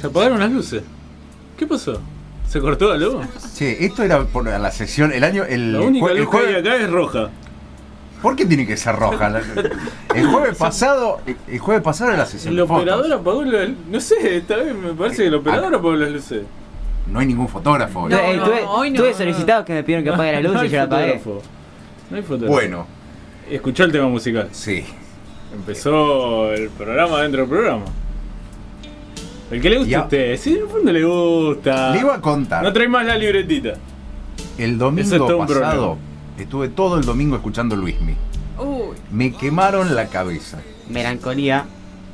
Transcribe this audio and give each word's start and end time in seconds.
Se 0.00 0.06
apagaron 0.06 0.38
las 0.38 0.50
luces. 0.50 0.82
¿Qué 1.56 1.66
pasó? 1.66 2.00
¿Se 2.48 2.60
cortó 2.60 2.88
la 2.88 2.96
luz? 2.96 3.26
Che, 3.54 3.84
esto 3.84 4.02
era 4.02 4.24
por 4.24 4.44
la 4.46 4.70
sección, 4.70 5.12
el 5.12 5.22
año, 5.24 5.44
el, 5.44 5.72
La 5.72 5.80
única 5.80 6.10
el 6.12 6.18
luz 6.18 6.30
que 6.30 6.36
hay 6.36 6.42
jueves- 6.44 6.60
acá 6.66 6.76
es 6.76 6.90
roja. 6.90 7.30
¿Por 8.22 8.34
qué 8.36 8.46
tiene 8.46 8.66
que 8.66 8.76
ser 8.76 8.96
roja? 8.96 9.40
El 10.14 10.26
jueves 10.26 10.56
pasado, 10.58 11.20
el 11.46 11.58
jueves 11.58 11.82
pasado 11.82 12.10
era 12.10 12.18
la 12.20 12.26
sesión. 12.26 12.54
El 12.54 12.60
operador 12.60 13.12
apagó 13.12 13.44
la 13.44 13.68
No 13.90 14.00
sé, 14.00 14.36
esta 14.38 14.56
vez 14.56 14.74
me 14.74 14.92
parece 14.94 15.22
que 15.22 15.28
el 15.28 15.34
operador 15.34 15.74
apagó 15.74 15.92
las 15.94 16.10
luces. 16.10 16.42
No 17.06 17.20
hay 17.20 17.26
ningún 17.26 17.48
fotógrafo. 17.48 18.00
hoy. 18.02 18.10
No, 18.12 18.18
Eh, 18.18 18.36
no, 18.36 18.44
tuve, 18.44 18.62
hoy 18.66 18.90
no, 18.90 18.96
tuve 18.96 19.10
no. 19.12 19.16
solicitados 19.16 19.64
que 19.64 19.72
me 19.72 19.82
pidieron 19.82 20.04
que 20.04 20.10
apague 20.10 20.32
la 20.32 20.40
luz 20.42 20.52
No 20.52 20.64
y 20.64 20.68
yo 20.68 20.76
la 20.78 20.82
apagué. 20.84 21.20
No 22.10 22.16
hay 22.16 22.22
fotógrafo. 22.22 22.52
Bueno, 22.52 22.86
Escuchó 23.50 23.84
el 23.84 23.92
tema 23.92 24.08
musical. 24.08 24.48
sí. 24.52 24.84
Empezó 25.54 26.52
el 26.52 26.68
programa 26.70 27.22
dentro 27.22 27.40
del 27.42 27.48
programa. 27.50 27.84
El 29.50 29.60
que 29.62 29.70
le 29.70 29.78
gusta 29.78 29.90
Ya. 29.90 29.98
a 30.00 30.02
usted, 30.04 30.36
si 30.36 30.52
en 30.54 30.58
el 30.62 30.68
fondo 30.68 30.92
le 30.92 31.04
gusta. 31.04 31.92
Le 31.94 32.00
iba 32.00 32.14
a 32.14 32.20
contar. 32.20 32.62
No 32.62 32.72
trae 32.72 32.88
más 32.88 33.06
la 33.06 33.16
libretita. 33.16 33.74
El 34.58 34.76
domingo 34.78 35.14
es 35.14 35.48
pasado 35.48 35.98
estuve 36.38 36.68
todo 36.68 36.98
el 36.98 37.04
domingo 37.04 37.36
escuchando 37.36 37.74
Luismi. 37.76 38.14
Uy, 38.58 38.96
Me 39.10 39.32
quemaron 39.32 39.94
la 39.94 40.06
cabeza. 40.06 40.58
Melancolía. 40.88 41.64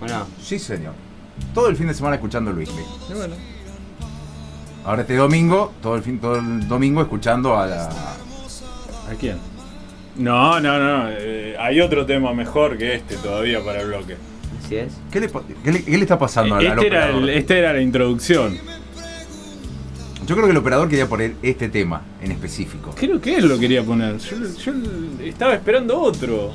¿O 0.01 0.07
no? 0.07 0.27
Sí, 0.43 0.59
señor. 0.59 0.93
Todo 1.53 1.69
el 1.69 1.77
fin 1.77 1.89
de 1.89 1.95
semana 1.95 2.17
escuchando 2.17 2.53
Luismi. 2.53 2.83
Y 3.11 3.15
bueno. 3.15 3.35
Ahora 4.85 5.03
este 5.03 5.17
domingo, 5.17 5.73
todo 5.83 5.97
el 5.97 6.03
fin, 6.03 6.19
todo 6.21 6.37
el 6.37 6.69
domingo 6.69 7.01
escuchando 7.03 7.57
a 7.57 7.67
la. 7.67 7.89
¿A 7.89 9.15
quién? 9.19 9.39
No, 10.17 10.61
no, 10.61 10.79
no. 10.79 11.07
eh, 11.11 11.57
hay 11.59 11.81
otro 11.81 12.07
tema 12.07 12.33
mejor 12.33 12.77
que 12.79 12.95
este 12.95 13.17
todavía 13.17 13.65
para 13.65 13.81
el 13.81 13.89
bloque. 13.89 14.17
Así 14.65 14.77
es. 14.77 14.93
¿Qué 15.11 15.21
le, 15.21 15.29
pa- 15.29 15.43
qué 15.63 15.73
le- 15.73 15.85
qué 15.85 15.91
le 15.97 16.03
está 16.03 16.19
pasando 16.19 16.55
al, 16.57 16.67
al 16.67 16.73
Este 16.79 16.87
era, 16.87 17.11
el- 17.11 17.29
esta 17.29 17.55
era 17.57 17.73
la 17.73 17.81
introducción. 17.81 18.57
Yo 20.27 20.35
creo 20.37 20.47
que 20.47 20.53
el 20.53 20.57
operador 20.57 20.89
quería 20.89 21.07
poner 21.07 21.35
este 21.43 21.69
tema 21.69 22.01
en 22.23 22.33
específico. 22.33 22.95
Creo 22.99 23.21
que 23.21 23.37
él 23.37 23.47
lo 23.47 23.59
quería 23.59 23.83
poner. 23.83 24.17
Yo, 24.19 24.37
yo 24.65 24.73
estaba 25.23 25.53
esperando 25.55 26.01
otro. 26.01 26.51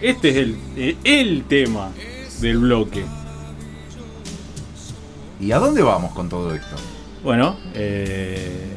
Este 0.00 0.28
es 0.30 0.36
el, 0.36 0.56
eh, 0.76 0.96
el 1.02 1.42
tema 1.48 1.90
del 2.40 2.58
bloque. 2.58 3.02
¿Y 5.40 5.50
a 5.52 5.58
dónde 5.58 5.82
vamos 5.82 6.12
con 6.12 6.28
todo 6.28 6.54
esto? 6.54 6.76
Bueno, 7.24 7.56
eh, 7.74 8.68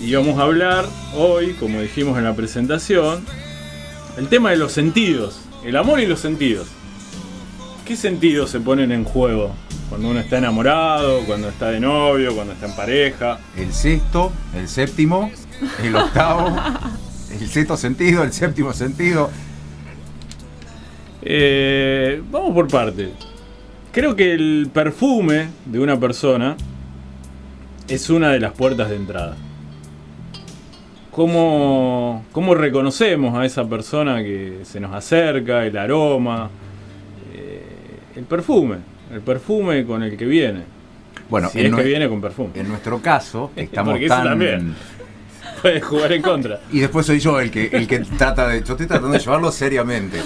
íbamos 0.00 0.38
a 0.38 0.42
hablar 0.42 0.86
hoy, 1.14 1.52
como 1.54 1.80
dijimos 1.80 2.18
en 2.18 2.24
la 2.24 2.34
presentación, 2.34 3.24
el 4.16 4.28
tema 4.28 4.50
de 4.50 4.56
los 4.56 4.72
sentidos. 4.72 5.38
El 5.64 5.76
amor 5.76 6.00
y 6.00 6.06
los 6.06 6.18
sentidos. 6.20 6.66
¿Qué 7.88 7.96
sentidos 7.96 8.50
se 8.50 8.60
ponen 8.60 8.92
en 8.92 9.02
juego? 9.02 9.54
Cuando 9.88 10.10
uno 10.10 10.20
está 10.20 10.36
enamorado, 10.36 11.20
cuando 11.24 11.48
está 11.48 11.70
de 11.70 11.80
novio, 11.80 12.34
cuando 12.34 12.52
está 12.52 12.66
en 12.66 12.76
pareja. 12.76 13.38
El 13.56 13.72
sexto, 13.72 14.30
el 14.54 14.68
séptimo, 14.68 15.30
el 15.82 15.96
octavo, 15.96 16.54
el 17.40 17.48
sexto 17.48 17.78
sentido, 17.78 18.24
el 18.24 18.34
séptimo 18.34 18.74
sentido. 18.74 19.30
Eh, 21.22 22.22
vamos 22.30 22.52
por 22.52 22.68
partes. 22.68 23.08
Creo 23.90 24.14
que 24.14 24.34
el 24.34 24.68
perfume 24.70 25.48
de 25.64 25.80
una 25.80 25.98
persona 25.98 26.58
es 27.88 28.10
una 28.10 28.28
de 28.32 28.40
las 28.40 28.52
puertas 28.52 28.90
de 28.90 28.96
entrada. 28.96 29.34
¿Cómo, 31.10 32.26
cómo 32.32 32.54
reconocemos 32.54 33.34
a 33.34 33.46
esa 33.46 33.66
persona 33.66 34.22
que 34.22 34.58
se 34.64 34.78
nos 34.78 34.92
acerca, 34.92 35.64
el 35.64 35.78
aroma, 35.78 36.50
el 38.18 38.24
perfume, 38.24 38.76
el 39.12 39.20
perfume 39.20 39.84
con 39.86 40.02
el 40.02 40.16
que 40.16 40.24
viene? 40.26 40.62
Bueno, 41.30 41.48
si 41.50 41.60
en, 41.60 41.66
es 41.66 41.74
que 41.74 41.82
viene 41.84 42.08
con 42.08 42.20
perfume. 42.20 42.50
en 42.54 42.68
nuestro 42.68 43.00
caso, 43.00 43.50
estamos 43.56 43.92
Porque 43.92 44.06
eso 44.06 44.14
tan. 44.14 44.24
también. 44.24 44.74
Puede 45.62 45.80
jugar 45.80 46.12
en 46.12 46.22
contra. 46.22 46.60
Y 46.72 46.80
después 46.80 47.06
soy 47.06 47.18
yo 47.20 47.40
el 47.40 47.50
que, 47.50 47.66
el 47.72 47.86
que 47.86 48.00
trata 48.00 48.46
de. 48.48 48.62
Yo 48.62 48.72
estoy 48.74 48.86
tratando 48.86 49.10
de 49.10 49.18
llevarlo 49.18 49.50
seriamente. 49.52 50.20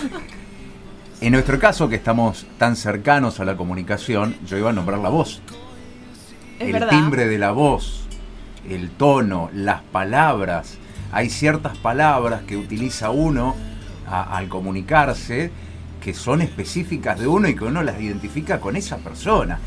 En 1.20 1.32
nuestro 1.32 1.58
caso, 1.58 1.88
que 1.88 1.96
estamos 1.96 2.46
tan 2.58 2.74
cercanos 2.76 3.38
a 3.40 3.44
la 3.44 3.56
comunicación, 3.56 4.34
yo 4.46 4.58
iba 4.58 4.70
a 4.70 4.72
nombrar 4.72 4.98
la 4.98 5.08
voz. 5.08 5.40
es 6.58 6.66
el 6.66 6.72
verdad. 6.72 6.88
timbre 6.90 7.26
de 7.28 7.38
la 7.38 7.52
voz, 7.52 8.06
el 8.68 8.90
tono, 8.90 9.48
las 9.54 9.82
palabras. 9.82 10.78
Hay 11.12 11.30
ciertas 11.30 11.76
palabras 11.78 12.42
que 12.42 12.56
utiliza 12.56 13.10
uno 13.10 13.54
a- 14.08 14.36
al 14.36 14.48
comunicarse 14.48 15.50
que 16.02 16.12
son 16.14 16.42
específicas 16.42 17.18
de 17.18 17.26
uno 17.28 17.48
y 17.48 17.54
que 17.54 17.64
uno 17.64 17.82
las 17.82 18.00
identifica 18.00 18.60
con 18.60 18.74
esa 18.76 18.96
persona. 18.98 19.58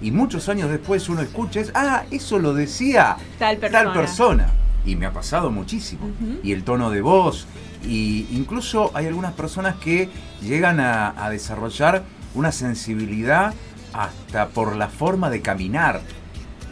Y 0.00 0.10
muchos 0.10 0.48
años 0.48 0.70
después 0.70 1.08
uno 1.08 1.20
escucha, 1.22 1.60
es, 1.60 1.72
ah, 1.74 2.04
eso 2.10 2.38
lo 2.38 2.54
decía 2.54 3.16
Tal 3.38 3.56
persona. 3.58 3.92
persona. 3.92 4.46
Y 4.84 4.96
me 4.96 5.06
ha 5.06 5.12
pasado 5.12 5.50
muchísimo. 5.50 6.08
Y 6.42 6.52
el 6.52 6.64
tono 6.64 6.90
de 6.90 7.00
voz. 7.02 7.46
Y 7.84 8.26
incluso 8.32 8.90
hay 8.94 9.06
algunas 9.06 9.32
personas 9.32 9.76
que 9.76 10.08
llegan 10.40 10.80
a, 10.80 11.14
a 11.24 11.30
desarrollar 11.30 12.02
una 12.34 12.50
sensibilidad 12.52 13.54
hasta 13.92 14.48
por 14.48 14.74
la 14.76 14.88
forma 14.88 15.30
de 15.30 15.40
caminar, 15.42 16.00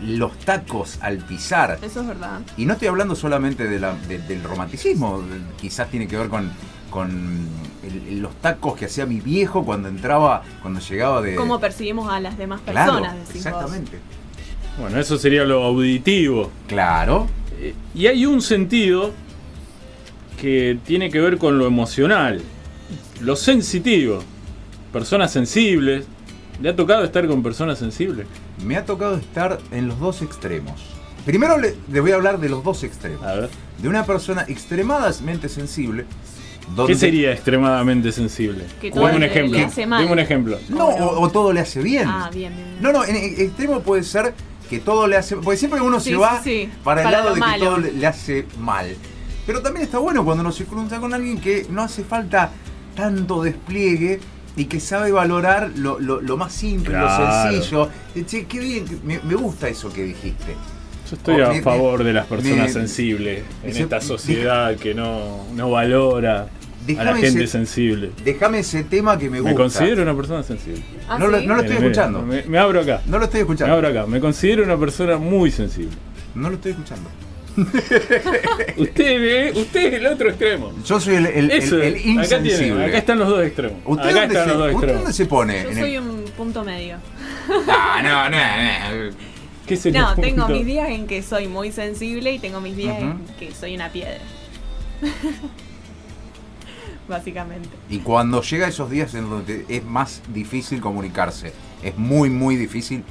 los 0.02 0.36
tacos 0.40 0.98
al 1.02 1.18
pisar. 1.18 1.78
Eso 1.82 2.00
es 2.00 2.06
verdad. 2.06 2.40
Y 2.56 2.64
no 2.64 2.72
estoy 2.72 2.88
hablando 2.88 3.14
solamente 3.14 3.68
de 3.68 3.78
la- 3.78 3.94
de- 3.94 4.18
del 4.18 4.42
romanticismo, 4.42 5.22
quizás 5.60 5.88
tiene 5.90 6.08
que 6.08 6.16
ver 6.16 6.28
con, 6.28 6.50
con 6.90 7.46
el- 7.82 8.20
los 8.20 8.34
tacos 8.40 8.76
que 8.76 8.86
hacía 8.86 9.06
mi 9.06 9.20
viejo 9.20 9.64
cuando 9.64 9.88
entraba, 9.88 10.42
cuando 10.62 10.80
llegaba 10.80 11.20
de... 11.22 11.34
Cómo 11.36 11.58
percibimos 11.60 12.10
a 12.12 12.20
las 12.20 12.36
demás 12.38 12.60
Claro, 12.64 12.92
personas, 12.94 13.18
vos. 13.26 13.34
exactamente. 13.36 13.98
Bueno, 14.78 14.98
eso 15.00 15.18
sería 15.18 15.44
lo 15.44 15.62
auditivo. 15.64 16.50
Claro, 16.68 17.26
Eh, 17.60 17.74
Y 17.94 18.06
hay 18.06 18.24
un 18.26 18.40
sentido 18.40 19.12
que 20.40 20.78
tiene 20.86 21.10
que 21.10 21.20
ver 21.20 21.36
con 21.38 21.58
lo 21.58 21.66
emocional, 21.66 22.40
lo 23.20 23.36
sensitivo, 23.36 24.20
personas 24.92 25.32
sensibles. 25.32 26.06
¿Le 26.62 26.68
ha 26.70 26.76
tocado 26.76 27.04
estar 27.04 27.26
con 27.26 27.42
personas 27.42 27.78
sensibles? 27.78 28.26
me 28.64 28.76
ha 28.76 28.84
tocado 28.84 29.16
estar 29.16 29.58
en 29.70 29.88
los 29.88 29.98
dos 29.98 30.20
extremos. 30.20 30.74
Primero 31.24 31.56
le, 31.58 31.74
le 31.90 32.00
voy 32.00 32.12
a 32.12 32.16
hablar 32.16 32.38
de 32.40 32.50
los 32.50 32.62
dos 32.62 32.82
extremos. 32.84 33.22
A 33.24 33.34
ver. 33.34 33.50
De 33.80 33.88
una 33.88 34.04
persona 34.04 34.44
extremadamente 34.48 35.48
sensible, 35.48 36.04
donde... 36.74 36.92
¿Qué 36.92 36.98
sería 36.98 37.32
extremadamente 37.32 38.12
sensible? 38.12 38.64
Que 38.80 38.90
todo 38.90 39.04
un 39.06 39.20
le- 39.20 39.26
ejemplo. 39.26 39.58
le 39.58 39.64
hace 39.64 39.86
mal. 39.86 40.00
Dime 40.02 40.12
un 40.12 40.18
ejemplo. 40.18 40.58
No, 40.68 40.88
o, 40.88 41.20
o 41.22 41.30
todo 41.30 41.52
le 41.52 41.60
hace 41.60 41.80
bien. 41.82 42.04
Ah, 42.08 42.30
bien, 42.32 42.54
bien. 42.54 42.68
bien. 42.70 42.82
No, 42.82 42.92
no, 42.92 43.04
en 43.04 43.16
en 43.16 43.24
extremo 43.40 43.80
puede 43.80 44.02
ser 44.04 44.34
que 44.68 44.78
todo 44.78 45.06
le 45.06 45.16
hace. 45.16 45.36
Porque 45.36 45.56
siempre 45.56 45.80
uno 45.80 45.98
Sí, 46.00 46.10
se 46.10 46.16
va 46.16 46.40
sí, 46.42 46.64
sí. 46.64 46.70
para 46.84 47.00
el 47.00 47.04
Para 47.04 47.16
lado 47.18 47.28
lo 47.30 47.34
de 47.34 47.40
que 47.40 47.46
malo. 47.46 47.64
todo 47.64 47.78
le, 47.78 47.92
le 47.92 48.06
hace 48.06 48.46
mal. 48.58 48.86
Pero 49.46 49.62
también 49.62 49.84
está 49.84 49.98
bueno 49.98 50.24
cuando 50.24 50.42
uno 50.42 50.52
se 50.52 50.64
cruza 50.64 51.00
con 51.00 51.12
alguien 51.14 51.40
que 51.40 51.66
no 51.70 51.82
hace 51.82 52.04
falta 52.04 52.50
tanto 52.94 53.42
despliegue 53.42 54.20
y 54.56 54.66
que 54.66 54.78
sabe 54.80 55.10
valorar 55.12 55.70
lo, 55.76 55.98
lo- 55.98 56.20
lo 56.20 56.36
más 56.36 56.52
simple, 56.52 56.90
Claro. 56.92 57.24
lo 57.24 57.52
sencillo. 57.52 57.88
Eh, 58.14 58.24
Che, 58.26 58.46
qué 58.46 58.58
bien, 58.58 58.84
me, 59.04 59.18
me 59.24 59.34
gusta 59.34 59.68
eso 59.68 59.92
que 59.92 60.02
dijiste. 60.04 60.54
Yo 61.08 61.16
estoy 61.16 61.40
Oh, 61.40 61.46
a 61.46 61.52
me- 61.52 61.62
favor 61.62 62.04
de 62.04 62.12
las 62.12 62.26
personas 62.26 62.66
me- 62.68 62.72
sensibles 62.72 63.42
en 63.64 63.76
esta 63.76 64.00
sociedad 64.00 64.76
que 64.76 64.94
no, 64.94 65.44
no 65.54 65.70
valora 65.70 66.48
a 66.98 67.04
la 67.04 67.10
Déjame 67.12 67.20
gente 67.26 67.44
ese- 67.44 67.52
sensible. 67.52 68.10
Déjame 68.24 68.58
ese 68.60 68.84
tema 68.84 69.18
que 69.18 69.24
me 69.30 69.40
Me 69.40 69.52
gusta. 69.52 69.56
considero 69.56 70.02
una 70.02 70.14
persona 70.16 70.42
sensible. 70.42 70.82
Ah, 71.08 71.18
no 71.18 71.26
lo- 71.28 71.40
no 71.40 71.60
estoy 71.60 71.76
escuchando. 71.76 72.22
Me, 72.22 72.42
me 72.42 72.58
abro 72.58 72.80
acá. 72.80 73.02
No 73.06 73.18
lo 73.18 73.24
estoy 73.24 73.38
Me 73.38 73.42
escuchando. 73.42 73.74
abro 73.74 73.88
acá. 73.88 74.06
Me 74.06 74.20
considero 74.20 74.62
una 74.64 74.76
persona 74.78 75.16
muy 75.18 75.50
sensible. 75.50 75.96
No 76.34 76.48
lo 76.48 76.56
estoy 76.56 76.72
escuchando. 76.72 77.08
Usted, 78.76 79.20
ve- 79.20 79.52
usted 79.56 79.86
es 79.86 79.94
el 79.94 80.06
otro 80.06 80.28
extremo. 80.30 80.72
Yo 80.86 81.00
soy 81.00 81.16
el, 81.16 81.26
el- 81.26 81.50
Eso, 81.50 81.82
el 81.82 81.94
acá, 81.96 82.00
insensible. 82.08 82.56
tiene, 82.58 82.84
acá 82.84 82.98
están 82.98 83.18
los 83.18 83.28
dos 83.28 83.42
extremos. 83.44 83.78
¿Usted, 83.84 84.08
acá 84.08 84.20
dónde 84.20 84.34
están 84.34 84.44
se, 84.44 84.48
los 84.50 84.58
dos 84.58 84.66
¿Usted 84.66 84.72
extremos. 84.76 85.02
dónde 85.02 85.12
se 85.12 85.26
pone? 85.26 85.62
Yo 85.64 85.72
soy 85.80 85.94
el- 85.96 86.02
un 86.02 86.24
punto 86.36 86.64
medio. 86.64 86.96
Ah, 87.68 88.00
no, 88.02 88.30
no, 88.30 89.10
no. 89.10 89.16
¿Qué 89.66 89.76
sería 89.76 90.00
No, 90.02 90.14
tengo 90.14 90.48
mis 90.48 90.64
días 90.64 90.88
en 90.90 91.06
que 91.06 91.22
soy 91.22 91.48
muy 91.48 91.70
sensible 91.72 92.32
y 92.32 92.38
tengo 92.38 92.60
mis 92.60 92.76
días 92.76 92.98
en 93.00 93.18
que 93.38 93.52
soy 93.52 93.74
una 93.74 93.90
piedra. 93.90 94.18
Básicamente. 97.10 97.68
Y 97.90 97.98
cuando 97.98 98.40
llega 98.42 98.68
esos 98.68 98.88
días 98.90 99.14
en 99.14 99.28
donde 99.28 99.66
es 99.68 99.84
más 99.84 100.22
difícil 100.32 100.80
comunicarse, 100.80 101.52
es 101.82 101.98
muy, 101.98 102.30
muy 102.30 102.56
difícil. 102.56 103.02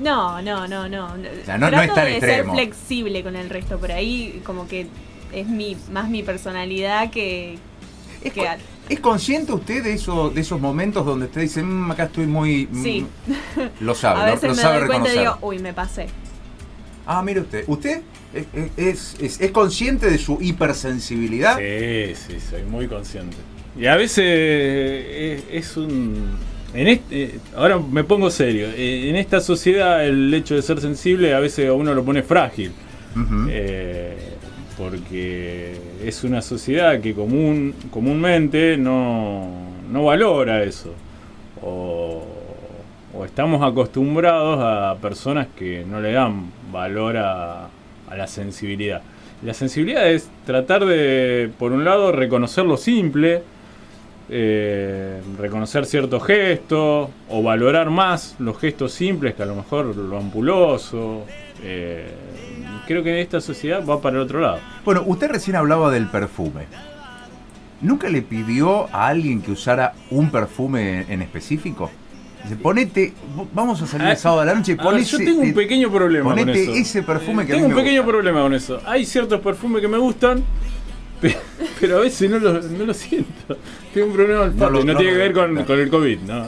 No, 0.00 0.40
no, 0.40 0.68
no, 0.68 0.88
no. 0.88 1.08
sea, 1.44 1.58
no- 1.58 1.66
no 1.66 1.70
Trato 1.70 1.82
es 1.84 1.94
tan 1.94 2.04
de 2.04 2.12
extremo. 2.16 2.54
ser 2.54 2.64
flexible 2.64 3.22
con 3.24 3.34
el 3.36 3.50
resto. 3.50 3.78
Por 3.78 3.90
ahí 3.92 4.40
como 4.44 4.68
que 4.68 4.86
es 5.32 5.46
mi 5.48 5.76
más 5.92 6.08
mi 6.08 6.22
personalidad 6.22 7.10
que... 7.10 7.58
¿Es, 8.22 8.32
que 8.32 8.48
¿es 8.88 9.00
consciente 9.00 9.52
usted 9.52 9.82
de, 9.82 9.92
eso, 9.94 10.30
de 10.30 10.40
esos 10.40 10.60
momentos 10.60 11.04
donde 11.04 11.26
usted 11.26 11.40
dice, 11.42 11.62
"Mm, 11.62 11.90
acá 11.90 12.04
estoy 12.04 12.26
muy... 12.26 12.68
mm", 12.70 12.82
Sí. 12.82 13.06
Lo 13.80 13.94
sabe, 13.94 14.20
a 14.22 14.24
veces 14.26 14.42
lo, 14.50 14.54
me 14.56 14.62
sabe 14.62 14.78
doy 14.78 14.86
cuenta 14.88 15.08
y 15.08 15.16
reconocer. 15.16 15.34
digo, 15.34 15.46
uy, 15.48 15.58
me 15.58 15.72
pasé. 15.72 16.06
Ah, 17.10 17.22
mire 17.22 17.40
usted. 17.40 17.64
¿Usted 17.66 18.02
es, 18.76 19.16
es- 19.18 19.40
es- 19.40 19.50
consciente 19.50 20.10
de 20.10 20.18
su 20.18 20.38
hipersensibilidad? 20.40 21.56
Sí, 21.58 22.14
sí, 22.14 22.38
soy 22.50 22.62
muy 22.64 22.86
consciente. 22.86 23.36
Y 23.78 23.86
a 23.86 23.96
veces 23.96 24.24
es, 24.26 25.42
es 25.50 25.76
un 25.78 26.36
En 26.74 26.86
este, 26.86 27.22
eh, 27.24 27.38
ahora 27.56 27.78
me 27.78 28.04
pongo 28.04 28.30
serio. 28.30 28.66
Eh, 28.76 29.08
en 29.08 29.16
esta 29.16 29.40
sociedad 29.40 30.04
el 30.06 30.32
hecho 30.34 30.54
de 30.54 30.60
ser 30.60 30.80
sensible 30.82 31.32
a 31.32 31.40
veces 31.40 31.66
a 31.66 31.72
uno 31.72 31.94
lo 31.94 32.04
pone 32.04 32.22
frágil. 32.22 32.72
Eh, 33.48 34.14
porque 34.76 35.74
es 36.04 36.22
una 36.24 36.42
sociedad 36.42 37.00
que 37.00 37.14
común, 37.14 37.74
comúnmente 37.90 38.76
no, 38.76 39.50
no 39.90 40.04
valora 40.04 40.62
eso. 40.62 40.92
O, 41.62 42.22
o 43.18 43.24
estamos 43.24 43.62
acostumbrados 43.62 44.60
a 44.60 44.96
personas 45.00 45.48
que 45.56 45.84
no 45.84 46.00
le 46.00 46.12
dan 46.12 46.52
valor 46.72 47.16
a, 47.16 47.68
la 48.16 48.26
sensibilidad. 48.26 49.02
La 49.42 49.52
sensibilidad 49.52 50.08
es 50.08 50.30
tratar 50.46 50.86
de, 50.86 51.50
por 51.58 51.72
un 51.72 51.84
lado, 51.84 52.10
reconocer 52.10 52.64
lo 52.64 52.76
simple, 52.76 53.42
eh, 54.30 55.20
reconocer 55.38 55.84
ciertos 55.84 56.24
gestos, 56.24 57.10
o 57.28 57.42
valorar 57.42 57.90
más 57.90 58.36
los 58.38 58.58
gestos 58.58 58.92
simples 58.92 59.34
que 59.34 59.42
a 59.42 59.46
lo 59.46 59.56
mejor 59.56 59.94
lo 59.94 60.16
ampuloso. 60.16 61.24
Eh, 61.62 62.06
creo 62.86 63.02
que 63.02 63.20
esta 63.20 63.40
sociedad 63.40 63.84
va 63.84 64.00
para 64.00 64.16
el 64.16 64.22
otro 64.22 64.40
lado. 64.40 64.60
Bueno, 64.84 65.02
usted 65.06 65.28
recién 65.28 65.56
hablaba 65.56 65.90
del 65.90 66.06
perfume. 66.06 66.66
¿Nunca 67.82 68.08
le 68.08 68.22
pidió 68.22 68.88
a 68.94 69.08
alguien 69.08 69.42
que 69.42 69.52
usara 69.52 69.92
un 70.10 70.30
perfume 70.30 71.04
en 71.08 71.20
específico? 71.20 71.90
Dice, 72.44 72.56
ponete, 72.56 73.12
vamos 73.52 73.82
a 73.82 73.86
salir 73.86 74.06
el 74.06 74.12
Ah, 74.12 74.16
sábado 74.16 74.42
a 74.42 74.44
la 74.46 74.54
noche, 74.54 74.72
A 74.72 74.76
ver, 74.76 74.84
ponete, 74.84 75.04
yo 75.06 75.18
tengo 75.18 75.40
un 75.42 75.54
pequeño 75.54 75.90
problema 75.90 76.24
con 76.30 76.38
ponete 76.38 76.62
eso. 76.62 76.72
ese 76.72 77.02
perfume 77.02 77.44
que 77.46 77.52
a 77.52 77.56
tengo 77.56 77.68
mí 77.68 77.72
un 77.72 77.76
me 77.76 77.82
pequeño 77.82 78.02
gusta. 78.02 78.12
problema 78.12 78.42
con 78.42 78.54
eso. 78.54 78.80
Hay 78.86 79.04
ciertos 79.04 79.40
perfumes 79.40 79.82
que 79.82 79.88
me 79.88 79.98
gustan, 79.98 80.42
pe- 81.20 81.36
pero 81.80 81.98
a 81.98 82.00
veces 82.00 82.30
no 82.30 82.38
lo, 82.38 82.60
no 82.62 82.84
lo 82.86 82.94
siento. 82.94 83.56
Tengo 83.92 84.06
un 84.06 84.12
problema 84.14 84.42
olfato 84.42 84.70
No 84.70 84.80
y 84.80 84.84
no, 84.84 84.92
no 84.92 84.98
tiene 84.98 85.12
que 85.12 85.18
ver 85.18 85.32
con, 85.32 85.78
el 85.78 85.88
COVID, 85.90 86.18
¿no? 86.20 86.46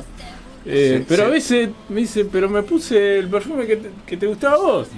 Eh, 0.66 0.98
Sí, 0.98 1.04
pero 1.08 1.22
sí. 1.24 1.28
a 1.28 1.32
veces 1.32 1.70
me 1.88 2.00
dice, 2.00 2.24
pero 2.26 2.48
me 2.48 2.62
puse 2.62 3.18
el 3.18 3.28
perfume 3.28 3.66
que 3.66 3.76
te, 3.76 3.90
que 4.06 4.16
te 4.16 4.26
gustaba 4.26 4.54
a 4.54 4.58
vos. 4.58 4.88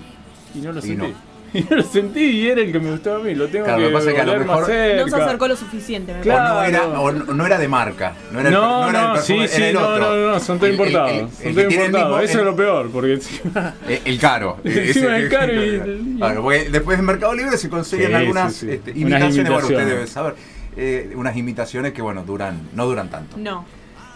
Y 0.54 0.58
no 0.58 0.72
lo 0.72 0.80
Y 0.80 0.82
sentí. 0.82 1.06
No. 1.54 1.60
Y 1.60 1.62
no 1.68 1.76
lo 1.76 1.82
sentí 1.82 2.20
y 2.20 2.48
era 2.48 2.60
el 2.62 2.72
que 2.72 2.78
me 2.80 2.90
gustaba 2.90 3.16
a 3.16 3.20
mí. 3.20 3.34
Lo 3.34 3.48
tengo 3.48 3.64
Claro, 3.66 3.78
que, 3.78 3.84
lo 3.84 3.88
que 3.90 3.94
pasa 3.94 4.08
es 4.10 4.14
que 4.14 4.20
a 4.20 4.24
lo 4.24 4.38
mejor-. 4.38 4.60
No 4.96 5.08
se 5.08 5.16
acercó 5.22 5.48
lo 5.48 5.56
suficiente, 5.56 6.12
me 6.14 6.20
O 6.20 6.22
Claro. 6.22 6.54
no, 6.54 6.62
era, 6.64 6.86
o 7.00 7.12
no 7.12 7.34
no 7.34 7.46
era 7.46 7.58
de 7.58 7.68
marca. 7.68 8.14
No, 8.32 8.40
era 8.40 8.48
el, 8.48 8.54
per- 8.54 8.62
No, 8.62 8.82
no 8.84 8.88
era 8.90 9.00
el 9.00 9.06
no, 9.08 9.12
perfume, 9.14 9.36
sí, 9.38 9.44
era 9.44 9.48
sí, 9.56 9.62
el 9.64 9.74
no, 9.74 9.88
otro. 9.88 10.16
no, 10.16 10.30
no, 10.32 10.40
son 10.40 10.58
todos 10.58 10.62
El- 10.62 10.74
el- 10.80 10.86
importados. 10.88 11.12
el- 11.12 11.28
son 11.30 11.46
el 11.46 11.54
todos 11.54 11.66
el 11.66 11.72
importados. 11.86 12.22
Eso 12.22 12.32
es 12.32 12.38
el- 12.38 12.44
lo 12.44 12.56
peor, 12.56 12.90
porque 12.90 13.12
encima- 13.14 13.74
El 14.04 14.18
caro. 14.18 14.56
Encima 14.64 14.82
Ese 14.82 15.16
el 15.24 15.28
caro 15.28 15.52
y- 15.64 16.16
Claro, 16.18 16.42
porque 16.42 16.70
después 16.70 16.98
en 16.98 17.04
Mercado 17.04 17.34
Libre 17.34 17.56
se 17.58 17.68
consiguen 17.68 18.08
Sí, 18.08 18.14
algunas 18.14 18.52
sí, 18.54 18.66
sí. 18.66 18.72
este, 18.72 18.90
Unas 18.92 19.00
imitaciones, 19.02 19.34
bueno, 19.34 19.56
usted 19.56 19.68
imitaciones. 19.74 19.86
debe 19.94 20.06
saber, 20.06 20.34
eh, 20.76 21.12
unas 21.16 21.36
imitaciones 21.36 21.92
que, 21.92 22.02
bueno, 22.02 22.24
duran, 22.24 22.68
no 22.74 22.86
duran 22.86 23.08
tanto. 23.10 23.36
No, 23.36 23.64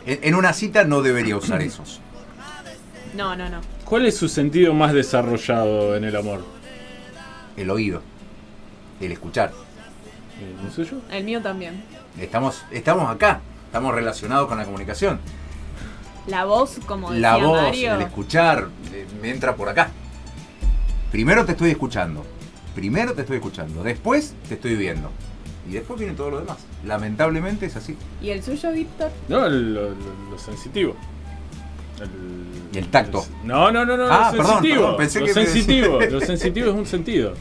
En, 0.06 0.20
en 0.22 0.34
una 0.34 0.52
cita 0.52 0.84
no 0.84 1.02
debería 1.02 1.36
usar 1.36 1.60
esos. 1.62 2.00
no, 3.14 3.34
no, 3.36 3.48
no. 3.48 3.60
¿Cuál 3.84 4.06
es 4.06 4.16
su 4.16 4.28
sentido 4.28 4.74
más 4.74 4.92
desarrollado 4.92 5.96
en 5.96 6.04
el 6.04 6.16
amor? 6.16 6.44
El 7.56 7.70
oído, 7.70 8.02
el 9.00 9.12
escuchar. 9.12 9.52
¿El 10.64 10.70
suyo? 10.72 10.98
El 11.10 11.24
mío 11.24 11.40
también. 11.40 11.82
Estamos, 12.20 12.62
estamos 12.70 13.10
acá, 13.10 13.40
estamos 13.66 13.94
relacionados 13.94 14.48
con 14.48 14.58
la 14.58 14.64
comunicación. 14.64 15.18
La 16.26 16.44
voz, 16.44 16.78
como 16.86 17.10
decía 17.12 17.30
La 17.38 17.44
voz, 17.44 17.62
Mario. 17.62 17.94
el 17.94 18.02
escuchar, 18.02 18.68
eh, 18.92 19.06
me 19.22 19.30
entra 19.30 19.54
por 19.56 19.68
acá. 19.68 19.90
Primero 21.12 21.44
te 21.46 21.52
estoy 21.52 21.70
escuchando. 21.70 22.24
Primero 22.74 23.14
te 23.14 23.22
estoy 23.22 23.36
escuchando. 23.36 23.82
Después 23.82 24.34
te 24.48 24.54
estoy 24.54 24.74
viendo. 24.76 25.10
Y 25.68 25.72
después 25.72 25.98
viene 25.98 26.14
todo 26.14 26.30
lo 26.30 26.40
demás. 26.40 26.58
Lamentablemente 26.84 27.66
es 27.66 27.76
así. 27.76 27.96
¿Y 28.20 28.30
el 28.30 28.42
suyo, 28.42 28.70
Víctor? 28.72 29.10
No, 29.28 29.48
lo- 29.48 29.90
lo 29.90 30.38
sensitivo. 30.38 30.94
El, 32.00 32.08
¿Y 32.74 32.78
el 32.78 32.88
tacto? 32.88 33.24
no, 33.44 33.70
no, 33.72 33.84
no, 33.84 33.96
no, 33.96 34.06
Ah, 34.10 34.30
lo 34.32 34.38
perdón, 34.38 34.54
sensitivo. 34.56 34.82
perdón, 34.82 34.96
pensé 34.98 35.20
lo 35.20 35.26
que 35.26 35.32
sensitivo. 35.34 36.00
Lo 36.10 36.20
sensitivo 36.20 36.68
es 36.70 36.74
un 36.74 36.86
sentido. 36.86 37.34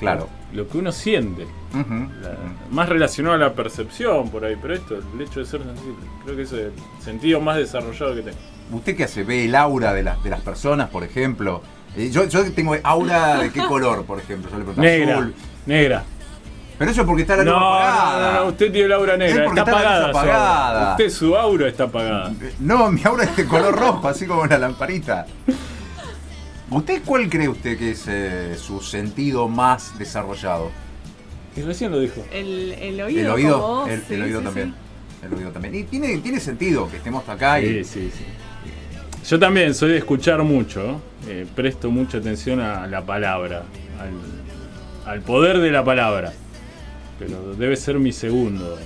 Claro. 0.00 0.28
Lo 0.52 0.66
que 0.68 0.78
uno 0.78 0.90
siente. 0.92 1.46
La- 1.72 2.36
más 2.70 2.88
relacionado 2.88 3.36
a 3.36 3.38
la 3.38 3.54
percepción 3.54 4.28
por 4.30 4.44
ahí, 4.44 4.56
pero 4.60 4.74
esto, 4.74 4.96
el 5.14 5.20
hecho 5.20 5.40
de 5.40 5.46
ser 5.46 5.62
sensible. 5.62 5.96
Creo 6.24 6.36
que 6.36 6.42
es 6.42 6.52
el 6.52 6.72
sentido 7.00 7.40
más 7.40 7.56
desarrollado 7.56 8.14
que 8.16 8.22
tengo. 8.22 8.36
¿Usted 8.72 8.96
qué 8.96 9.04
hace? 9.04 9.22
¿Ve 9.22 9.44
el 9.44 9.54
aura 9.54 9.92
de, 9.94 10.02
las 10.02 10.22
de 10.24 10.30
las 10.30 10.40
personas, 10.40 10.88
por 10.90 11.04
ejemplo? 11.04 11.62
Eh, 11.96 12.10
yo, 12.10 12.24
yo 12.26 12.50
tengo 12.52 12.74
aura 12.82 13.38
de 13.38 13.50
qué 13.50 13.60
color, 13.64 14.04
por 14.04 14.18
ejemplo. 14.18 14.50
Yo 14.50 14.58
le 14.58 14.64
pregunto, 14.64 14.82
Negra. 14.82 15.14
azul. 15.18 15.34
Negra. 15.66 16.04
Pero 16.82 16.90
eso 16.90 17.00
es 17.02 17.06
porque 17.06 17.22
está 17.22 17.36
la 17.36 17.44
No, 17.44 17.52
luz 17.52 17.60
no, 17.60 17.66
apagada. 17.74 18.32
no, 18.32 18.40
no, 18.40 18.46
usted 18.50 18.72
tiene 18.72 18.88
la 18.88 18.96
aura 18.96 19.16
negra. 19.16 19.36
Es 19.36 19.44
porque 19.44 19.60
Está 19.60 19.70
está 19.70 19.82
la 20.00 20.06
apagada. 20.08 20.84
su. 20.84 20.90
Usted, 20.90 21.10
su 21.10 21.36
aura 21.36 21.68
está 21.68 21.84
apagada. 21.84 22.32
No, 22.58 22.90
mi 22.90 23.00
aura 23.04 23.22
es 23.22 23.36
de 23.36 23.46
color 23.46 23.78
rojo, 23.78 24.08
así 24.08 24.26
como 24.26 24.42
una 24.42 24.58
lamparita. 24.58 25.26
¿Usted 26.70 27.02
cuál 27.04 27.28
cree 27.28 27.48
usted 27.48 27.78
que 27.78 27.92
es 27.92 28.04
eh, 28.08 28.56
su 28.58 28.80
sentido 28.80 29.46
más 29.46 29.96
desarrollado? 29.96 30.72
Y 31.56 31.60
recién 31.60 31.92
lo 31.92 32.00
dijo. 32.00 32.24
El, 32.32 32.72
el 32.72 33.00
oído. 33.00 33.20
el 33.20 33.30
oído, 33.30 33.58
vos, 33.60 33.88
el, 33.88 34.00
sí, 34.02 34.14
el 34.14 34.22
oído 34.24 34.38
sí, 34.40 34.44
también. 34.46 34.74
sí. 35.20 35.26
El 35.26 35.34
oído 35.34 35.50
también. 35.52 35.74
Y 35.76 35.84
tiene, 35.84 36.18
tiene 36.18 36.40
sentido 36.40 36.90
que 36.90 36.96
estemos 36.96 37.28
acá 37.28 37.60
y 37.60 37.84
Sí, 37.84 38.10
sí, 38.10 38.10
sí. 38.18 38.24
Yo 39.28 39.38
también 39.38 39.72
soy 39.72 39.90
de 39.92 39.98
escuchar 39.98 40.42
mucho, 40.42 41.00
eh, 41.28 41.46
presto 41.54 41.92
mucha 41.92 42.18
atención 42.18 42.58
a 42.58 42.88
la 42.88 43.02
palabra, 43.06 43.62
al, 44.00 45.12
al 45.12 45.20
poder 45.20 45.60
de 45.60 45.70
la 45.70 45.84
palabra. 45.84 46.32
Pero 47.26 47.54
debe 47.54 47.76
ser 47.76 47.98
mi 47.98 48.12
segundo 48.12 48.78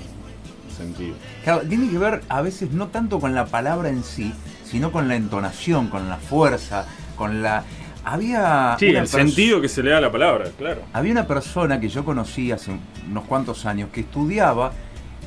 sentido. 0.76 1.14
Claro, 1.44 1.62
tiene 1.62 1.88
que 1.90 1.98
ver 1.98 2.22
a 2.28 2.42
veces 2.42 2.70
no 2.72 2.88
tanto 2.88 3.18
con 3.20 3.34
la 3.34 3.46
palabra 3.46 3.88
en 3.88 4.02
sí, 4.04 4.32
sino 4.64 4.92
con 4.92 5.08
la 5.08 5.16
entonación, 5.16 5.88
con 5.88 6.08
la 6.08 6.16
fuerza, 6.16 6.86
con 7.16 7.42
la... 7.42 7.64
Había 8.04 8.76
Sí, 8.78 8.86
el 8.86 9.08
sentido 9.08 9.60
que 9.60 9.68
se 9.68 9.82
le 9.82 9.90
da 9.90 9.98
a 9.98 10.00
la 10.00 10.12
palabra, 10.12 10.50
claro. 10.56 10.82
Había 10.92 11.12
una 11.12 11.26
persona 11.26 11.80
que 11.80 11.88
yo 11.88 12.04
conocí 12.04 12.52
hace 12.52 12.70
unos 13.10 13.24
cuantos 13.24 13.66
años 13.66 13.88
que 13.92 14.00
estudiaba 14.02 14.72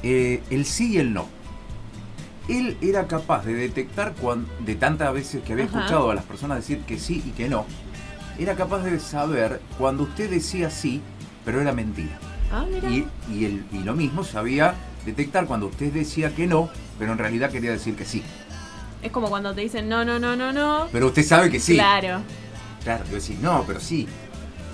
eh, 0.01 0.41
el 0.49 0.65
sí 0.65 0.93
y 0.93 0.97
el 0.99 1.13
no. 1.13 1.27
Él 2.47 2.77
era 2.81 3.05
capaz 3.07 3.45
de 3.45 3.53
detectar 3.53 4.13
cuan- 4.15 4.45
de 4.65 4.75
tantas 4.75 5.13
veces 5.13 5.43
que 5.43 5.53
había 5.53 5.65
Ajá. 5.65 5.77
escuchado 5.79 6.09
a 6.11 6.15
las 6.15 6.23
personas 6.23 6.57
decir 6.59 6.79
que 6.87 6.97
sí 6.97 7.21
y 7.25 7.31
que 7.31 7.49
no, 7.49 7.65
era 8.39 8.55
capaz 8.55 8.79
de 8.83 8.97
saber 8.99 9.59
cuando 9.77 10.03
usted 10.03 10.29
decía 10.29 10.69
sí, 10.69 11.01
pero 11.43 11.61
era 11.61 11.73
mentira. 11.73 12.17
Ah, 12.51 12.65
mira. 12.71 12.89
Y, 12.89 13.07
y, 13.31 13.45
el- 13.45 13.63
y 13.71 13.79
lo 13.83 13.93
mismo 13.95 14.23
sabía 14.23 14.73
detectar 15.05 15.45
cuando 15.45 15.67
usted 15.67 15.91
decía 15.93 16.33
que 16.35 16.47
no, 16.47 16.69
pero 16.97 17.11
en 17.13 17.17
realidad 17.17 17.51
quería 17.51 17.71
decir 17.71 17.95
que 17.95 18.05
sí. 18.05 18.23
Es 19.01 19.11
como 19.11 19.29
cuando 19.29 19.53
te 19.53 19.61
dicen 19.61 19.87
no, 19.87 20.03
no, 20.03 20.19
no, 20.19 20.35
no, 20.35 20.51
no. 20.51 20.87
Pero 20.91 21.07
usted 21.07 21.23
sabe 21.23 21.49
que 21.49 21.59
sí. 21.59 21.73
Claro. 21.75 22.21
Claro, 22.83 23.03
yo 23.09 23.15
decís, 23.15 23.37
no, 23.39 23.63
pero 23.67 23.79
sí. 23.79 24.07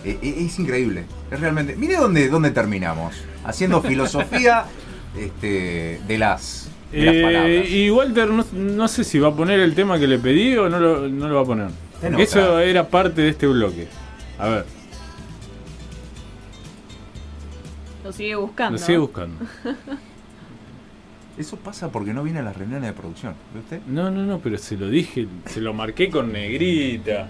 Eh, 0.03 0.17
eh, 0.21 0.35
es 0.45 0.57
increíble. 0.59 1.05
Es 1.31 1.39
realmente. 1.39 1.75
Mire 1.75 1.97
dónde, 1.97 2.29
dónde 2.29 2.51
terminamos. 2.51 3.15
Haciendo 3.43 3.81
filosofía 3.83 4.65
este, 5.17 6.00
de 6.07 6.17
las, 6.17 6.69
de 6.91 7.01
las 7.05 7.15
Eh, 7.15 7.21
palabras. 7.23 7.69
y 7.69 7.89
Walter, 7.89 8.29
no, 8.29 8.45
no 8.53 8.88
sé 8.88 9.03
si 9.03 9.19
va 9.19 9.29
a 9.29 9.35
poner 9.35 9.59
el 9.59 9.73
tema 9.75 9.97
que 10.00 10.07
le 10.07 10.17
pedí 10.19 10.55
o 10.57 10.69
no 10.69 10.79
lo, 10.79 11.07
no 11.07 11.27
lo 11.27 11.35
va 11.35 11.41
a 11.41 11.45
poner. 11.45 11.67
Eso 12.19 12.59
era 12.59 12.88
parte 12.88 13.21
de 13.21 13.29
este 13.29 13.47
bloque. 13.47 13.88
A 14.38 14.47
ver, 14.50 14.65
Lo 18.05 18.13
sigue 18.13 18.35
buscando. 18.35 18.77
lo 18.77 18.85
sigue 18.85 19.00
buscando. 19.00 19.43
Eso 21.39 21.57
pasa 21.57 21.91
porque 21.91 22.13
no 22.13 22.21
viene 22.21 22.38
a 22.39 22.43
las 22.43 22.55
reuniones 22.55 22.88
de 22.89 22.93
producción. 22.93 23.33
¿Ve 23.51 23.62
usted? 23.62 23.81
No, 23.88 24.12
no, 24.12 24.21
no, 24.24 24.38
pero 24.38 24.59
se 24.59 24.77
lo 24.77 24.88
dije, 24.88 25.27
se 25.47 25.59
lo 25.59 25.74
marqué 25.74 26.12
con 26.12 26.31
negrita. 26.31 27.27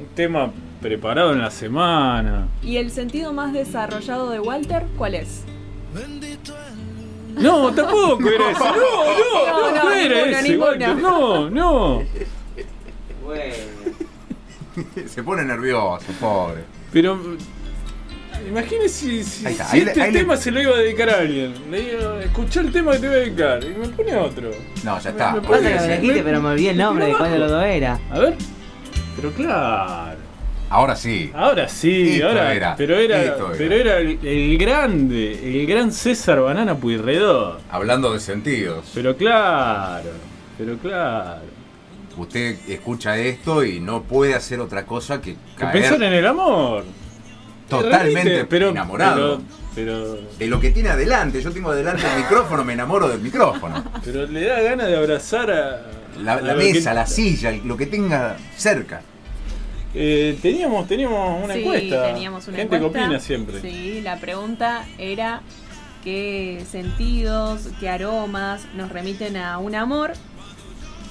Un 0.00 0.06
tema 0.16 0.50
preparado 0.82 1.32
en 1.32 1.38
la 1.38 1.52
semana. 1.52 2.48
¿Y 2.60 2.76
el 2.76 2.90
sentido 2.90 3.32
más 3.32 3.52
desarrollado 3.52 4.28
de 4.30 4.40
Walter 4.40 4.84
cuál 4.98 5.14
es? 5.14 5.44
No, 7.36 7.72
tampoco 7.72 8.28
era 8.28 8.50
ese. 8.50 8.64
No, 8.64 8.72
no, 8.74 9.70
No, 9.70 9.76
no, 9.76 9.84
no, 9.84 9.90
era 9.92 10.40
ese, 10.40 10.42
ninguno. 10.48 10.66
Walter. 10.70 10.96
No, 10.96 11.50
no. 11.50 12.02
Bueno. 13.24 13.54
Se 15.06 15.22
pone 15.22 15.44
nervioso, 15.44 16.04
pobre. 16.20 16.64
Pero 16.92 17.16
imagínese 18.48 18.88
si, 18.88 19.24
si, 19.24 19.46
Ahí 19.46 19.52
está, 19.52 19.64
si 19.66 19.76
ahí 19.78 19.84
le- 19.84 19.90
este 19.92 20.06
le- 20.12 20.18
tema 20.18 20.36
se 20.36 20.50
lo 20.50 20.60
iba 20.62 20.74
a 20.74 20.78
dedicar 20.78 21.10
a 21.10 21.18
alguien. 21.18 21.54
Le 21.70 21.80
digo, 21.80 22.18
escuchá 22.20 22.60
el 22.60 22.72
tema 22.72 22.92
que 22.92 22.98
te 22.98 23.06
voy 23.08 23.16
a 23.16 23.20
dedicar. 23.20 23.64
Y 23.64 23.68
me 23.78 23.88
pone 23.88 24.14
otro. 24.16 24.50
No, 24.84 24.98
ya 25.00 25.10
está. 25.10 25.32
Me- 25.32 25.40
me 25.40 25.46
Pasa 25.48 25.62
pone 25.62 25.86
me 25.88 25.98
dijiste, 25.98 26.22
pero 26.22 26.40
me 26.42 26.48
olvidé 26.50 26.70
el 26.70 26.76
nombre 26.78 27.06
de 27.06 27.12
cuál 27.14 27.30
de 27.32 27.38
los 27.38 27.50
dos 27.50 27.64
era. 27.64 27.98
A 28.10 28.18
ver. 28.18 28.34
Pero 29.16 29.32
claro. 29.32 30.16
Ahora 30.68 30.96
sí. 30.96 31.30
Ahora 31.32 31.68
sí, 31.68 32.14
Esto 32.14 32.28
ahora. 32.28 32.52
era, 32.52 32.74
pero 32.76 32.96
era, 32.98 33.22
esto 33.22 33.46
era. 33.50 33.56
pero 33.56 33.74
era 33.76 33.98
el, 33.98 34.18
el 34.26 34.58
grande, 34.58 35.60
el 35.60 35.64
gran 35.66 35.92
César 35.92 36.40
Banana 36.40 36.74
Pueyrredón. 36.76 37.58
Hablando 37.70 38.12
de 38.12 38.18
sentidos. 38.18 38.90
Pero 38.92 39.16
claro, 39.16 40.10
pero 40.58 40.76
claro. 40.78 41.42
Usted 42.16 42.56
escucha 42.68 43.16
esto 43.16 43.62
y 43.64 43.78
no 43.78 44.02
puede 44.02 44.34
hacer 44.34 44.58
otra 44.58 44.84
cosa 44.86 45.20
que 45.20 45.34
Que 45.34 45.38
caer 45.56 45.72
pensar 45.72 46.02
en 46.02 46.12
el 46.14 46.26
amor. 46.26 46.82
Totalmente 47.68 48.44
pero, 48.46 48.68
enamorado. 48.70 49.40
Pero, 49.74 50.14
pero, 50.14 50.28
de 50.38 50.46
lo 50.46 50.60
que 50.60 50.70
tiene 50.70 50.88
adelante. 50.90 51.40
Yo 51.42 51.50
tengo 51.52 51.70
adelante 51.70 52.02
el 52.14 52.22
micrófono, 52.22 52.64
me 52.64 52.72
enamoro 52.72 53.08
del 53.08 53.20
micrófono. 53.20 53.84
pero 54.04 54.26
le 54.26 54.44
da 54.44 54.60
ganas 54.60 54.86
de 54.88 54.96
abrazar 54.96 55.50
a, 55.50 55.82
La, 56.22 56.40
la 56.40 56.52
A 56.52 56.54
ver, 56.54 56.72
mesa, 56.74 56.90
¿qué- 56.90 56.94
la 56.94 57.06
silla, 57.06 57.52
lo 57.64 57.76
que 57.76 57.86
tenga 57.86 58.36
cerca. 58.56 59.02
Eh, 59.94 60.38
teníamos, 60.42 60.86
teníamos 60.88 61.42
una 61.44 61.54
sí, 61.54 61.60
encuesta. 61.60 62.06
teníamos 62.06 62.48
una 62.48 62.56
Gente 62.58 62.76
encuesta. 62.76 62.98
que 62.98 63.04
opina 63.04 63.20
siempre. 63.20 63.60
Sí, 63.62 64.00
la 64.02 64.18
pregunta 64.18 64.84
era 64.98 65.40
qué 66.04 66.64
sentidos, 66.70 67.68
qué 67.80 67.88
aromas 67.88 68.66
nos 68.74 68.90
remiten 68.90 69.36
a 69.36 69.58
un 69.58 69.74
amor. 69.74 70.12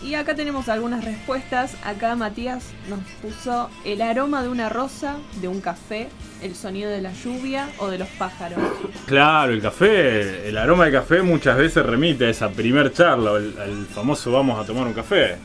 Y 0.05 0.13
acá 0.13 0.35
tenemos 0.35 0.69
algunas 0.69 1.03
respuestas. 1.03 1.75
Acá 1.83 2.15
Matías 2.15 2.63
nos 2.89 2.99
puso 3.21 3.69
el 3.83 4.01
aroma 4.03 4.43
de 4.43 4.49
una 4.49 4.69
rosa, 4.69 5.17
de 5.41 5.47
un 5.47 5.61
café, 5.61 6.09
el 6.43 6.53
sonido 6.55 6.91
de 6.91 7.01
la 7.01 7.11
lluvia 7.11 7.69
o 7.79 7.87
de 7.87 7.97
los 7.97 8.07
pájaros. 8.09 8.59
Claro, 9.07 9.51
el 9.51 9.61
café, 9.61 10.47
el 10.47 10.57
aroma 10.59 10.83
del 10.85 10.93
café 10.93 11.23
muchas 11.23 11.57
veces 11.57 11.83
remite 11.83 12.27
a 12.27 12.29
esa 12.29 12.49
primer 12.49 12.93
charla, 12.93 13.31
al, 13.31 13.55
al 13.59 13.85
famoso 13.87 14.31
vamos 14.31 14.63
a 14.63 14.65
tomar 14.65 14.85
un 14.85 14.93
café. 14.93 15.37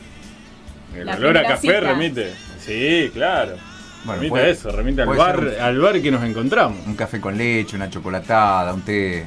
El 0.95 1.05
La 1.07 1.15
olor 1.15 1.37
a 1.39 1.43
café 1.43 1.61
cita. 1.67 1.79
remite. 1.79 2.33
Sí, 2.59 3.09
claro. 3.13 3.53
Bueno, 4.03 4.21
remite 4.21 4.29
puede- 4.29 4.45
a 4.45 4.49
eso, 4.49 4.71
remite 4.71 5.01
al 5.01 5.07
bar, 5.09 5.39
un- 5.39 5.59
al 5.59 5.79
bar 5.79 6.01
que 6.01 6.11
nos 6.11 6.23
encontramos. 6.23 6.85
Un 6.85 6.95
café 6.95 7.19
con 7.19 7.35
leche, 7.35 7.75
una 7.75 7.89
chocolatada, 7.89 8.73
un 8.73 8.81
té. 8.81 9.25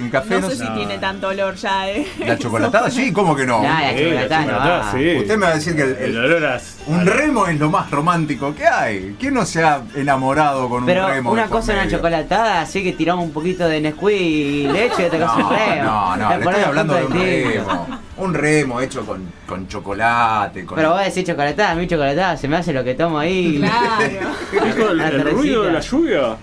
Un 0.00 0.10
café 0.10 0.34
No 0.34 0.40
no, 0.40 0.50
sé 0.50 0.56
si 0.56 0.64
No. 0.64 0.74
tiene 0.74 0.98
tanto 0.98 1.28
olor 1.28 1.54
ya, 1.54 1.88
¿eh? 1.90 2.06
La 2.26 2.36
chocolatada, 2.38 2.90
sí, 2.90 3.12
¿cómo 3.12 3.36
que 3.36 3.46
no? 3.46 3.62
La 3.62 3.90
Sí, 3.90 3.96
chocolatada 4.04 4.40
no 4.40 4.46
chocolatada, 4.52 4.78
va. 4.78 4.92
sí. 4.92 5.16
Usted 5.18 5.36
me 5.36 5.46
va 5.46 5.52
a 5.52 5.54
decir 5.54 5.76
que 5.76 5.82
el, 5.82 5.88
El 5.96 6.04
el- 6.16 6.18
olor 6.24 6.44
a... 6.46 6.60
un 6.86 7.06
remo 7.06 7.46
es 7.46 7.58
lo 7.60 7.70
más 7.70 7.90
romántico 7.90 8.54
que 8.54 8.66
hay. 8.66 9.16
¿Quién 9.20 9.34
no 9.34 9.44
se 9.44 9.62
ha 9.62 9.82
enamorado 9.94 10.68
con 10.68 10.80
un 10.80 10.86
Pero 10.86 11.06
remo? 11.08 11.30
una 11.30 11.46
cosa 11.46 11.72
es 11.74 11.78
una 11.82 11.90
chocolatada, 11.90 12.62
así 12.62 12.82
que 12.82 12.92
tiramos 12.92 13.24
un 13.24 13.32
poquito 13.32 13.68
de 13.68 13.80
Nesquik 13.80 14.10
y 14.10 14.68
leche 14.68 15.02
y 15.02 15.04
otra 15.06 15.18
cosa 15.26 15.38
No, 15.38 15.50
remo. 15.50 15.82
no, 15.84 16.16
no, 16.16 16.28
le 16.30 16.44
estoy 16.44 16.64
hablando 16.64 16.94
de 16.94 17.04
un 17.04 17.12
remo. 17.12 17.86
Un 18.18 18.32
remo 18.34 18.80
hecho 18.80 19.04
con, 19.04 19.30
con 19.46 19.68
chocolate. 19.68 20.64
Con... 20.64 20.76
Pero 20.76 20.90
vos 20.92 21.04
decís 21.04 21.22
chocolatada, 21.24 21.72
a 21.72 21.74
mí 21.74 21.86
chocolatada 21.86 22.36
se 22.38 22.48
me 22.48 22.56
hace 22.56 22.72
lo 22.72 22.82
que 22.82 22.94
tomo 22.94 23.18
ahí. 23.18 23.58
Claro. 23.58 24.90
El, 24.92 25.00
el 25.00 25.30
ruido 25.30 25.62
de 25.64 25.72
la 25.72 25.80
lluvia. 25.80 26.36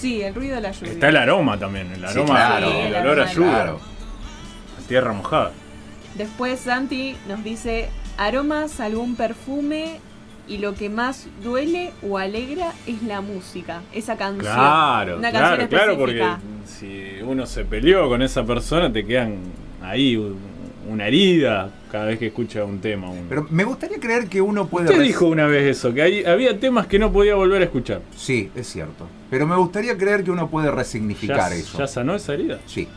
Sí, 0.00 0.22
el 0.22 0.34
ruido 0.34 0.56
de 0.56 0.62
la 0.62 0.72
lluvia. 0.72 0.92
Está 0.92 1.08
el 1.10 1.16
aroma 1.16 1.58
también, 1.58 1.90
el 1.92 2.00
Sí, 2.08 2.18
aroma, 2.18 2.34
claro. 2.34 2.66
el 2.66 2.72
Sí, 2.72 2.78
el 2.80 2.94
olor 2.96 3.20
a 3.20 3.32
lluvia, 3.32 3.50
Claro. 3.52 3.80
a 4.78 4.88
tierra 4.88 5.12
mojada. 5.12 5.52
Después 6.16 6.60
Santi 6.60 7.16
nos 7.28 7.44
dice 7.44 7.88
aromas, 8.16 8.80
algún 8.80 9.14
perfume 9.16 10.00
y 10.48 10.58
lo 10.58 10.74
que 10.74 10.88
más 10.88 11.28
duele 11.44 11.92
o 12.02 12.18
alegra 12.18 12.72
es 12.86 13.02
la 13.02 13.20
música, 13.20 13.82
esa 13.92 14.16
canción. 14.16 14.52
Claro, 14.54 15.18
una 15.18 15.30
claro, 15.30 15.46
canción 15.58 15.68
claro, 15.68 15.98
porque 15.98 16.20
específica. 16.20 16.40
si 16.66 17.22
uno 17.22 17.46
se 17.46 17.64
peleó 17.64 18.08
con 18.08 18.22
esa 18.22 18.44
persona 18.44 18.92
te 18.92 19.06
quedan 19.06 19.36
ahí 19.82 20.16
una 20.88 21.06
herida 21.06 21.70
cada 21.90 22.06
vez 22.06 22.18
que 22.18 22.28
escucha 22.28 22.64
un 22.64 22.80
tema. 22.80 23.08
Pero 23.28 23.46
me 23.50 23.64
gustaría 23.64 23.98
creer 23.98 24.26
que 24.28 24.40
uno 24.40 24.66
puede. 24.66 24.86
Usted 24.90 25.02
dijo 25.02 25.26
una 25.26 25.46
vez 25.46 25.76
eso, 25.76 25.92
que 25.92 26.02
hay- 26.02 26.24
había 26.24 26.58
temas 26.58 26.86
que 26.86 26.98
no 26.98 27.12
podía 27.12 27.34
volver 27.34 27.62
a 27.62 27.64
escuchar. 27.64 28.00
Sí, 28.16 28.50
es 28.54 28.66
cierto. 28.68 29.06
Pero 29.30 29.46
me 29.46 29.56
gustaría 29.56 29.96
creer 29.96 30.24
que 30.24 30.30
uno 30.30 30.48
puede 30.50 30.70
resignificar 30.70 31.50
¿Ya, 31.52 31.56
eso. 31.56 31.78
¿Ya 31.78 31.86
sanó 31.86 32.14
esa 32.14 32.34
herida? 32.34 32.58
Sí. 32.66 32.88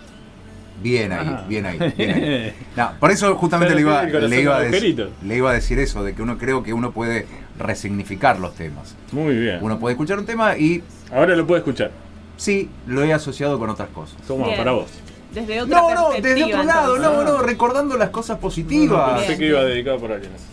Bien 0.82 1.12
ahí, 1.14 1.28
Ajá. 1.28 1.46
bien 1.48 1.66
ahí, 1.66 1.80
bien 1.98 2.12
ahí. 2.12 2.54
No, 2.76 2.92
por 3.00 3.12
eso 3.12 3.34
justamente 3.36 3.74
le 3.76 3.82
iba, 3.82 4.04
le, 4.04 4.42
iba 4.42 4.58
a 4.58 4.62
decir, 4.62 5.10
le 5.24 5.38
iba 5.38 5.52
a 5.52 5.54
decir 5.54 5.80
eso, 5.80 6.04
de 6.04 6.14
que 6.14 6.22
uno 6.22 6.38
creo 6.38 6.64
que 6.64 6.74
uno 6.74 6.92
puede 6.92 7.26
resignificar 7.58 8.40
los 8.40 8.56
temas. 8.56 8.96
Muy 9.12 9.36
bien. 9.38 9.60
Uno 9.62 9.80
puede 9.80 9.94
escuchar 9.94 10.20
un 10.20 10.26
tema 10.26 10.58
y 10.58 10.82
Ahora 11.12 11.36
lo 11.36 11.46
puede 11.48 11.60
escuchar. 11.60 11.92
sí, 12.38 12.70
lo 12.88 13.04
he 13.04 13.14
asociado 13.14 13.60
con 13.60 13.70
otras 13.70 13.90
cosas. 13.90 14.18
Toma, 14.28 14.46
Bien. 14.48 14.58
para 14.58 14.72
vos. 14.72 14.88
Desde 15.34 15.62
otra 15.62 15.80
No, 15.82 15.94
no, 15.96 16.10
desde 16.12 16.44
otro 16.46 16.64
lado, 16.64 16.96
entonces. 16.96 17.26
no, 17.26 17.32
no, 17.38 17.42
recordando 17.44 17.98
las 17.98 18.10
cosas 18.10 18.38
positivas. 18.40 19.20
Pensé 19.22 19.38
que 19.38 19.48
iba 19.48 19.64
dedicado 19.64 19.98
por 20.00 20.12
alguien. 20.12 20.32
eso. 20.36 20.46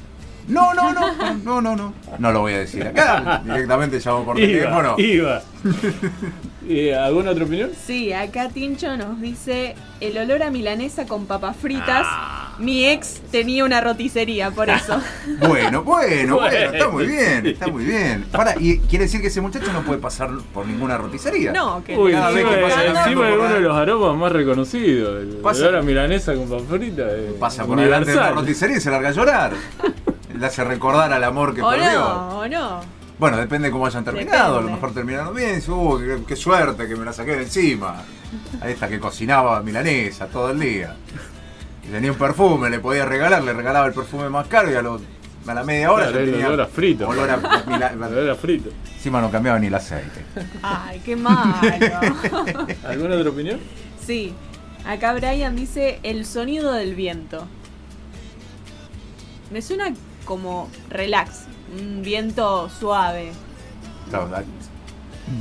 No, 0.48 0.74
no, 0.74 0.92
no, 0.92 1.34
no, 1.44 1.60
no, 1.60 1.76
no. 1.76 1.94
No 2.18 2.32
lo 2.32 2.40
voy 2.40 2.54
a 2.54 2.58
decir 2.60 2.84
acá. 2.86 3.40
Directamente 3.44 4.00
llamo 4.04 4.24
por 4.24 4.36
teléfono. 4.36 4.94
Iba, 4.98 5.42
iba. 5.62 5.72
Eh, 6.68 6.94
¿Alguna 6.94 7.30
otra 7.32 7.44
opinión? 7.44 7.70
Sí, 7.86 8.12
acá 8.12 8.48
Tincho 8.48 8.96
nos 8.96 9.20
dice 9.20 9.74
el 10.00 10.16
olor 10.18 10.42
a 10.42 10.50
milanesa 10.50 11.06
con 11.06 11.26
papas 11.26 11.56
fritas. 11.56 12.06
Ah. 12.08 12.49
Mi 12.60 12.86
ex 12.86 13.20
tenía 13.32 13.64
una 13.64 13.80
roticería, 13.80 14.50
por 14.50 14.68
eso. 14.70 15.00
Bueno, 15.48 15.82
bueno, 15.82 16.36
bueno, 16.36 16.72
está 16.72 16.88
muy 16.88 17.06
bien, 17.06 17.46
está 17.46 17.66
muy 17.68 17.84
bien. 17.84 18.26
Para, 18.30 18.54
y 18.60 18.78
quiere 18.80 19.06
decir 19.06 19.20
que 19.20 19.28
ese 19.28 19.40
muchacho 19.40 19.72
no 19.72 19.82
puede 19.82 19.98
pasar 19.98 20.30
por 20.52 20.66
ninguna 20.66 20.98
roticería. 20.98 21.52
No, 21.52 21.82
que 21.82 21.96
Uy, 21.96 22.12
cada 22.12 22.30
vez 22.30 22.44
encima, 22.44 22.56
que 22.56 22.62
pasa 22.62 22.84
encima 22.84 23.26
de 23.26 23.30
por 23.32 23.38
uno 23.40 23.48
la- 23.48 23.54
de 23.54 23.60
los 23.60 23.76
aromas 23.76 24.16
más 24.18 24.32
reconocidos. 24.32 25.22
El 25.22 25.28
Pasa- 25.38 25.62
olor 25.68 25.76
a 25.76 25.82
milanesa 25.82 26.34
con 26.34 26.66
frita. 26.66 27.02
eh, 27.08 27.34
Pasa 27.40 27.64
por 27.64 27.78
delante 27.80 28.10
de 28.10 28.16
una 28.16 28.26
universal. 28.28 28.34
roticería 28.34 28.76
y 28.76 28.80
se 28.80 28.90
larga 28.90 29.08
a 29.08 29.12
llorar. 29.12 29.52
Le 30.38 30.46
hace 30.46 30.62
recordar 30.64 31.12
al 31.12 31.24
amor 31.24 31.54
que 31.54 31.62
o 31.62 31.68
perdió. 31.70 31.90
no, 32.00 32.38
o 32.40 32.48
no. 32.48 32.80
Bueno, 33.18 33.36
depende 33.36 33.68
de 33.68 33.72
cómo 33.72 33.86
hayan 33.86 34.04
terminado. 34.04 34.58
A 34.58 34.62
lo 34.62 34.70
mejor 34.70 34.92
terminaron 34.94 35.34
bien. 35.34 35.62
"Uh, 35.68 35.98
qué, 35.98 36.18
qué 36.26 36.36
suerte 36.36 36.86
que 36.88 36.96
me 36.96 37.04
la 37.04 37.12
saqué 37.12 37.32
de 37.36 37.42
encima. 37.42 37.96
A 38.62 38.68
esta 38.68 38.88
que 38.88 38.98
cocinaba 39.00 39.60
milanesa 39.62 40.26
todo 40.26 40.50
el 40.50 40.60
día. 40.60 40.96
Tenía 41.90 42.12
un 42.12 42.18
perfume, 42.18 42.70
le 42.70 42.78
podía 42.78 43.04
regalar, 43.04 43.42
le 43.42 43.52
regalaba 43.52 43.86
el 43.86 43.92
perfume 43.92 44.28
más 44.28 44.46
caro 44.46 44.70
y 44.70 44.74
a, 44.74 44.82
lo- 44.82 45.00
a 45.46 45.54
la 45.54 45.64
media 45.64 45.90
hora 45.92 46.04
Claro, 46.04 46.18
ya 46.18 46.24
el 46.24 46.30
tenía 46.32 46.46
olor 46.48 46.60
a 46.60 46.66
frito. 46.66 47.08
olor 47.08 47.30
a 47.30 47.36
olor 48.06 48.30
a 48.30 48.34
frito. 48.36 48.70
Encima 48.94 49.20
no 49.20 49.30
cambiaba 49.30 49.58
ni 49.58 49.66
el 49.68 49.74
aceite. 49.74 50.24
Ay, 50.62 51.00
qué 51.04 51.16
malo. 51.16 51.54
¿Alguna 52.86 53.16
otra 53.16 53.30
opinión? 53.30 53.58
Sí, 54.04 54.34
acá 54.86 55.12
Brian 55.14 55.56
dice 55.56 55.98
el 56.02 56.26
sonido 56.26 56.72
del 56.72 56.94
viento. 56.94 57.46
Me 59.50 59.62
suena 59.62 59.92
como 60.24 60.70
relax, 60.90 61.44
un 61.80 62.02
viento 62.02 62.68
suave. 62.68 63.32
Claro, 64.10 64.28
da- 64.28 64.44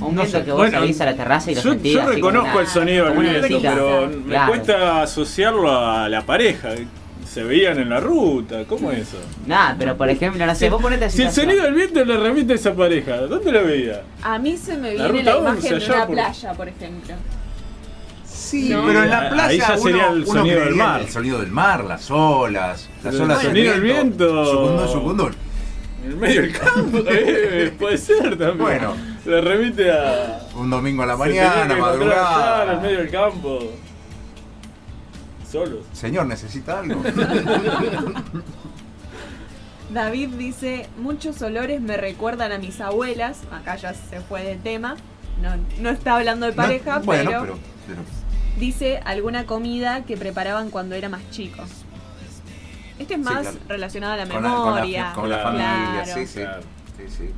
Un 0.02 0.16
No 0.16 0.22
viento 0.22 0.38
sé. 0.40 0.44
que 0.46 0.52
vos 0.52 0.60
Bueno, 0.62 0.80
salís 0.80 1.02
a 1.02 1.06
la 1.06 1.16
terraza 1.16 1.52
y 1.52 1.56
lo 1.56 1.62
Yo, 1.62 1.72
sentís 1.72 1.94
yo 1.94 2.06
reconozco 2.06 2.50
una- 2.52 2.62
el 2.62 2.68
sonido 2.68 3.06
del 3.06 3.18
viento, 3.18 3.48
visita. 3.48 3.74
pero 3.74 4.10
me 4.26 4.38
cuesta 4.48 5.02
asociarlo 5.02 5.72
a 5.76 6.08
la 6.10 6.22
pareja. 6.26 6.70
Se 7.28 7.44
veían 7.44 7.78
en 7.80 7.90
la 7.90 8.00
ruta, 8.00 8.64
¿cómo 8.68 8.92
es 8.92 9.00
eso? 9.08 9.18
Nah, 9.46 9.76
pero 9.78 9.96
por 9.96 10.10
ejemplo, 10.10 10.44
no 10.46 10.56
sé, 10.56 10.70
vos 10.70 10.82
ponete 10.82 11.06
a 11.06 11.10
Si 11.10 11.22
el 11.22 11.32
sonido 11.32 11.64
del 11.64 11.74
viento 11.76 12.04
le 12.04 12.18
remite 12.18 12.54
a 12.54 12.56
esa 12.56 12.74
pareja, 12.74 13.18
¿dónde 13.18 13.52
la 13.52 13.62
veía? 13.62 14.02
A 14.24 14.40
mí 14.40 14.58
se 14.58 14.76
me 14.78 14.94
La 14.96 15.10
viene 15.12 15.30
ruta 15.32 15.44
la 15.44 15.52
11 15.52 15.68
imagen 15.68 15.80
de 15.80 15.86
una 15.96 16.06
por- 16.08 16.16
playa, 16.16 16.54
por 16.54 16.68
ejemplo. 16.70 17.16
Sí, 18.26 18.70
No. 18.70 18.84
pero 18.88 19.04
en 19.04 19.10
la 19.10 19.20
Ahí 19.22 19.30
playa 19.32 19.68
ya 19.68 19.74
uno- 19.74 19.84
sería 19.84 20.08
el 20.08 20.24
uno 20.24 20.26
sonido 20.26 20.60
del 20.62 20.76
mar. 20.76 21.02
El 21.02 21.10
sonido 21.10 21.40
del 21.40 21.52
mar, 21.52 21.84
las 21.86 22.10
olas, 22.10 22.90
las 23.04 23.14
El 23.16 23.22
olas 23.22 23.42
sonido 23.44 23.72
del 23.74 23.82
viento. 23.82 24.46
Sucundún, 24.46 24.88
sucundún. 24.88 25.36
En 26.04 26.12
el 26.12 26.18
medio 26.18 26.42
del 26.42 26.58
campo, 26.58 26.98
eh, 27.10 27.74
puede 27.78 27.98
ser 27.98 28.38
también. 28.38 28.58
Bueno. 28.58 28.96
Le 29.26 29.42
remite 29.42 29.92
a. 29.92 30.48
Un 30.56 30.70
domingo 30.70 31.04
a 31.04 31.06
la 31.06 31.18
mañana, 31.18 31.52
allá, 31.54 31.66
en 31.66 31.72
el 31.72 31.78
madrugada. 31.80 32.80
medio 32.80 32.98
del 33.00 33.12
campo. 33.12 33.60
Solos. 35.50 35.86
Señor, 35.94 36.26
¿necesita 36.28 36.80
algo? 36.80 37.02
David 39.94 40.30
dice, 40.38 40.88
muchos 40.98 41.42
olores 41.42 41.82
me 41.82 41.98
recuerdan 41.98 42.52
a 42.52 42.60
mis 42.60 42.80
abuelas. 42.80 43.40
Acá 43.52 43.76
ya 43.76 43.94
se 43.94 44.22
fue 44.22 44.44
de 44.44 44.56
tema. 44.56 44.96
No, 45.42 45.50
no 45.80 45.90
está 45.90 46.16
hablando 46.18 46.46
de 46.46 46.54
pareja, 46.54 47.00
No, 47.00 47.06
bueno, 47.06 47.30
pero, 47.32 47.42
pero, 47.44 47.58
pero 47.88 48.02
dice 48.60 49.00
alguna 49.06 49.46
comida 49.46 50.04
que 50.04 50.18
preparaban 50.18 50.70
cuando 50.70 50.96
era 50.96 51.10
más 51.10 51.28
chico. 51.32 51.64
Este 53.00 53.14
es 53.16 53.20
Sí, 53.20 53.26
más 53.26 53.42
claro. 53.42 53.58
relacionado 53.70 54.14
a 54.14 54.18
la 54.18 54.28
con 54.28 54.44
la, 54.44 54.50
con 54.50 54.66
la- 54.66 54.74
memoria. 54.76 55.12
con 55.16 55.30
la 55.30 55.36
Claro. 55.42 55.50
familia, 55.58 56.04
Claro. 56.04 56.20
sí, 56.22 56.28
sí, 56.28 56.40
Claro. 56.42 56.62
sí, 56.98 57.04
sí. 57.18 57.30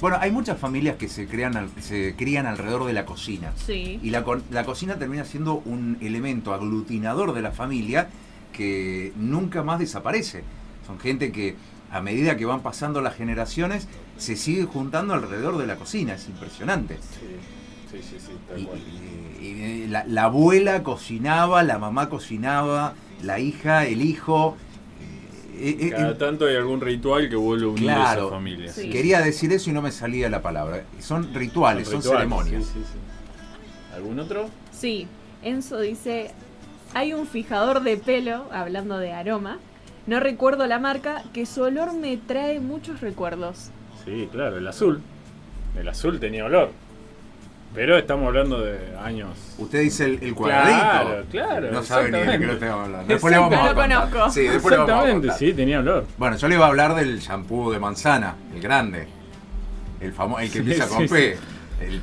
Bueno, 0.00 0.18
hay 0.20 0.30
muchas 0.30 0.58
familias 0.58 0.96
que 0.96 1.08
se, 1.08 1.26
crean 1.26 1.56
al- 1.56 1.70
se 1.80 2.14
crían 2.16 2.46
alrededor 2.46 2.84
de 2.84 2.92
la 2.92 3.04
cocina. 3.06 3.52
Sí. 3.66 3.98
Y 4.02 4.10
la, 4.10 4.24
co- 4.24 4.40
la 4.50 4.64
cocina 4.64 4.96
termina 4.98 5.24
siendo 5.24 5.54
un 5.64 5.96
elemento 6.00 6.52
aglutinador 6.52 7.32
de 7.32 7.42
la 7.42 7.50
familia 7.52 8.08
que 8.52 9.12
nunca 9.16 9.62
más 9.62 9.78
desaparece. 9.78 10.42
Son 10.86 10.98
gente 10.98 11.32
que 11.32 11.56
a 11.90 12.00
medida 12.00 12.36
que 12.36 12.44
van 12.44 12.60
pasando 12.60 13.00
las 13.00 13.14
generaciones 13.14 13.88
se 14.18 14.36
sigue 14.36 14.64
juntando 14.64 15.14
alrededor 15.14 15.56
de 15.56 15.66
la 15.66 15.76
cocina. 15.76 16.14
Es 16.14 16.28
impresionante. 16.28 16.96
Sí, 16.96 17.98
sí, 17.98 17.98
sí, 18.02 18.16
sí, 18.18 18.32
tal 18.48 18.60
Y, 18.60 18.64
cual. 18.64 18.78
y- 19.40 19.46
y 19.46 19.86
la, 19.86 20.04
la 20.06 20.24
abuela 20.24 20.82
cocinaba, 20.82 21.62
la 21.62 21.78
mamá 21.78 22.08
cocinaba, 22.10 22.94
la 23.22 23.38
hija, 23.40 23.86
el 23.86 24.02
hijo. 24.02 24.56
Eh, 25.58 25.76
eh, 25.80 25.90
Cada 25.90 26.10
eh, 26.10 26.14
tanto 26.14 26.46
hay 26.46 26.56
algún 26.56 26.80
ritual 26.80 27.28
que 27.28 27.36
vuelve 27.36 27.64
a 27.64 27.68
unir 27.68 27.84
Claro. 27.84 28.22
esa 28.26 28.30
familia. 28.30 28.72
Sí. 28.72 28.90
Quería 28.90 29.20
decir 29.20 29.52
eso 29.52 29.70
y 29.70 29.72
no 29.72 29.82
me 29.82 29.92
salía 29.92 30.28
la 30.28 30.42
palabra. 30.42 30.84
Son 31.00 31.32
rituales, 31.34 31.88
son, 31.88 31.98
rituales, 32.02 32.18
ceremonias. 32.20 32.64
sí, 32.64 32.70
sí, 32.74 32.80
sí. 32.84 33.94
¿Algún 33.94 34.18
otro? 34.20 34.50
Sí, 34.72 35.06
Enzo 35.42 35.80
dice, 35.80 36.32
hay 36.94 37.14
un 37.14 37.26
fijador 37.26 37.82
de 37.82 37.96
pelo, 37.96 38.46
hablando 38.52 38.98
de 38.98 39.12
aroma, 39.12 39.58
no 40.06 40.20
recuerdo 40.20 40.66
la 40.66 40.78
marca, 40.78 41.24
que 41.32 41.46
su 41.46 41.62
olor 41.62 41.94
me 41.94 42.16
trae 42.16 42.60
muchos 42.60 43.00
recuerdos. 43.00 43.70
Sí, 44.04 44.28
claro, 44.30 44.58
el 44.58 44.66
azul. 44.68 45.00
El 45.76 45.88
azul 45.88 46.20
tenía 46.20 46.44
olor. 46.44 46.70
Pero 47.74 47.98
estamos 47.98 48.26
hablando 48.28 48.62
de 48.62 48.96
años. 49.02 49.28
Usted 49.58 49.80
dice 49.82 50.04
el, 50.06 50.18
el 50.22 50.34
cuadradito. 50.34 50.78
Claro, 50.80 51.24
claro, 51.30 51.72
No 51.72 51.82
sabe 51.82 52.10
ni 52.10 52.18
de 52.20 52.38
qué 52.38 52.46
lo 52.46 52.52
estamos 52.54 52.84
hablando. 52.86 53.06
Después 53.08 53.32
le 53.32 53.38
vamos 53.38 53.58
a 53.58 53.62
lo 53.62 53.74
contar. 53.74 54.00
conozco. 54.10 54.30
Sí, 54.30 54.42
después 54.42 54.72
le 54.72 54.78
vamos 54.84 55.06
a 55.06 55.12
contar. 55.12 55.38
sí, 55.38 55.52
tenía 55.52 55.80
olor. 55.80 56.06
Bueno, 56.16 56.36
yo 56.36 56.48
le 56.48 56.54
iba 56.54 56.64
a 56.64 56.68
hablar 56.68 56.94
del 56.94 57.18
shampoo 57.20 57.70
de 57.72 57.78
manzana, 57.78 58.34
el 58.54 58.62
grande. 58.62 59.08
El 60.00 60.12
famoso, 60.12 60.40
el 60.40 60.46
que 60.48 60.52
Sí, 60.54 60.58
empieza 60.60 60.84
sí, 60.86 60.94
con 60.94 61.02
sí. 61.08 61.14
P. 61.14 61.36
El- 61.80 62.00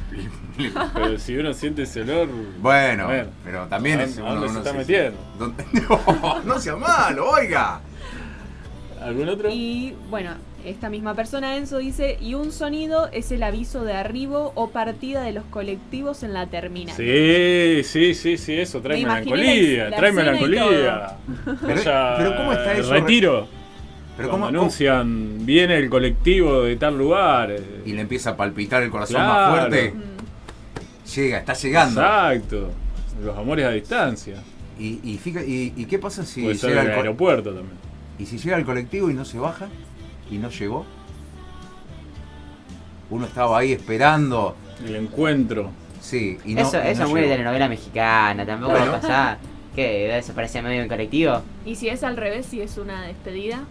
el- 0.60 0.74
Pero 0.93 1.17
si 1.17 1.36
uno 1.38 1.51
siente 1.53 1.82
ese 1.84 2.01
olor. 2.03 2.27
bueno, 2.60 3.08
ver, 3.08 3.27
pero 3.43 3.65
también 3.65 4.00
¿a 4.00 4.03
es 4.03 4.15
dónde- 4.17 4.29
a 4.32 4.34
dónde 4.36 4.50
se 4.50 4.58
está 4.60 4.74
metiendo? 4.74 5.20
¿Dónde- 5.39 5.65
No, 5.89 6.41
no 6.43 6.60
sea 6.60 6.75
malo, 6.75 7.32
oiga. 7.32 7.82
¿Algún 9.01 9.27
otro? 9.29 9.50
Y 9.50 9.96
bueno, 10.12 10.32
esta 10.65 10.89
misma 10.89 11.13
persona, 11.15 11.58
Enzo, 11.58 11.77
dice, 11.77 12.17
y 12.22 12.34
un 12.36 12.51
sonido 12.51 13.10
es 13.12 13.32
el 13.32 13.43
aviso 13.43 13.84
de 13.84 13.93
arribo 13.93 14.51
o 14.55 14.70
partida 14.70 15.22
de 15.24 15.32
los 15.34 15.43
colectivos 15.46 16.24
en 16.24 16.34
la 16.34 16.48
terminal. 16.48 16.96
Sí, 16.96 17.82
sí, 17.84 18.13
sí, 18.13 18.38
sí, 18.38 18.53
eso 18.53 18.82
trae 18.82 18.98
Me 19.00 19.08
melancolía, 19.08 19.84
la- 19.86 19.89
la 19.89 19.98
trae 19.98 20.12
melancolía. 20.12 21.17
Pero, 21.65 21.82
Ya, 21.84 22.15
pero 22.17 22.36
¿cómo 22.38 22.53
está 22.53 22.74
eso? 22.74 22.91
Retiro. 22.93 23.48
Pero 24.15 24.29
Cuando 24.29 24.48
¿cómo, 24.48 24.60
anuncian, 24.60 25.46
viene 25.46 25.75
el 25.77 25.89
colectivo 25.89 26.62
de 26.62 26.75
tal 26.75 26.98
lugar. 26.98 27.51
eh, 27.51 27.82
Y 27.86 27.93
le 27.93 28.01
empieza 28.01 28.32
a 28.32 28.38
palpitar 28.38 28.84
el 28.84 28.91
corazón 28.91 29.15
Claro. 29.15 29.34
más 29.34 29.60
fuerte. 29.70 29.91
Mm. 29.91 31.10
Llega, 31.15 31.38
está 31.39 31.53
llegando. 31.53 32.00
Exacto. 32.01 32.70
Los 33.24 33.38
amores 33.38 33.65
a 33.65 33.72
distancia. 33.72 34.36
Y, 34.79 35.00
y, 35.03 35.17
fija- 35.17 35.43
y- 35.43 35.74
y 35.75 35.86
qué 35.86 36.00
pasa 36.00 36.24
si 36.25 36.41
Puede 36.43 36.55
llega 36.55 36.84
co- 36.93 37.00
aeropuerto 37.01 37.53
también. 37.53 37.77
y 38.20 38.25
si 38.27 38.38
llega 38.38 38.58
el 38.58 38.65
colectivo 38.65 39.10
y 39.10 39.13
no 39.15 39.25
se 39.25 39.38
baja 39.39 39.67
y 40.30 40.38
no 40.38 40.50
llegó? 40.50 40.86
Uno 43.10 43.25
estaba 43.25 43.60
ahí 43.60 43.72
esperando. 43.74 44.56
El 44.86 44.96
encuentro. 44.96 45.70
Sí, 46.01 46.38
y 46.46 46.53
no, 46.56 46.62
eso 46.62 46.77
y 46.77 46.84
no 46.84 46.88
eso 46.89 47.03
es 47.03 47.10
muy 47.10 47.22
de 47.22 47.27
telenovela 47.30 47.70
mexicana, 47.70 48.46
tampoco 48.46 48.72
Bueno. 48.72 48.92
va 48.92 48.98
a 48.98 49.01
pasar. 49.01 49.38
¿Qué? 49.75 50.08
¿Desaparecía 50.13 50.62
medio 50.62 50.82
en 50.82 50.88
colectivo? 50.89 51.42
Y 51.65 51.75
si 51.75 51.89
es 51.89 52.03
al 52.03 52.18
revés, 52.18 52.46
si 52.46 52.62
es 52.62 52.77
una 52.77 53.01
despedida. 53.03 53.63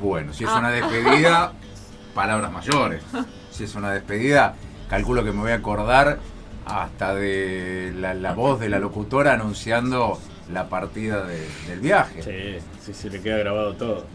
Bueno, 0.00 0.32
si 0.32 0.44
es 0.44 0.50
Ah. 0.50 0.58
una 0.58 0.70
despedida, 0.70 1.52
palabras 2.14 2.50
mayores. 2.50 3.02
Si 3.50 3.64
es 3.64 3.74
una 3.74 3.92
despedida, 3.92 4.54
calculo 4.88 5.22
que 5.24 5.32
me 5.32 5.40
voy 5.40 5.50
a 5.52 5.56
acordar 5.56 6.18
hasta 6.66 7.14
de 7.14 7.92
la, 7.96 8.14
la 8.14 8.32
voz 8.32 8.60
de 8.60 8.68
la 8.68 8.78
locutora 8.78 9.32
anunciando 9.34 10.18
la 10.52 10.68
partida 10.68 11.24
de- 11.24 11.46
del 11.68 11.80
viaje. 11.80 12.22
Sí, 12.22 12.64
sí, 12.84 12.94
se 12.94 13.10
le 13.10 13.20
queda 13.20 13.38
grabado 13.38 13.74
todo. 13.74 14.06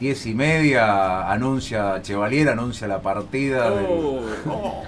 Diez 0.00 0.26
y 0.26 0.34
media 0.34 1.30
anuncia 1.30 2.02
Chevalier, 2.02 2.48
anuncia 2.50 2.86
la 2.86 3.00
partida 3.00 3.70
del- 3.70 3.86
Oh, 3.88 4.20
oh, 4.48 4.82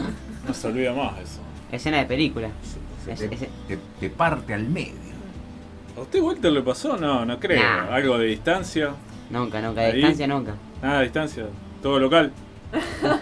no 0.47 0.55
se 0.55 0.67
olvida 0.67 0.93
más 0.93 1.13
eso. 1.19 1.41
Escena 1.73 1.99
de 1.99 2.05
película. 2.05 2.49
Es- 3.07 3.19
te, 3.21 3.35
es- 3.35 3.41
te- 3.67 3.79
te 4.01 4.11
parte 4.11 4.53
al 4.53 4.65
medio. 4.69 4.93
¿A 5.97 6.01
usted 6.01 6.21
Walter 6.21 6.53
le 6.53 6.61
pasó? 6.63 6.97
No, 6.99 7.25
no 7.25 7.41
creo. 7.41 7.63
Nah. 7.63 7.95
Algo 7.95 8.19
de 8.19 8.27
distancia. 8.27 8.91
nunca, 9.31 9.61
nunca. 9.63 9.81
De 9.81 9.87
Ahí. 9.89 9.93
distancia 9.97 10.27
nunca. 10.27 10.55
Nada 10.83 10.99
de 10.99 11.05
distancia. 11.05 11.47
Todo 11.83 11.99
local. 11.99 12.33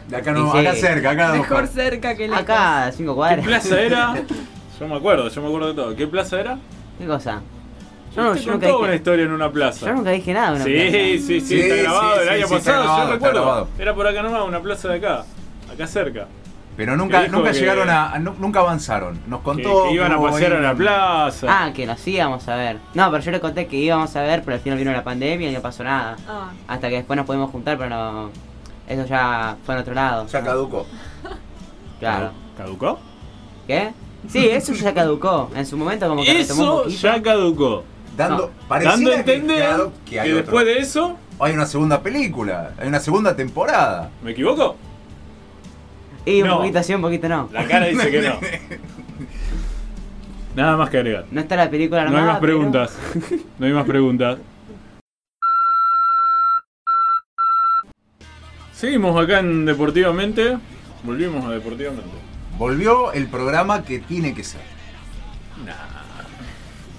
De 0.08 0.16
acá, 0.16 0.32
no, 0.32 0.50
Sí, 0.52 0.58
sí. 0.58 0.66
acá 0.66 0.74
cerca, 0.76 1.10
acá 1.10 1.32
Mejor 1.34 1.66
cerca 1.68 2.16
que 2.16 2.26
lejos. 2.26 2.42
Acá, 2.42 2.90
cinco 2.92 3.12
¿Qué 3.12 3.16
cuadras. 3.16 3.44
plaza 3.46 3.80
era? 3.80 4.14
Yo 4.80 4.88
me 4.88 4.96
acuerdo, 4.96 5.28
yo 5.30 5.40
me 5.40 5.46
acuerdo 5.48 5.68
de 5.68 5.74
todo. 5.74 5.96
¿Qué 5.96 6.06
plaza 6.06 6.38
era? 6.38 6.58
¿Qué 6.98 7.06
cosa? 7.06 7.40
Yo, 8.16 8.22
no, 8.22 8.34
yo, 8.34 8.52
nunca 8.52 8.66
contó 8.66 8.78
una 8.78 8.86
dije, 8.88 8.96
historia 8.96 9.24
en 9.26 9.32
una 9.32 9.50
plaza. 9.52 9.86
yo 9.86 9.92
nunca 9.94 10.10
dije 10.10 10.32
nada. 10.32 10.52
una 10.54 10.64
Sí, 10.64 10.72
plaza. 10.72 10.90
sí, 10.90 11.18
sí, 11.20 11.40
Sí, 11.40 11.60
está 11.60 11.74
grabado 11.76 12.14
sí, 12.14 12.20
el 12.22 12.28
año 12.28 12.48
pasado, 12.48 12.82
grabado, 12.82 13.06
yo 13.06 13.12
recuerdo. 13.12 13.68
Era 13.78 13.94
por 13.94 14.06
acá 14.06 14.22
nomás, 14.22 14.42
una 14.48 14.60
plaza 14.60 14.88
de 14.88 14.94
acá, 14.96 15.24
acá 15.72 15.86
cerca. 15.86 16.26
Pero 16.76 16.94
nunca, 16.96 17.26
nunca 17.28 17.52
llegaron 17.52 17.88
a. 17.88 18.18
nu- 18.18 18.34
Nunca 18.38 18.60
avanzaron. 18.60 19.18
Nos 19.26 19.40
contó. 19.40 19.84
que 19.88 19.94
iban 19.94 20.12
a 20.12 20.20
pasear 20.20 20.52
ahí 20.52 20.58
a 20.58 20.60
la 20.60 20.70
un- 20.72 20.76
plaza. 20.76 21.46
Ah, 21.48 21.72
que 21.74 21.86
nos 21.86 22.06
íbamos 22.06 22.46
a 22.48 22.56
ver. 22.56 22.76
No, 22.92 23.10
pero 23.10 23.22
yo 23.22 23.30
le 23.30 23.40
conté 23.40 23.66
que 23.66 23.76
íbamos 23.76 24.14
a 24.14 24.22
ver, 24.22 24.42
pero 24.42 24.56
al 24.56 24.60
final 24.60 24.78
vino 24.78 24.92
la 24.92 25.02
pandemia 25.02 25.50
y 25.50 25.54
no 25.54 25.60
pasó 25.62 25.84
nada. 25.84 26.16
Ah, 26.28 26.50
Hasta 26.68 26.88
que 26.90 26.96
después 26.96 27.16
nos 27.16 27.24
pudimos 27.24 27.50
juntar, 27.50 27.78
pero 27.78 27.88
no. 27.88 28.30
Eso 28.86 29.06
ya 29.06 29.56
fue 29.64 29.74
en 29.74 29.80
otro 29.80 29.94
lado. 29.94 30.26
Ya 30.26 30.42
caducó. 30.44 30.86
Claro. 31.98 32.30
¿Caducó? 32.56 32.98
¿Qué? 33.66 33.92
Sí, 34.28 34.46
eso 34.48 34.72
ya 34.74 34.92
caducó. 34.92 35.50
En 35.54 35.64
su 35.66 35.76
momento 35.76 36.08
como 36.08 36.22
que 36.24 36.30
un 36.30 36.36
Eso 36.36 36.82
poquito. 36.82 36.88
ya 37.00 37.22
caducó. 37.22 37.84
Dando, 38.16 38.52
No. 38.68 38.78
Dando 38.80 39.10
a 39.10 39.14
que- 39.14 39.18
entender 39.20 39.58
claro, 39.58 39.92
que, 40.04 40.10
que 40.12 40.20
hay 40.20 40.30
otro. 40.32 40.42
después 40.42 40.66
de 40.66 40.78
eso, 40.78 41.18
Hay 41.38 41.52
una 41.52 41.66
segunda 41.66 42.02
película, 42.02 42.72
hay 42.78 42.88
una 42.88 43.00
segunda 43.00 43.36
temporada. 43.36 44.10
¿me 44.22 44.30
equivoco? 44.30 44.76
Y 46.24 46.40
un 46.42 46.48
No. 46.48 46.58
poquito 46.58 46.82
sí, 46.82 46.94
un 46.94 47.02
poquito 47.02 47.28
no. 47.28 47.48
La 47.52 47.66
cara 47.66 47.86
dice 47.86 48.10
que 48.10 48.22
no. 48.22 48.40
Nada 50.56 50.76
más 50.78 50.88
que 50.88 50.96
agregar. 50.96 51.26
No 51.30 51.40
está 51.42 51.54
la 51.56 51.68
película 51.68 52.04
No 52.04 52.08
hay 52.08 52.14
armada, 52.14 52.32
más 52.32 52.40
pero- 52.40 52.52
preguntas. 52.58 52.98
No 53.58 53.66
hay 53.66 53.72
más 53.72 53.84
preguntas. 53.86 54.38
Seguimos 58.72 59.22
acá 59.22 59.40
en 59.40 59.64
Deportivamente. 59.66 60.56
Volvimos 61.02 61.44
a 61.44 61.50
Deportivamente. 61.50 62.10
Volvió 62.58 63.12
el 63.12 63.26
programa 63.26 63.82
que 63.84 63.98
tiene 63.98 64.34
que 64.34 64.44
ser. 64.44 64.60
No, 65.64 65.72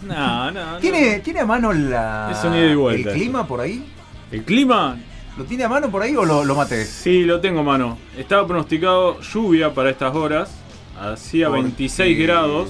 no, 0.08 0.52
no. 0.52 0.78
¿Tiene, 0.80 1.20
¿tiene 1.20 1.40
a 1.42 1.46
mano 1.46 1.72
la, 1.74 2.30
Es 2.32 2.44
un 2.44 2.54
ida 2.56 2.66
y 2.72 2.76
vuelta 2.76 3.10
el 3.12 3.16
clima 3.16 3.48
por 3.48 3.62
ahí? 3.62 3.86
¿El 4.32 4.44
clima? 4.44 4.98
¿Lo 5.38 5.44
tiene 5.46 5.64
a 5.66 5.70
mano 5.70 5.90
por 5.92 6.02
ahí 6.02 6.16
o 6.16 6.26
lo, 6.26 6.44
lo 6.44 6.56
maté? 6.56 6.84
Sí, 6.86 7.24
lo 7.24 7.40
tengo, 7.40 7.64
mano. 7.64 7.98
Estaba 8.18 8.48
pronosticado 8.48 9.20
lluvia 9.22 9.74
para 9.74 9.90
estas 9.92 10.16
horas. 10.16 10.50
Hacía 11.00 11.48
Porque- 11.48 11.62
26 11.64 12.18
grados. 12.20 12.70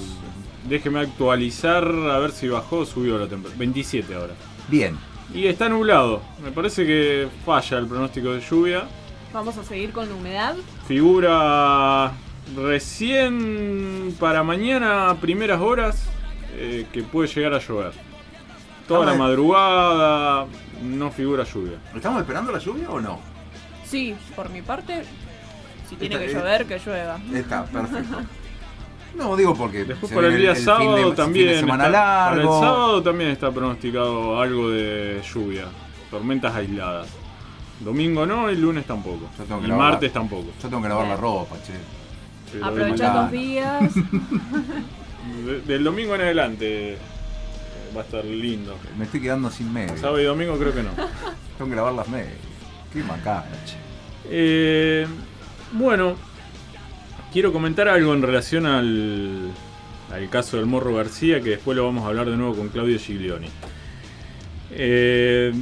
Déjeme 0.68 1.00
actualizar 1.00 1.84
a 1.84 2.18
ver 2.18 2.30
si 2.30 2.46
bajó 2.48 2.80
o 2.80 2.84
subió 2.86 3.16
la 3.18 3.26
temperatura. 3.26 3.58
27 3.58 4.14
ahora. 4.14 4.34
Bien. 4.68 4.98
Y 5.32 5.46
está 5.46 5.68
nublado. 5.68 6.20
Me 6.44 6.50
parece 6.52 6.84
que 6.86 7.28
falla 7.46 7.78
el 7.78 7.86
pronóstico 7.86 8.32
de 8.32 8.40
lluvia. 8.40 8.82
vamos 9.32 9.56
a 9.56 9.64
seguir 9.64 9.92
con 9.92 10.08
la 10.08 10.14
humedad. 10.14 10.56
Figura 10.86 12.12
recién 12.56 14.14
para 14.18 14.42
mañana, 14.42 15.16
primeras 15.20 15.60
horas, 15.60 16.02
eh, 16.58 16.86
que 16.92 17.02
puede 17.02 17.28
llegar 17.28 17.54
a 17.54 17.58
llover. 17.58 17.92
Toda 18.86 19.04
la 19.06 19.14
madrugada 19.14 20.46
no 20.82 21.10
figura 21.10 21.44
lluvia. 21.44 21.78
¿Estamos 21.94 22.20
esperando 22.20 22.50
la 22.52 22.58
lluvia 22.58 22.88
o 22.90 23.00
no? 23.00 23.18
Sí, 23.84 24.14
por 24.34 24.48
mi 24.50 24.62
parte, 24.62 25.02
si 25.88 25.96
tiene 25.96 26.14
Esta- 26.16 26.26
que 26.26 26.32
llover, 26.34 26.66
que 26.66 26.78
llueva. 26.78 27.18
Está, 27.34 27.64
perfecto. 27.72 28.16
No, 29.16 29.36
digo 29.36 29.54
porque. 29.54 29.84
Después 29.84 30.12
para 30.12 30.28
el 30.28 30.38
día 30.38 30.54
sábado 30.54 31.10
de- 31.10 31.16
también. 31.16 31.60
semana 31.60 31.86
está- 31.86 32.28
para 32.30 32.42
el 32.42 32.48
sábado 32.48 33.02
también 33.02 33.30
está 33.30 33.50
pronosticado 33.50 34.40
algo 34.40 34.70
de 34.70 35.20
lluvia. 35.34 35.64
Tormentas 36.10 36.54
aisladas. 36.54 37.08
Domingo 37.80 38.24
no 38.26 38.50
y 38.50 38.56
lunes 38.56 38.86
tampoco. 38.86 39.28
Yo 39.38 39.44
tengo 39.44 39.60
que 39.60 39.66
Y 39.66 39.70
lavar 39.70 39.90
martes 39.92 40.12
tampoco. 40.12 40.46
Yo 40.62 40.68
tengo 40.68 40.82
que 40.82 40.88
lavar 40.88 41.06
la 41.08 41.16
ropa, 41.16 41.56
che. 41.62 42.58
Mañana. 42.60 43.22
dos 43.22 43.30
días. 43.32 43.92
de- 45.46 45.60
del 45.62 45.84
domingo 45.84 46.14
en 46.14 46.20
adelante 46.22 46.92
eh, 46.94 46.98
va 47.96 48.02
a 48.02 48.04
estar 48.04 48.24
lindo. 48.24 48.76
Me 48.98 49.04
estoy 49.04 49.20
quedando 49.20 49.50
sin 49.50 49.72
medio. 49.72 49.96
Sábado 49.96 50.20
y 50.20 50.24
domingo 50.24 50.56
creo 50.58 50.74
que 50.74 50.82
no. 50.82 50.90
Tengo 51.58 51.70
que 51.70 51.76
lavar 51.76 51.92
las 51.94 52.08
medias. 52.08 52.32
Qué 52.92 53.00
che. 53.66 53.76
Eh, 54.30 55.06
bueno, 55.72 56.16
quiero 57.32 57.52
comentar 57.52 57.88
algo 57.88 58.14
en 58.14 58.22
relación 58.22 58.66
al, 58.66 59.50
al 60.12 60.30
caso 60.30 60.56
del 60.56 60.66
Morro 60.66 60.94
García, 60.94 61.40
que 61.40 61.50
después 61.50 61.76
lo 61.76 61.84
vamos 61.84 62.04
a 62.04 62.08
hablar 62.08 62.28
de 62.30 62.36
nuevo 62.36 62.54
con 62.54 62.68
Claudio 62.68 62.98
Giglioni. 62.98 63.48
Eh, 64.70 65.52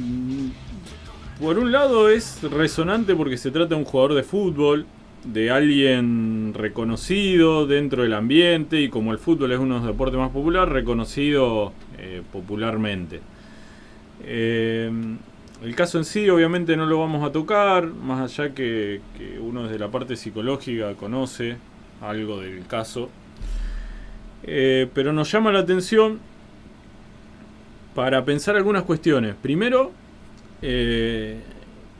por 1.39 1.57
un 1.59 1.71
lado 1.71 2.09
es 2.09 2.41
resonante 2.43 3.15
porque 3.15 3.37
se 3.37 3.51
trata 3.51 3.69
de 3.69 3.75
un 3.75 3.85
jugador 3.85 4.13
de 4.15 4.23
fútbol, 4.23 4.85
de 5.33 5.51
alguien 5.51 6.53
reconocido 6.53 7.67
dentro 7.67 8.03
del 8.03 8.13
ambiente 8.13 8.81
y 8.81 8.89
como 8.89 9.11
el 9.11 9.19
fútbol 9.19 9.51
es 9.51 9.59
uno 9.59 9.75
de 9.75 9.79
los 9.81 9.87
deportes 9.87 10.17
más 10.17 10.31
populares, 10.31 10.73
reconocido 10.73 11.73
eh, 11.97 12.21
popularmente. 12.31 13.19
Eh, 14.23 14.89
el 15.63 15.75
caso 15.75 15.97
en 15.97 16.05
sí 16.05 16.29
obviamente 16.29 16.77
no 16.77 16.85
lo 16.85 16.99
vamos 16.99 17.27
a 17.27 17.31
tocar, 17.31 17.87
más 17.87 18.39
allá 18.39 18.53
que, 18.53 19.01
que 19.17 19.39
uno 19.39 19.63
desde 19.63 19.79
la 19.79 19.89
parte 19.89 20.15
psicológica 20.15 20.93
conoce 20.93 21.57
algo 22.01 22.39
del 22.39 22.65
caso. 22.65 23.09
Eh, 24.43 24.87
pero 24.93 25.11
nos 25.11 25.29
llama 25.31 25.51
la 25.51 25.59
atención 25.59 26.19
para 27.95 28.23
pensar 28.23 28.55
algunas 28.55 28.83
cuestiones. 28.83 29.35
Primero, 29.41 29.91
¿qué 30.61 31.39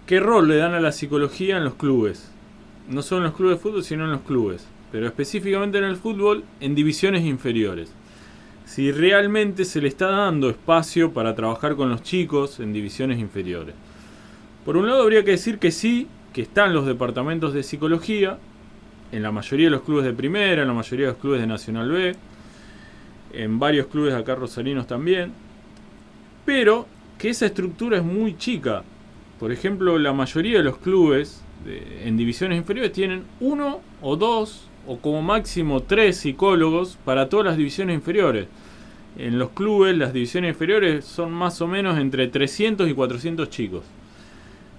rol 0.10 0.48
le 0.48 0.58
dan 0.58 0.76
a 0.76 0.80
la 0.80 0.92
psicología 0.92 1.58
en 1.58 1.66
los 1.66 1.74
clubes? 1.74 2.32
No 2.90 3.02
solo 3.02 3.20
en 3.20 3.24
los 3.26 3.36
clubes 3.36 3.58
de 3.58 3.62
fútbol, 3.62 3.84
sino 3.84 4.06
en 4.06 4.12
los 4.12 4.22
clubes. 4.22 4.68
Pero 4.92 5.08
específicamente 5.08 5.78
en 5.78 5.84
el 5.84 5.98
fútbol, 5.98 6.44
en 6.60 6.76
divisiones 6.76 7.26
inferiores. 7.26 7.92
Si 8.66 8.92
realmente 8.92 9.66
se 9.66 9.82
le 9.82 9.88
está 9.88 10.08
dando 10.08 10.50
espacio 10.50 11.12
para 11.12 11.36
trabajar 11.36 11.76
con 11.76 11.90
los 11.90 12.04
chicos 12.04 12.60
en 12.60 12.74
divisiones 12.74 13.20
inferiores. 13.20 13.76
Por 14.66 14.78
un 14.78 14.88
lado 14.88 15.04
habría 15.04 15.24
que 15.24 15.32
decir 15.32 15.60
que 15.60 15.72
sí, 15.72 16.08
que 16.34 16.42
están 16.42 16.74
los 16.74 16.86
departamentos 16.86 17.54
de 17.54 17.64
psicología, 17.64 18.38
en 19.12 19.24
la 19.24 19.32
mayoría 19.32 19.68
de 19.68 19.72
los 19.72 19.84
clubes 19.84 20.06
de 20.06 20.14
primera, 20.14 20.62
en 20.62 20.68
la 20.68 20.74
mayoría 20.74 21.08
de 21.08 21.12
los 21.14 21.22
clubes 21.22 21.40
de 21.40 21.48
Nacional 21.48 21.90
B, 21.90 22.16
en 23.34 23.60
varios 23.60 23.88
clubes 23.88 24.14
acá 24.14 24.36
rosarinos 24.36 24.88
también, 24.88 25.32
pero 26.46 26.86
que 27.18 27.30
esa 27.30 27.46
estructura 27.46 27.98
es 27.98 28.04
muy 28.04 28.38
chica. 28.38 28.84
Por 29.40 29.52
ejemplo, 29.52 29.98
la 29.98 30.14
mayoría 30.14 30.58
de 30.58 30.64
los 30.64 30.78
clubes 30.78 31.42
en 31.66 32.18
divisiones 32.18 32.58
inferiores 32.58 32.92
tienen 32.94 33.24
uno 33.40 33.82
o 34.02 34.16
dos 34.16 34.68
o 34.88 34.98
como 34.98 35.22
máximo 35.22 35.82
tres 35.82 36.18
psicólogos 36.18 36.98
para 37.04 37.30
todas 37.30 37.46
las 37.48 37.58
divisiones 37.58 37.96
inferiores. 37.96 38.48
En 39.18 39.40
los 39.40 39.50
clubes 39.50 39.98
las 39.98 40.14
divisiones 40.14 40.54
inferiores 40.54 41.06
son 41.06 41.32
más 41.32 41.62
o 41.62 41.68
menos 41.68 41.98
entre 42.00 42.28
300 42.28 42.90
y 42.90 42.94
400 42.94 43.50
chicos. 43.50 43.84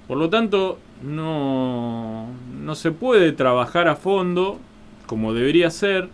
Por 0.06 0.16
lo 0.16 0.30
tanto, 0.30 0.78
no, 1.02 2.28
no 2.58 2.74
se 2.74 2.92
puede 2.92 3.32
trabajar 3.32 3.88
a 3.88 3.96
fondo 3.96 4.58
como 5.06 5.34
debería 5.34 5.70
ser 5.70 6.08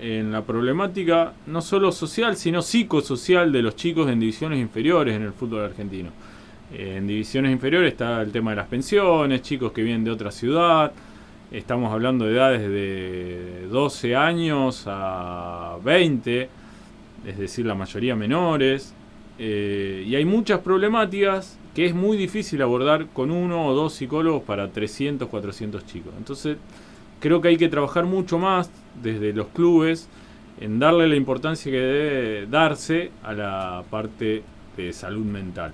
en 0.00 0.32
la 0.32 0.42
problemática 0.42 1.32
no 1.46 1.60
solo 1.60 1.92
social, 1.92 2.36
sino 2.36 2.62
psicosocial 2.62 3.52
de 3.52 3.62
los 3.62 3.76
chicos 3.76 4.10
en 4.10 4.20
divisiones 4.20 4.58
inferiores 4.58 5.14
en 5.14 5.22
el 5.22 5.32
fútbol 5.32 5.64
argentino. 5.64 6.10
En 6.72 7.06
divisiones 7.06 7.50
inferiores 7.50 7.92
está 7.92 8.20
el 8.20 8.30
tema 8.30 8.50
de 8.50 8.56
las 8.56 8.66
pensiones, 8.66 9.40
chicos 9.40 9.72
que 9.72 9.82
vienen 9.82 10.04
de 10.04 10.10
otra 10.10 10.30
ciudad, 10.30 10.92
estamos 11.50 11.90
hablando 11.90 12.26
de 12.26 12.34
edades 12.34 12.60
de 12.60 13.66
12 13.70 14.14
años 14.14 14.84
a 14.86 15.78
20, 15.82 16.48
es 17.26 17.38
decir, 17.38 17.64
la 17.64 17.74
mayoría 17.74 18.14
menores, 18.14 18.94
eh, 19.38 20.04
y 20.06 20.14
hay 20.14 20.26
muchas 20.26 20.60
problemáticas 20.60 21.58
que 21.74 21.86
es 21.86 21.94
muy 21.94 22.18
difícil 22.18 22.60
abordar 22.60 23.06
con 23.14 23.30
uno 23.30 23.66
o 23.66 23.74
dos 23.74 23.94
psicólogos 23.94 24.42
para 24.42 24.68
300, 24.68 25.26
400 25.28 25.86
chicos. 25.86 26.12
Entonces, 26.18 26.58
creo 27.18 27.40
que 27.40 27.48
hay 27.48 27.56
que 27.56 27.68
trabajar 27.68 28.04
mucho 28.04 28.38
más 28.38 28.70
desde 29.02 29.32
los 29.32 29.46
clubes 29.48 30.06
en 30.60 30.78
darle 30.78 31.08
la 31.08 31.16
importancia 31.16 31.72
que 31.72 31.78
debe 31.78 32.46
darse 32.46 33.10
a 33.22 33.32
la 33.32 33.84
parte 33.88 34.42
de 34.76 34.92
salud 34.92 35.24
mental. 35.24 35.72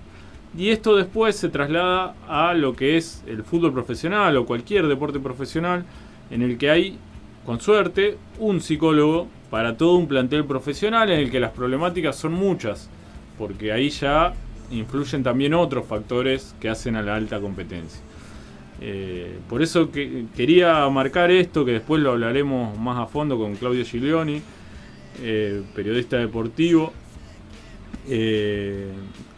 Y 0.57 0.71
esto 0.71 0.97
después 0.97 1.37
se 1.37 1.49
traslada 1.49 2.14
a 2.29 2.55
lo 2.55 2.75
que 2.75 2.97
es 2.97 3.25
el 3.27 3.43
fútbol 3.43 3.73
profesional 3.73 4.37
o 4.37 4.47
cualquier 4.47 4.87
deporte 4.87 5.19
profesional 5.19 5.85
en 6.31 6.43
el 6.43 6.59
que 6.59 6.71
hay, 6.71 6.99
con 7.45 7.61
suerte, 7.61 8.17
un 8.38 8.61
psicólogo 8.61 9.29
para 9.51 9.77
todo 9.77 9.97
un 9.97 10.07
plantel 10.07 10.45
profesional 10.45 11.11
en 11.11 11.21
el 11.21 11.31
que 11.31 11.40
las 11.40 11.51
problemáticas 11.51 12.17
son 12.17 12.33
muchas, 12.33 12.88
porque 13.37 13.73
ahí 13.73 13.90
ya 13.90 14.33
influyen 14.71 15.23
también 15.23 15.55
otros 15.55 15.87
factores 15.87 16.55
que 16.61 16.69
hacen 16.69 16.97
a 16.97 17.03
la 17.03 17.17
alta 17.17 17.40
competencia. 17.40 18.01
Eh, 18.81 19.38
por 19.49 19.62
eso 19.62 19.90
que, 19.90 20.27
quería 20.37 20.88
marcar 20.88 21.31
esto, 21.31 21.64
que 21.64 21.73
después 21.73 22.03
lo 22.03 22.12
hablaremos 22.12 22.79
más 22.79 22.99
a 22.99 23.07
fondo 23.07 23.38
con 23.38 23.57
Claudio 23.57 23.85
Giglioni, 23.85 24.40
eh, 25.23 25.62
periodista 25.75 26.17
deportivo, 26.19 26.93
eh, 28.09 28.88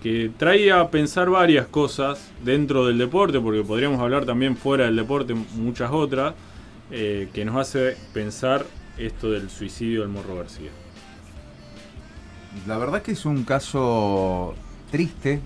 que 0.03 0.31
trae 0.37 0.71
a 0.73 0.91
pensar 0.91 1.31
varias 1.31 1.67
cosas 1.67 2.31
dentro 2.45 2.87
del 2.87 2.99
deporte, 2.99 3.41
porque 3.41 3.63
podríamos 3.63 4.01
hablar 4.01 4.25
también 4.25 4.57
fuera 4.57 4.85
del 4.85 4.97
deporte 4.97 5.35
muchas 5.35 5.91
otras, 5.93 6.35
que 6.89 7.43
nos 7.45 7.57
hace 7.57 7.97
pensar 8.13 8.65
esto 8.97 9.31
del 9.31 9.51
suicidio 9.51 10.03
del 10.03 10.11
Morro 10.11 10.37
García. 10.37 10.71
La 12.67 12.79
verdad 12.79 13.03
que 13.03 13.13
es 13.13 13.27
un 13.27 13.43
caso 13.43 14.55
triste, 14.91 15.41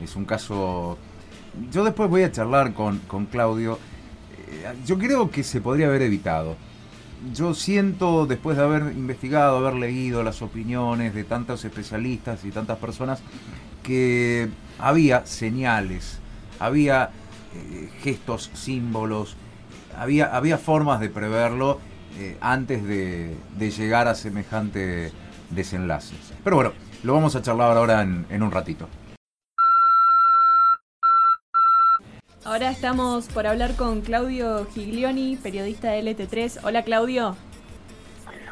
es 0.00 0.16
un 0.16 0.24
caso 0.24 0.98
yo 1.70 1.84
después 1.84 2.08
voy 2.08 2.22
a 2.22 2.32
charlar 2.32 2.72
con, 2.72 2.98
Claudio. 3.30 3.78
Eh, 4.48 4.74
yo 4.86 4.98
creo 4.98 5.30
que 5.30 5.42
se 5.42 5.60
podría 5.60 5.86
haber 5.86 6.02
evitado. 6.02 6.56
Yo 7.34 7.54
siento, 7.54 8.26
después 8.26 8.56
de 8.56 8.64
haber 8.64 8.92
investigado, 8.92 9.58
haber 9.58 9.74
leído 9.74 10.22
las 10.22 10.42
opiniones 10.42 11.14
de 11.14 11.24
tantos 11.24 11.64
especialistas 11.64 12.44
y 12.44 12.50
tantas 12.50 12.78
personas, 12.78 13.22
que 13.82 14.48
había 14.78 15.26
señales, 15.26 16.20
había 16.58 17.10
eh, 17.54 17.90
gestos, 18.02 18.50
símbolos, 18.54 19.36
había, 19.96 20.34
había 20.34 20.58
formas 20.58 21.00
de 21.00 21.08
preverlo 21.08 21.78
eh, 22.18 22.36
antes 22.40 22.86
de, 22.86 23.36
llegar 23.58 24.08
a 24.08 24.14
semejante 24.14 25.12
desenlace. 25.50 26.14
Pero 26.44 26.56
bueno, 26.56 26.72
lo 27.02 27.14
vamos 27.14 27.36
a 27.36 27.42
charlar 27.42 27.76
ahora 27.76 28.02
en 28.02 28.42
un 28.42 28.50
ratito. 28.50 28.88
Ahora 32.44 32.70
estamos 32.70 33.28
por 33.28 33.46
hablar 33.46 33.76
con 33.76 34.00
Claudio 34.00 34.66
Giglioni, 34.74 35.36
periodista 35.36 35.92
de 35.92 36.02
LT3. 36.02 36.58
Hola 36.64 36.82
Claudio. 36.82 37.36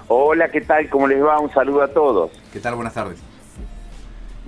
Hola, 0.07 0.49
¿qué 0.49 0.61
tal? 0.61 0.89
¿Cómo 0.89 1.09
les 1.09 1.21
va? 1.21 1.41
Un 1.41 1.53
saludo 1.53 1.83
a 1.83 1.89
todos. 1.89 2.31
¿Qué 2.53 2.61
tal? 2.61 2.77
Buenas 2.77 2.95
tardes. 2.95 3.19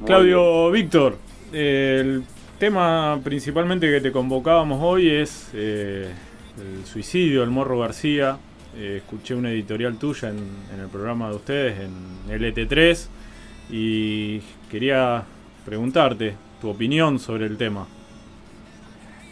Claudio, 0.04 0.70
Víctor, 0.70 1.16
el 1.52 2.24
tema 2.58 3.20
principalmente 3.22 3.90
que 3.90 4.00
te 4.00 4.10
convocábamos 4.10 4.80
hoy 4.82 5.08
es 5.08 5.50
eh, 5.54 6.10
el 6.58 6.84
suicidio 6.84 7.40
del 7.40 7.50
Morro 7.50 7.78
García. 7.78 8.38
Eh, 8.76 9.00
escuché 9.02 9.34
una 9.34 9.50
editorial 9.50 9.98
tuya 9.98 10.30
en, 10.30 10.38
en, 10.74 10.80
el 10.80 10.88
programa 10.88 11.28
de 11.28 11.36
ustedes, 11.36 11.78
en 11.80 12.28
LT3, 12.28 13.06
y 13.70 14.40
quería 14.70 15.24
preguntarte 15.64 16.34
tu 16.60 16.70
opinión 16.70 17.18
sobre 17.18 17.46
el 17.46 17.56
tema. 17.56 17.86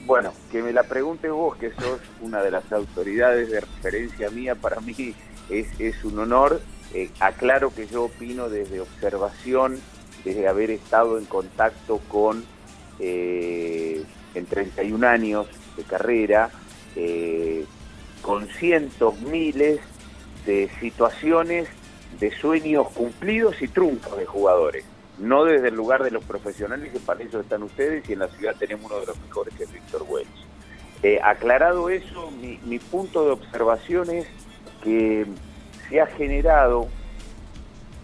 Bueno, 0.06 0.33
que 0.50 0.62
me 0.62 0.72
la 0.72 0.83
preguntes 0.85 1.30
vos, 1.30 1.56
que 1.56 1.72
sos 1.72 2.00
una 2.20 2.42
de 2.42 2.50
las 2.50 2.70
autoridades 2.72 3.50
de 3.50 3.61
referencia 3.61 4.30
mía, 4.30 4.54
para 4.54 4.80
mí 4.80 5.14
es, 5.48 6.04
un 6.04 6.18
honor. 6.18 6.61
Eh, 6.92 7.11
aclaro 7.20 7.72
que 7.72 7.87
yo 7.87 8.04
opino 8.04 8.48
desde 8.48 8.80
observación, 8.80 9.78
desde 10.24 10.48
haber 10.48 10.70
estado 10.70 11.18
en 11.18 11.24
contacto 11.24 12.00
con, 12.09 12.44
eh, 12.98 14.02
en 14.35 14.46
31 14.46 15.06
años 15.06 15.46
de 15.76 15.83
carrera, 15.85 16.50
eh, 16.96 17.64
con 18.22 18.48
cientos, 18.48 19.20
miles 19.20 19.80
de 20.46 20.70
situaciones 20.80 21.68
de 22.18 22.30
sueños 22.33 22.88
cumplidos 22.88 23.61
y 23.62 23.68
truncos 23.68 24.18
de 24.18 24.26
jugadores 24.26 24.85
no 25.20 25.44
desde 25.44 25.68
el 25.68 25.74
lugar 25.74 26.02
de 26.02 26.11
los 26.11 26.24
profesionales, 26.24 26.92
que 26.92 26.98
para 26.98 27.22
eso 27.22 27.40
están 27.40 27.62
ustedes, 27.62 28.09
y 28.09 28.14
en 28.14 28.20
la 28.20 28.28
ciudad 28.28 28.56
tenemos 28.59 28.90
uno 28.90 29.00
de 29.00 29.06
los 29.06 29.20
mejores, 29.20 29.54
que 29.54 29.64
es 29.64 29.72
Víctor 29.72 30.04
Wells. 30.09 30.28
Eh, 31.02 31.20
aclarado 31.22 31.88
eso, 31.90 32.30
mi, 32.30 32.78
punto 32.78 33.24
de 33.24 33.30
observación 33.33 34.11
es 34.11 34.26
que 34.83 35.26
se 35.88 36.00
ha 36.00 36.06
generado 36.06 36.88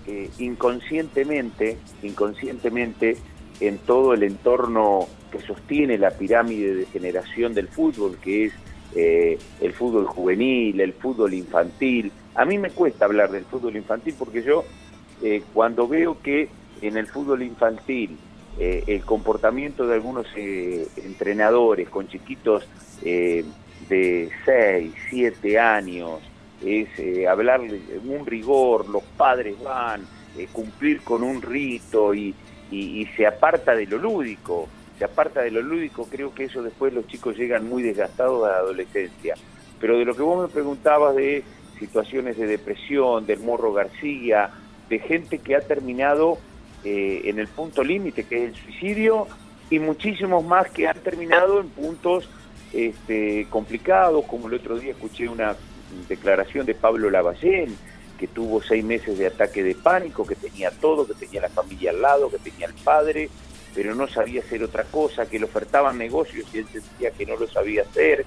eh, 0.07 0.31
inconscientemente, 0.39 1.79
inconscientemente 2.03 3.17
en 3.61 3.79
todo 3.79 4.15
el 4.15 4.23
entorno 4.23 5.07
que 5.31 5.41
sostiene 5.41 5.99
la 5.99 6.11
pirámide 6.11 6.75
de 6.75 6.87
generación 6.87 7.55
del 7.55 7.69
fútbol, 7.69 8.19
que 8.19 8.47
es 8.47 8.53
eh, 8.95 9.39
el 9.61 9.73
fútbol 9.73 10.07
juvenil, 10.07 10.81
el 10.81 10.93
fútbol 10.93 11.35
infantil. 11.35 12.13
A 12.35 12.45
mí 12.45 12.59
me 12.59 12.71
cuesta 12.71 13.07
hablar 13.07 13.31
del 13.31 13.45
fútbol 13.45 13.77
infantil 13.77 14.15
porque 14.19 14.43
yo 14.43 14.65
cuando 15.55 15.89
veo 15.89 16.21
que 16.21 16.51
en 16.83 16.99
el 16.99 17.07
fútbol 17.07 17.43
infantil 17.43 18.19
eh, 18.59 18.85
el 18.87 19.05
comportamiento 19.05 19.87
de 19.87 19.95
algunos 19.95 20.27
eh, 20.35 20.89
entrenadores 20.97 21.91
con 21.91 22.09
chiquitos 22.09 22.67
eh, 23.03 23.45
de 23.91 24.31
6, 24.47 24.93
7 25.11 25.59
años, 25.59 26.21
es 26.65 26.89
hablar 27.29 27.63
de 27.63 28.01
un 28.05 28.27
rigor, 28.27 28.89
los 28.89 29.03
padres 29.17 29.57
van, 29.63 30.07
cumplir 30.53 31.03
con 31.03 31.23
un 31.23 31.41
rito 31.41 32.15
y, 32.15 32.35
y, 32.71 33.07
se 33.17 33.27
aparta 33.27 33.75
de 33.75 33.87
lo 33.87 33.99
lúdico, 33.99 34.69
se 34.99 35.05
aparta 35.05 35.43
de 35.43 35.51
lo 35.51 35.63
lúdico, 35.63 36.07
creo 36.11 36.35
que 36.35 36.45
eso 36.45 36.63
después 36.63 36.93
los 36.93 37.07
chicos 37.07 37.37
llegan 37.37 37.69
muy 37.69 37.83
desgastados 37.83 38.45
a 38.45 38.53
la 38.53 38.57
adolescencia. 38.59 39.35
Pero 39.81 39.99
de 39.99 40.05
lo 40.05 40.15
que 40.15 40.23
vos 40.23 40.47
me 40.47 40.53
preguntabas 40.53 41.17
de 41.17 41.43
situaciones 41.79 42.37
de 42.37 42.47
depresión, 42.47 43.27
del 43.27 43.41
morro 43.41 43.73
García, 43.73 44.51
de 44.89 44.99
gente 44.99 45.39
que 45.39 45.57
ha 45.57 45.61
terminado 45.61 46.39
eh, 46.85 47.23
en 47.25 47.39
el 47.39 47.49
punto 47.49 47.83
límite, 47.85 48.25
que 48.25 48.45
es 48.45 48.51
el 48.51 48.57
suicidio, 48.57 49.27
y 49.71 49.79
muchísimos 49.79 50.45
más 50.45 50.71
que 50.71 50.87
han 50.87 50.99
terminado 50.99 51.61
en 51.61 51.69
puntos 51.69 52.29
este, 52.73 53.47
complicados, 53.51 54.25
como 54.27 54.49
el 54.49 54.55
otro 54.55 54.79
día 54.79 54.93
escuché 54.93 55.29
una 55.29 55.57
declaración 56.09 56.67
de 56.67 56.75
Pablo 56.75 57.11
Lavallén, 57.11 57.77
que 58.19 58.27
tuvo 58.27 58.63
seis 58.63 58.85
meses 58.85 59.19
de 59.19 59.27
ataque 59.27 59.63
de 59.63 59.75
pánico, 59.75 60.27
que 60.27 60.35
tenía 60.35 60.71
todo, 60.71 61.07
que 61.07 61.15
tenía 61.15 61.43
la 61.43 61.49
familia 61.49 61.91
al 61.91 62.01
lado, 62.01 62.31
que 62.31 62.39
tenía 62.39 62.67
el 62.67 62.75
padre, 62.75 63.29
pero 63.75 63.95
no 63.95 64.09
sabía 64.09 64.41
hacer 64.41 64.63
otra 64.63 64.85
cosa, 64.85 65.29
que 65.29 65.39
le 65.39 65.45
ofertaban 65.45 65.99
negocios 65.99 66.47
y 66.53 66.59
él 66.59 66.67
sentía 66.73 67.11
que 67.11 67.27
no 67.27 67.37
lo 67.37 67.47
sabía 67.47 67.83
hacer. 67.83 68.25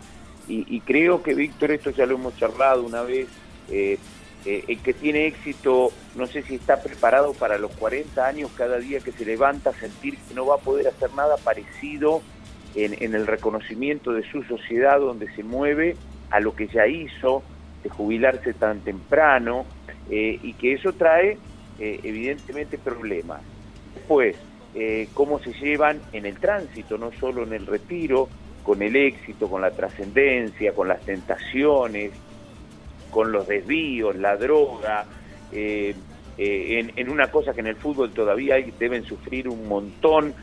Y, 0.47 0.79
creo 0.79 1.21
que, 1.21 1.35
Víctor, 1.35 1.69
esto 1.69 1.91
ya 1.91 2.07
lo 2.07 2.15
hemos 2.15 2.35
charlado 2.35 2.81
una 2.81 3.03
vez, 3.03 3.27
eh, 3.69 3.99
eh, 4.45 4.63
el 4.67 4.79
que 4.79 4.95
tiene 4.95 5.27
éxito, 5.27 5.91
no 6.15 6.25
sé 6.25 6.41
si 6.41 6.55
está 6.55 6.81
preparado 6.81 7.33
para 7.33 7.59
los 7.59 7.69
40 7.73 8.25
años 8.25 8.49
cada 8.57 8.77
día 8.77 8.99
que 8.99 9.11
se 9.11 9.25
levanta, 9.25 9.73
sentir 9.73 10.17
que 10.17 10.33
no 10.33 10.47
va 10.47 10.55
a 10.55 10.59
poder 10.59 10.87
hacer 10.87 11.13
nada 11.13 11.37
parecido 11.37 12.23
en, 12.73 13.13
el 13.13 13.27
reconocimiento 13.27 14.11
de 14.11 14.23
su 14.31 14.43
sociedad 14.43 14.99
donde 14.99 15.31
se 15.35 15.43
mueve 15.43 15.95
a 16.29 16.39
lo 16.39 16.55
que 16.55 16.67
ya 16.67 16.87
hizo, 16.87 17.43
jubilarse 17.89 18.53
tan 18.53 18.81
temprano 18.81 19.65
eh, 20.09 20.39
y 20.41 20.53
que 20.53 20.73
eso 20.73 20.93
trae 20.93 21.37
eh, 21.79 21.99
evidentemente 22.03 22.77
problemas. 22.77 23.41
Después, 23.95 24.35
cómo 25.13 25.39
se 25.39 25.51
llevan 25.53 25.99
en 26.13 26.25
el 26.27 26.37
tránsito, 26.37 26.97
no 26.97 27.11
solo 27.11 27.43
en 27.43 27.53
el 27.53 27.65
retiro, 27.65 28.29
con 28.63 28.81
el 28.81 28.95
éxito, 28.95 29.49
con 29.49 29.61
la 29.61 29.71
trascendencia, 29.71 30.73
con 30.73 30.87
las 30.87 31.01
tentaciones, 31.01 32.11
con 33.09 33.31
los 33.31 33.47
desvíos, 33.47 34.15
la 34.15 34.37
droga, 34.37 35.05
en, 35.51 37.09
una 37.09 37.31
cosa 37.31 37.53
que 37.53 37.61
en 37.61 37.67
el 37.67 37.75
fútbol 37.75 38.11
todavía 38.11 38.55
hay, 38.55 38.71
deben 38.77 39.03
sufrir 39.03 39.49
un 39.49 39.67
montón, 39.67 40.35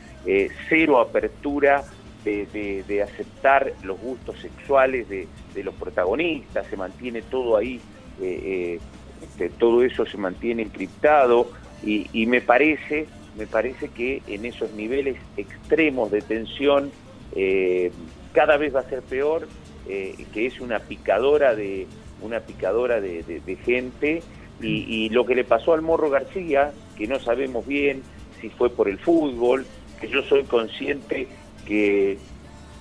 cero 0.67 0.99
apertura 0.99 1.85
de, 2.23 3.01
aceptar 3.01 3.73
los 3.83 3.99
gustos 3.99 4.39
sexuales 4.39 5.07
de, 5.09 5.27
los 5.63 5.75
protagonistas, 5.75 6.67
se 6.67 6.77
mantiene 6.77 7.21
todo 7.21 7.57
ahí, 7.57 7.79
eh, 8.21 8.41
eh, 8.43 8.79
este, 9.21 9.49
todo 9.49 9.83
eso 9.83 10.05
se 10.05 10.17
mantiene 10.17 10.63
encriptado 10.63 11.51
y, 11.83 12.25
me 12.25 12.41
parece, 12.41 13.05
me 13.37 13.45
parece 13.45 13.89
que 13.89 14.21
en 14.27 14.45
esos 14.45 14.71
niveles 14.73 15.17
extremos 15.37 16.11
de 16.11 16.21
tensión 16.21 16.91
eh, 17.35 17.91
cada 18.33 18.57
vez 18.57 18.75
va 18.75 18.81
a 18.81 18.89
ser 18.89 19.01
peor, 19.01 19.47
que 19.87 20.45
es 20.45 20.59
una 20.59 20.79
picadora 20.79 21.55
de 21.55 21.87
una 22.21 22.41
picadora 22.41 22.99
de, 22.99 23.57
gente 23.63 24.21
y, 24.61 24.83
y 24.83 25.09
lo 25.09 25.25
que 25.25 25.33
le 25.33 25.45
pasó 25.45 25.73
al 25.73 25.81
Morro 25.81 26.09
García, 26.09 26.73
que 26.97 27.07
no 27.07 27.19
sabemos 27.19 27.65
bien 27.65 28.03
si 28.41 28.49
fue 28.49 28.69
por 28.69 28.89
el 28.89 28.99
fútbol, 28.99 29.65
que 30.01 30.09
yo 30.09 30.23
soy 30.23 30.43
consciente 30.43 31.27
que 31.65 32.17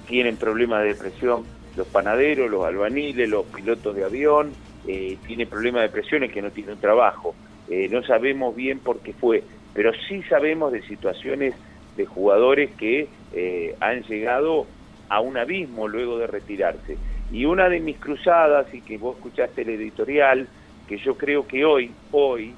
tienen 0.07 0.37
problemas 0.37 0.83
de 0.83 0.89
depresión, 0.89 1.45
los 1.77 1.87
panaderos, 1.89 2.51
los 2.51 2.65
albaniles, 2.65 3.29
los 3.29 3.47
pilotos 3.47 3.95
de 3.95 4.05
avión, 4.05 4.53
eh, 4.87 5.19
tienen 5.27 5.49
problemas 5.49 5.83
de 5.83 5.89
depresión 5.89 6.25
y 6.25 6.29
que 6.29 6.43
no 6.43 6.51
tienen 6.51 6.79
trabajo. 6.79 7.35
Eh, 7.69 7.89
no 7.91 8.03
sabemos 8.03 8.55
bien 8.55 8.79
por 8.79 9.01
qué 9.01 9.13
fue, 9.13 9.43
pero 9.75 9.93
sí 10.09 10.23
sabemos 10.25 10.73
de 10.73 10.83
situaciones 10.83 11.55
de 11.97 12.07
jugadores 12.07 12.71
que 12.77 13.09
eh, 13.33 13.75
han 13.81 14.03
llegado 14.03 14.67
a 15.09 15.21
un 15.21 15.37
abismo 15.37 15.89
luego 15.89 16.19
de 16.19 16.27
retirarse. 16.27 16.97
Y 17.33 17.45
una 17.45 17.69
de 17.69 17.81
mis 17.81 17.99
cruzadas, 17.99 18.73
y 18.73 18.81
que 18.81 18.99
vos 18.99 19.17
escuchaste 19.17 19.63
el 19.63 19.71
editorial, 19.71 20.49
que 20.89 20.99
yo 20.99 21.17
creo 21.17 21.47
que 21.47 21.65
hoy, 21.65 21.91
hoy, 22.13 22.55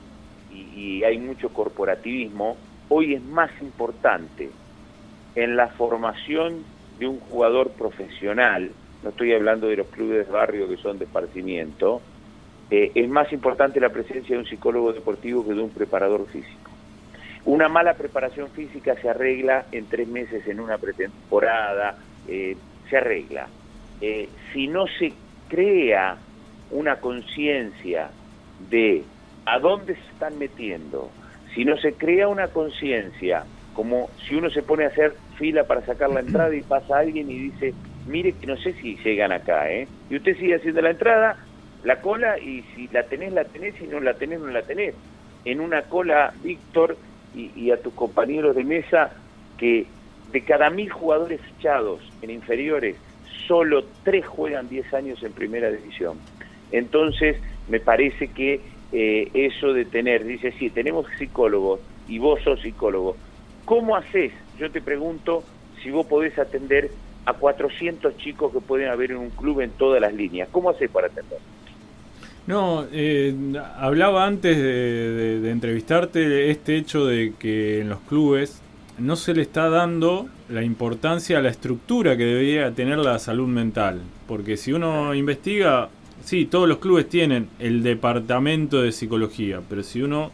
y 0.50 1.02
hay 1.04 1.18
mucho 1.18 1.50
corporativismo, 1.50 2.57
hoy 2.88 3.14
es 3.14 3.22
más 3.22 3.50
importante 3.61 4.50
en 5.35 5.57
la 5.57 5.68
formación 5.68 6.64
de 6.98 7.07
un 7.07 7.20
jugador 7.20 7.70
profesional, 7.70 8.70
no 9.02 9.11
estoy 9.11 9.32
hablando 9.32 9.68
de 9.68 9.76
los 9.76 9.87
clubes 9.88 10.26
de 10.26 10.32
barrio 10.32 10.68
que 10.68 10.76
son 10.76 10.98
de 10.98 11.04
esparcimiento, 11.04 12.00
eh, 12.70 12.92
es 12.94 13.08
más 13.08 13.32
importante 13.32 13.80
la 13.80 13.90
presencia 13.90 14.34
de 14.34 14.42
un 14.42 14.48
psicólogo 14.48 14.92
deportivo 14.92 15.46
que 15.46 15.54
de 15.54 15.62
un 15.62 15.70
preparador 15.70 16.26
físico. 16.26 16.70
Una 17.44 17.68
mala 17.68 17.94
preparación 17.94 18.50
física 18.50 18.94
se 19.00 19.08
arregla 19.08 19.66
en 19.72 19.87
tres 19.87 20.06
meses 20.08 20.46
en 20.46 20.61
una 20.61 20.76
pretemporada, 20.76 21.96
eh, 22.26 22.56
se 22.90 22.96
arregla. 22.96 23.48
Eh, 24.00 24.28
si 24.52 24.68
no 24.68 24.87
se 24.87 25.12
crea 25.48 26.18
una 26.70 26.96
conciencia 26.96 28.11
de 28.68 29.04
a 29.46 29.58
dónde 29.61 29.94
se 29.94 30.11
están 30.12 30.38
metiendo, 30.38 31.11
si 31.54 31.64
no 31.64 31.78
se 31.78 31.94
crea 31.94 32.28
una 32.28 32.48
conciencia 32.48 33.44
como 33.72 34.11
si 34.26 34.34
uno 34.34 34.50
se 34.50 34.62
pone 34.62 34.84
a 34.84 34.88
hacer 34.88 35.14
fila 35.37 35.64
para 35.64 35.87
sacar 35.87 36.11
la 36.11 36.20
entrada 36.26 36.54
y 36.54 36.62
pasa 36.62 36.98
alguien 36.98 37.30
y 37.30 37.38
dice, 37.38 37.72
mire 38.08 38.32
que 38.32 38.46
no 38.46 38.56
sé 38.56 38.72
si 38.74 38.96
llegan 38.96 39.32
acá, 39.32 39.70
¿eh? 39.70 39.86
Y 40.10 40.16
usted 40.16 40.36
sigue 40.36 40.56
haciendo 40.56 40.80
la 40.80 40.90
entrada, 40.90 41.36
la 41.84 42.00
cola, 42.00 42.38
y 42.38 42.62
si 42.74 42.88
la 42.88 43.04
tenés, 43.04 43.32
la 43.32 43.44
tenés, 43.44 43.74
si 43.76 43.86
no 43.86 44.00
la 44.00 44.14
tenés, 44.14 44.40
no 44.40 44.48
la 44.48 44.62
tenés. 44.62 44.94
En 45.44 45.60
una 45.60 45.82
cola, 45.82 46.32
Víctor, 46.42 46.96
y, 47.34 47.70
a 47.70 47.80
tus 47.80 47.92
compañeros 47.94 48.56
de 48.56 48.64
mesa, 48.64 49.12
que 49.58 49.86
de 50.32 50.40
cada 50.42 50.70
mil 50.70 50.90
jugadores 50.90 51.40
echados 51.56 52.00
en 52.22 52.30
inferiores, 52.30 52.96
solo 53.46 53.84
tres 54.02 54.26
juegan 54.26 54.68
10 54.68 54.92
años 54.94 55.22
en 55.22 55.32
primera 55.32 55.70
división. 55.70 56.18
Entonces, 56.72 57.36
me 57.68 57.78
parece 57.78 58.28
que 58.28 58.60
eh, 58.92 59.30
eso 59.34 59.72
de 59.72 59.84
tener, 59.84 60.24
dice, 60.24 60.52
sí, 60.58 60.70
tenemos 60.70 61.06
psicólogos 61.18 61.80
y 62.08 62.18
vos 62.18 62.40
sos 62.42 62.60
psicólogo, 62.60 63.16
¿Cómo 63.68 63.96
haces? 63.96 64.32
Yo 64.58 64.70
te 64.70 64.80
pregunto 64.80 65.44
si 65.82 65.90
vos 65.90 66.06
podés 66.06 66.38
atender 66.38 66.90
a 67.28 67.34
400 67.34 68.16
chicos 68.16 68.50
que 68.50 68.60
pueden 68.60 68.88
haber 68.88 69.10
en 69.10 69.18
un 69.18 69.28
club 69.28 69.60
en 69.60 69.70
todas 69.72 70.00
las 70.00 70.14
líneas. 70.14 70.48
¿Cómo 70.50 70.70
haces 70.70 70.90
para 70.90 71.08
atender? 71.08 71.38
No, 72.46 72.86
eh, 72.90 73.34
hablaba 73.76 74.24
antes 74.24 74.56
de, 74.56 75.40
de, 75.40 75.50
entrevistarte 75.50 76.50
este 76.50 76.78
hecho 76.78 77.04
de 77.04 77.34
que 77.38 77.82
en 77.82 77.90
los 77.90 78.00
clubes 78.00 78.62
no 78.96 79.14
se 79.16 79.34
le 79.34 79.42
está 79.42 79.68
dando 79.68 80.26
la 80.48 80.62
importancia 80.62 81.36
a 81.36 81.42
la 81.42 81.50
estructura 81.50 82.16
que 82.16 82.24
debería 82.24 82.72
tener 82.72 82.96
la 82.96 83.18
salud 83.18 83.46
mental. 83.46 84.00
Porque 84.26 84.56
si 84.56 84.72
uno 84.72 85.14
investiga, 85.14 85.90
sí, 86.24 86.46
todos 86.46 86.66
los 86.66 86.78
clubes 86.78 87.10
tienen 87.10 87.50
el 87.58 87.82
departamento 87.82 88.80
de 88.80 88.92
psicología, 88.92 89.60
pero 89.68 89.82
si 89.82 90.00
uno 90.00 90.30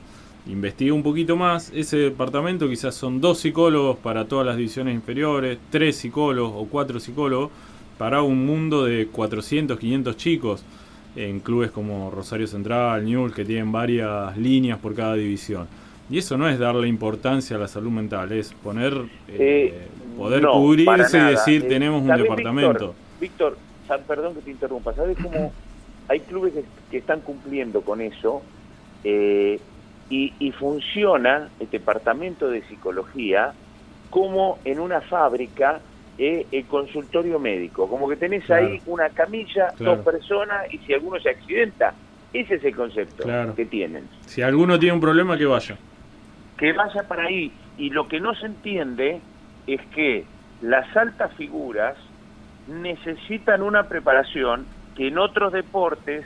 investigué 0.47 0.93
un 0.93 1.03
poquito 1.03 1.37
más, 1.37 1.73
ese 1.75 1.97
departamento 1.97 2.69
quizás 2.69 2.95
son 2.95 3.21
dos 3.21 3.39
psicólogos 3.39 3.97
para 3.99 4.27
todas 4.27 4.47
las 4.47 4.57
divisiones 4.57 4.95
inferiores, 4.95 5.59
tres 5.71 5.97
psicólogos 5.97 6.53
o 6.57 6.67
cuatro 6.67 7.01
psicólogos 7.01 7.51
para 7.99 8.23
un 8.23 8.45
mundo 8.45 8.85
de 8.85 9.07
400, 9.07 9.79
500 9.79 10.17
chicos 10.17 10.65
en 11.17 11.41
clubes 11.41 11.71
como 11.71 12.11
Rosario 12.11 12.47
Central, 12.47 13.05
Newell, 13.05 13.33
que 13.33 13.45
tienen 13.45 13.71
varias 13.71 14.37
líneas 14.37 14.79
por 14.79 14.95
cada 14.95 15.15
división. 15.15 15.67
Y 16.11 16.19
eso 16.19 16.37
no 16.37 16.49
es 16.49 16.59
darle 16.59 16.89
importancia 16.89 17.57
a 17.57 17.61
la 17.61 17.69
salud 17.69 17.91
mental, 17.91 18.33
es 18.33 18.53
poner, 18.53 18.93
eh, 19.29 19.39
eh, 19.39 19.87
poder 20.19 20.43
cubrirse 20.43 21.19
y 21.19 21.25
decir 21.25 21.65
eh, 21.65 21.69
tenemos 21.69 22.03
un 22.03 22.09
departamento. 22.09 22.95
Víctor, 23.21 23.57
perdón 24.07 24.35
que 24.35 24.43
te 24.43 24.51
interrumpa, 24.51 24.93
¿sabes 24.93 25.17
cómo 25.23 25.53
hay 26.09 26.21
clubes 26.21 26.53
que, 26.91 26.99
están 26.99 27.21
cumpliendo 27.21 27.81
con 27.81 28.01
eso? 28.01 28.43
Y, 30.11 30.53
funciona 30.53 31.49
el 31.59 31.69
departamento 31.71 32.49
de 32.49 32.63
psicología 32.63 33.53
como 34.11 34.59
en 34.65 34.79
una 34.79 35.01
fábrica 35.01 35.81
eh, 36.17 36.47
el 36.53 36.67
consultorio 36.67 37.41
médico, 37.41 37.89
como 37.89 38.09
que 38.09 38.17
tenés 38.17 38.49
ahí 38.51 38.81
una 38.87 39.09
camilla, 39.09 39.75
dos 39.79 39.99
personas 40.01 40.73
y 40.73 40.79
si 40.79 40.95
alguno 40.95 41.19
se 41.19 41.31
accidenta, 41.31 41.95
ese 42.33 42.57
es 42.57 42.65
el 42.65 42.77
concepto 42.77 43.25
que 43.57 43.65
tienen. 43.65 44.09
Si 44.27 44.43
alguno 44.43 44.79
tiene 44.79 44.95
un 44.95 45.01
problema, 45.01 45.37
que 45.37 45.47
vaya. 45.47 45.77
Que 46.57 46.73
vaya 46.73 47.03
para 47.09 47.25
ahí. 47.25 47.53
Y 47.79 47.91
lo 47.91 48.07
que 48.07 48.21
no 48.21 48.35
se 48.35 48.47
entiende 48.47 49.21
es 49.67 49.81
que 49.95 50.25
las 50.61 50.97
altas 50.97 51.33
figuras 51.35 51.97
necesitan 52.69 53.63
una 53.63 53.89
preparación 53.89 54.67
que 54.97 55.09
en 55.09 55.19
otros 55.19 55.53
deportes, 55.53 56.25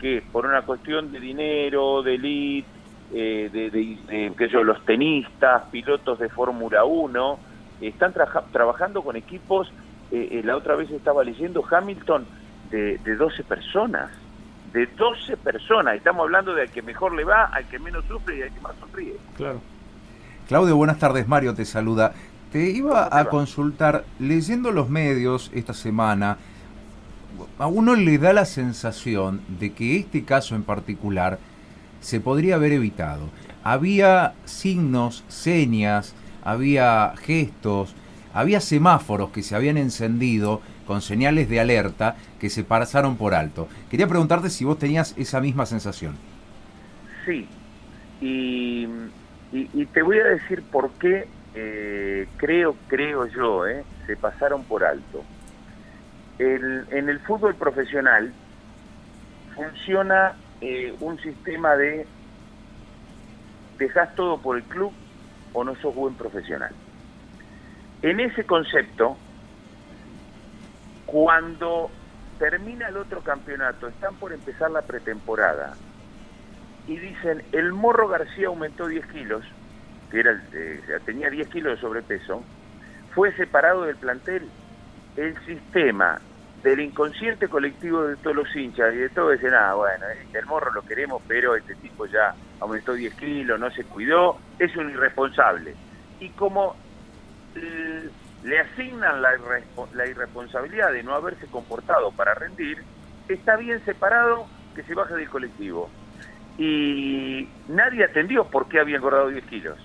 que 0.00 0.22
por 0.32 0.46
una 0.46 0.62
cuestión 0.62 1.12
de 1.12 1.20
dinero, 1.20 2.02
de 2.02 2.14
elite, 2.14 2.68
eh, 3.12 3.48
de, 3.52 4.34
que 4.34 4.48
yo, 4.48 4.62
los 4.62 4.84
tenistas, 4.84 5.64
pilotos 5.70 6.18
de 6.18 6.28
Fórmula 6.28 6.84
1, 6.84 7.38
están 7.80 8.12
trabajando 8.52 9.02
con 9.02 9.16
equipos, 9.16 9.72
eh, 10.10 10.28
eh, 10.32 10.42
la 10.44 10.56
otra 10.56 10.74
vez 10.74 10.90
estaba 10.90 11.24
leyendo 11.24 11.64
Hamilton, 11.68 12.26
de, 12.70 12.98
de 12.98 13.16
12 13.16 13.44
personas, 13.44 14.10
de 14.72 14.86
12 14.86 15.36
personas, 15.38 15.96
estamos 15.96 16.24
hablando 16.24 16.54
de 16.54 16.62
al 16.62 16.70
que 16.70 16.82
mejor 16.82 17.14
le 17.14 17.24
va, 17.24 17.44
al 17.46 17.66
que 17.68 17.78
menos 17.78 18.04
sufre 18.04 18.38
y 18.38 18.42
al 18.42 18.52
que 18.52 18.60
más 18.60 18.76
sonríe. 18.76 19.16
Claro. 19.36 19.60
Claudio, 20.46 20.76
buenas 20.76 20.98
tardes, 20.98 21.26
Mario 21.28 21.54
te 21.54 21.64
saluda. 21.64 22.12
Te 22.52 22.70
iba 22.70 23.08
a 23.10 23.26
consultar, 23.26 24.04
leyendo 24.18 24.72
los 24.72 24.88
medios 24.88 25.50
esta 25.54 25.74
semana, 25.74 26.38
a 27.58 27.66
uno 27.66 27.94
le 27.94 28.16
da 28.18 28.32
la 28.32 28.46
sensación 28.46 29.42
de 29.48 29.72
que 29.72 29.96
este 29.96 30.24
caso 30.24 30.54
en 30.54 30.62
particular 30.62 31.38
se 32.00 32.20
podría 32.20 32.56
haber 32.56 32.72
evitado. 32.72 33.28
Había 33.62 34.34
signos, 34.44 35.24
señas, 35.28 36.14
había 36.44 37.14
gestos, 37.16 37.94
había 38.32 38.60
semáforos 38.60 39.30
que 39.30 39.42
se 39.42 39.54
habían 39.54 39.76
encendido 39.76 40.60
con 40.86 41.02
señales 41.02 41.48
de 41.48 41.60
alerta 41.60 42.16
que 42.40 42.50
se 42.50 42.64
pasaron 42.64 43.16
por 43.16 43.34
alto. 43.34 43.68
Quería 43.90 44.06
preguntarte 44.06 44.48
si 44.48 44.64
vos 44.64 44.78
tenías 44.78 45.14
esa 45.18 45.40
misma 45.40 45.66
sensación. 45.66 46.16
Sí, 47.26 47.46
y, 48.20 48.86
te 49.92 50.02
voy 50.02 50.18
a 50.18 50.24
decir 50.24 50.62
por 50.70 50.90
qué 50.92 51.28
eh, 51.54 52.26
creo, 52.36 52.76
creo 52.88 53.26
yo, 53.26 53.66
eh, 53.66 53.84
se 54.06 54.16
pasaron 54.16 54.64
por 54.64 54.84
alto. 54.84 55.24
en 56.38 57.08
el 57.08 57.18
fútbol 57.20 57.54
profesional 57.56 58.32
funciona 59.54 60.34
eh, 60.60 60.94
un 61.00 61.18
sistema 61.20 61.76
de 61.76 62.06
dejas 63.78 64.14
todo 64.14 64.38
por 64.38 64.56
el 64.56 64.64
club 64.64 64.92
o 65.52 65.64
no 65.64 65.74
sos 65.76 65.94
buen 65.94 66.14
profesional. 66.14 66.72
En 68.02 68.20
ese 68.20 68.44
concepto, 68.44 69.16
cuando 71.06 71.90
termina 72.38 72.88
el 72.88 72.96
otro 72.96 73.20
campeonato, 73.22 73.88
están 73.88 74.14
por 74.16 74.32
empezar 74.32 74.70
la 74.70 74.82
pretemporada 74.82 75.74
y 76.86 76.96
dicen, 76.96 77.42
el 77.52 77.72
Morro 77.72 78.08
García 78.08 78.48
aumentó 78.48 78.86
10 78.86 79.06
kilos, 79.06 79.44
que 80.10 80.20
era, 80.20 80.40
tenía 81.04 81.28
10 81.28 81.48
kilos 81.48 81.74
de 81.74 81.80
sobrepeso, 81.80 82.42
fue 83.14 83.32
separado 83.36 83.82
del 83.82 83.96
plantel. 83.96 84.48
El 85.16 85.36
sistema 85.44 86.20
del 86.62 86.80
inconsciente 86.80 87.48
colectivo 87.48 88.04
de 88.04 88.16
todos 88.16 88.36
los 88.36 88.56
hinchas 88.56 88.92
y 88.94 88.98
de 88.98 89.08
todo 89.10 89.30
dicen, 89.30 89.54
ah, 89.54 89.74
bueno, 89.74 90.06
el 90.32 90.46
Morro 90.46 90.72
lo 90.72 90.82
queremos, 90.82 91.22
pero 91.26 91.54
este 91.54 91.74
tipo 91.76 92.06
ya 92.06 92.34
aumentó 92.60 92.94
10 92.94 93.14
kilos, 93.14 93.60
no 93.60 93.70
se 93.70 93.84
cuidó, 93.84 94.38
es 94.58 94.74
un 94.76 94.90
irresponsable. 94.90 95.74
Y 96.20 96.30
como 96.30 96.74
le 98.42 98.60
asignan 98.60 99.22
la, 99.22 100.06
irresponsabilidad 100.08 100.92
de 100.92 101.02
no 101.02 101.14
haberse 101.14 101.46
comportado 101.46 102.10
para 102.12 102.34
rendir, 102.34 102.82
está 103.28 103.56
bien 103.56 103.84
separado 103.84 104.46
que 104.74 104.82
se 104.82 104.94
baje 104.94 105.14
del 105.14 105.28
colectivo. 105.28 105.90
Y 106.56 107.48
nadie 107.68 108.04
atendió 108.04 108.44
por 108.44 108.68
qué 108.68 108.80
había 108.80 108.96
engordado 108.96 109.28
10 109.28 109.44
kilos. 109.44 109.78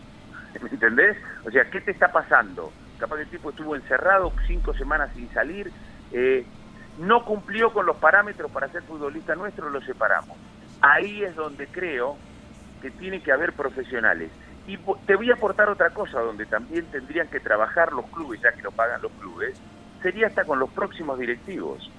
¿Me 0.61 0.69
entendés? 0.69 1.17
O 1.45 1.51
sea, 1.51 1.69
¿qué 1.69 1.81
te 1.81 1.91
está 1.91 2.11
pasando? 2.11 2.71
Capaz 2.97 3.19
el 3.19 3.27
tipo 3.27 3.49
estuvo 3.49 3.75
encerrado 3.75 4.31
cinco 4.47 4.73
semanas 4.73 5.11
sin 5.15 5.31
salir, 5.33 5.71
eh, 6.11 6.45
no 6.97 7.25
cumplió 7.25 7.71
con 7.71 7.85
los 7.85 7.97
parámetros 7.97 8.51
para 8.51 8.67
ser 8.69 8.83
futbolista 8.83 9.35
nuestro, 9.35 9.69
lo 9.69 9.81
separamos. 9.81 10.37
Ahí 10.81 11.23
es 11.23 11.35
donde 11.35 11.67
creo 11.67 12.17
que 12.81 12.91
tiene 12.91 13.21
que 13.21 13.31
haber 13.31 13.53
profesionales. 13.53 14.31
Y 14.67 14.77
te 15.05 15.15
voy 15.15 15.29
a 15.31 15.33
aportar 15.33 15.69
otra 15.69 15.89
cosa 15.89 16.19
donde 16.21 16.45
también 16.45 16.85
tendrían 16.85 17.27
que 17.27 17.39
trabajar 17.39 17.91
los 17.93 18.05
clubes, 18.07 18.41
ya 18.41 18.51
que 18.51 18.61
lo 18.61 18.71
pagan 18.71 19.01
los 19.01 19.11
clubes, 19.13 19.59
sería 20.01 20.27
hasta 20.27 20.45
con 20.45 20.59
los 20.59 20.69
próximos 20.69 21.19
directivos. 21.19 21.89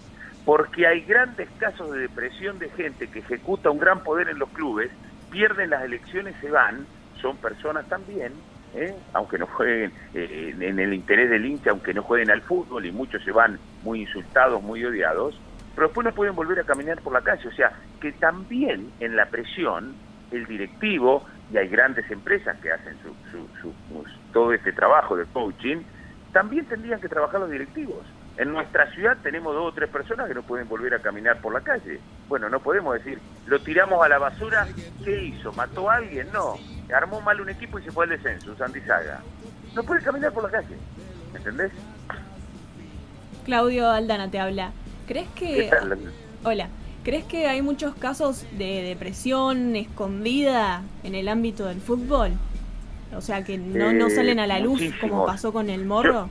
Porque 0.45 0.87
hay 0.87 1.01
grandes 1.03 1.49
casos 1.59 1.91
de 1.91 2.01
depresión 2.01 2.59
de 2.59 2.69
gente 2.71 3.09
que 3.09 3.21
ejecuta 3.21 3.71
un 3.71 3.79
gran 3.79 4.03
poder 4.03 4.29
en 4.29 4.39
los 4.39 4.51
clubes, 4.51 4.91
pierden 5.31 5.71
las 5.71 5.83
elecciones, 5.83 6.35
se 6.41 6.51
van, 6.51 6.87
son 7.21 7.37
personas 7.39 7.87
también, 7.89 8.33
¿eh? 8.75 8.95
aunque 9.13 9.39
no 9.39 9.47
jueguen 9.47 9.93
eh, 10.15 10.55
en 10.59 10.79
el 10.79 10.95
interés 10.95 11.31
del 11.31 11.47
hincha, 11.47 11.71
aunque 11.71 11.95
no 11.95 12.03
jueguen 12.03 12.31
al 12.31 12.43
fútbol 12.43 12.85
y 12.87 12.93
muchos 12.93 13.23
se 13.25 13.33
van 13.33 13.59
muy 13.83 14.03
insultados, 14.03 14.63
muy 14.63 14.85
odiados, 14.85 15.39
pero 15.75 15.89
después 15.89 16.05
no 16.05 16.13
pueden 16.13 16.35
volver 16.35 16.61
a 16.61 16.65
caminar 16.65 17.01
por 17.01 17.13
la 17.13 17.21
calle. 17.21 17.49
O 17.49 17.53
sea, 17.53 17.73
que 18.01 18.13
también 18.13 18.91
en 19.01 19.17
la 19.17 19.27
presión 19.27 19.95
el 20.31 20.47
directivo 20.47 21.25
y 21.53 21.59
hay 21.59 21.69
grandes 21.69 22.11
empresas 22.11 22.57
que 22.61 22.73
hacen 22.73 22.97
su, 23.03 23.73
todo 24.33 24.53
este 24.53 24.73
trabajo 24.73 25.17
de 25.17 25.25
coaching, 25.27 25.79
también 26.33 26.65
tendrían 26.67 27.01
que 27.01 27.09
trabajar 27.09 27.41
los 27.41 27.51
directivos. 27.51 28.05
En 28.37 28.53
nuestra 28.53 28.91
ciudad 28.93 29.17
tenemos 29.23 29.55
dos 29.55 29.73
o 29.73 29.75
tres 29.75 29.89
personas 29.91 30.27
que 30.27 30.35
no 30.35 30.43
pueden 30.43 30.69
volver 30.69 30.95
a 30.95 30.99
caminar 30.99 31.41
por 31.41 31.53
la 31.53 31.61
calle. 31.61 32.01
Bueno, 32.29 32.49
no 32.49 32.59
podemos 32.59 32.95
decir, 32.95 33.21
lo 33.47 33.61
tiramos 33.61 34.05
a 34.05 34.09
la 34.09 34.19
basura, 34.19 34.67
¿qué 35.05 35.23
hizo? 35.23 35.53
¿Mató 35.53 35.89
a 35.89 35.97
alguien? 35.97 36.27
No. 36.33 36.57
Armó 36.93 37.21
mal 37.21 37.41
un 37.41 37.49
equipo 37.49 37.79
y 37.79 37.83
se 37.83 37.91
fue 37.91 38.05
al 38.05 38.11
descenso, 38.11 38.57
Sandy 38.57 38.81
Saga. 38.81 39.21
No 39.75 39.83
puede 39.83 40.03
caminar 40.03 40.33
por 40.33 40.45
la 40.45 40.51
calle. 40.51 40.77
¿Entendés? 41.35 41.73
Claudio 43.45 43.91
Aldana 43.91 44.31
te 44.31 44.39
habla. 44.39 44.73
¿Crees 45.07 45.29
que... 45.35 45.71
Hola. 46.45 46.69
¿Crees 47.05 47.25
que 47.25 47.47
hay 47.47 47.61
muchos 47.61 47.95
casos 47.95 48.47
de 48.57 48.83
depresión 48.83 49.77
escondida 49.77 50.83
en 51.03 51.15
el 51.15 51.29
ámbito 51.29 51.67
del 51.67 51.81
fútbol? 51.81 52.33
O 53.15 53.21
sea, 53.21 53.45
que 53.45 53.59
no, 53.59 53.93
no 53.93 54.07
eh, 54.07 54.11
salen 54.11 54.41
a 54.41 54.47
la 54.47 54.59
luz 54.59 54.81
como 55.01 55.27
pasó 55.27 55.53
con 55.53 55.69
el 55.69 55.85
morro. 55.85 56.31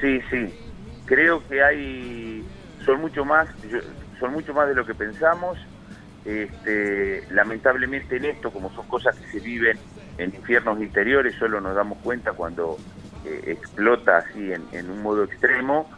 sí, 0.00 0.20
sí. 0.30 0.52
Creo 1.06 1.46
que 1.46 1.62
hay 1.62 2.44
son 2.84 3.00
mucho 3.00 3.24
más 3.24 3.48
son 4.18 4.32
mucho 4.32 4.52
más 4.54 4.68
de 4.68 4.74
lo 4.74 4.84
que 4.84 4.94
pensamos. 4.94 5.56
Este, 6.24 7.22
lamentablemente 7.30 8.16
en 8.16 8.24
esto, 8.24 8.50
como 8.50 8.72
son 8.72 8.86
cosas 8.88 9.14
que 9.16 9.30
se 9.30 9.40
viven 9.40 9.78
en 10.16 10.34
infiernos 10.34 10.80
interiores, 10.80 11.34
solo 11.34 11.60
nos 11.60 11.74
damos 11.74 11.98
cuenta 11.98 12.32
cuando 12.32 12.78
eh, 13.26 13.42
explota 13.46 14.18
así 14.18 14.52
en, 14.52 14.90
un 14.90 15.02
modo 15.02 15.24
extremo, 15.24 15.90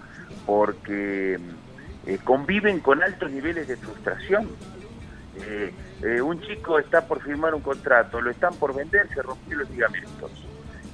porque 0.45 1.39
eh, 2.07 2.19
conviven 2.25 2.81
con 2.81 3.03
altos 3.03 3.31
niveles 3.31 3.69
de 3.69 3.77
frustración. 3.77 4.49
Eh, 5.39 5.73
eh, 6.03 6.21
un 6.21 6.41
chico 6.41 6.79
está 6.79 7.07
por 7.07 7.23
firmar 7.23 7.55
un 7.55 7.63
contrato, 7.63 8.21
lo 8.21 8.31
están 8.31 8.55
por 8.55 8.75
vender, 8.75 9.09
se 9.15 9.23
rompió 9.23 9.59
los 9.59 9.71
ligamentos. 9.71 10.31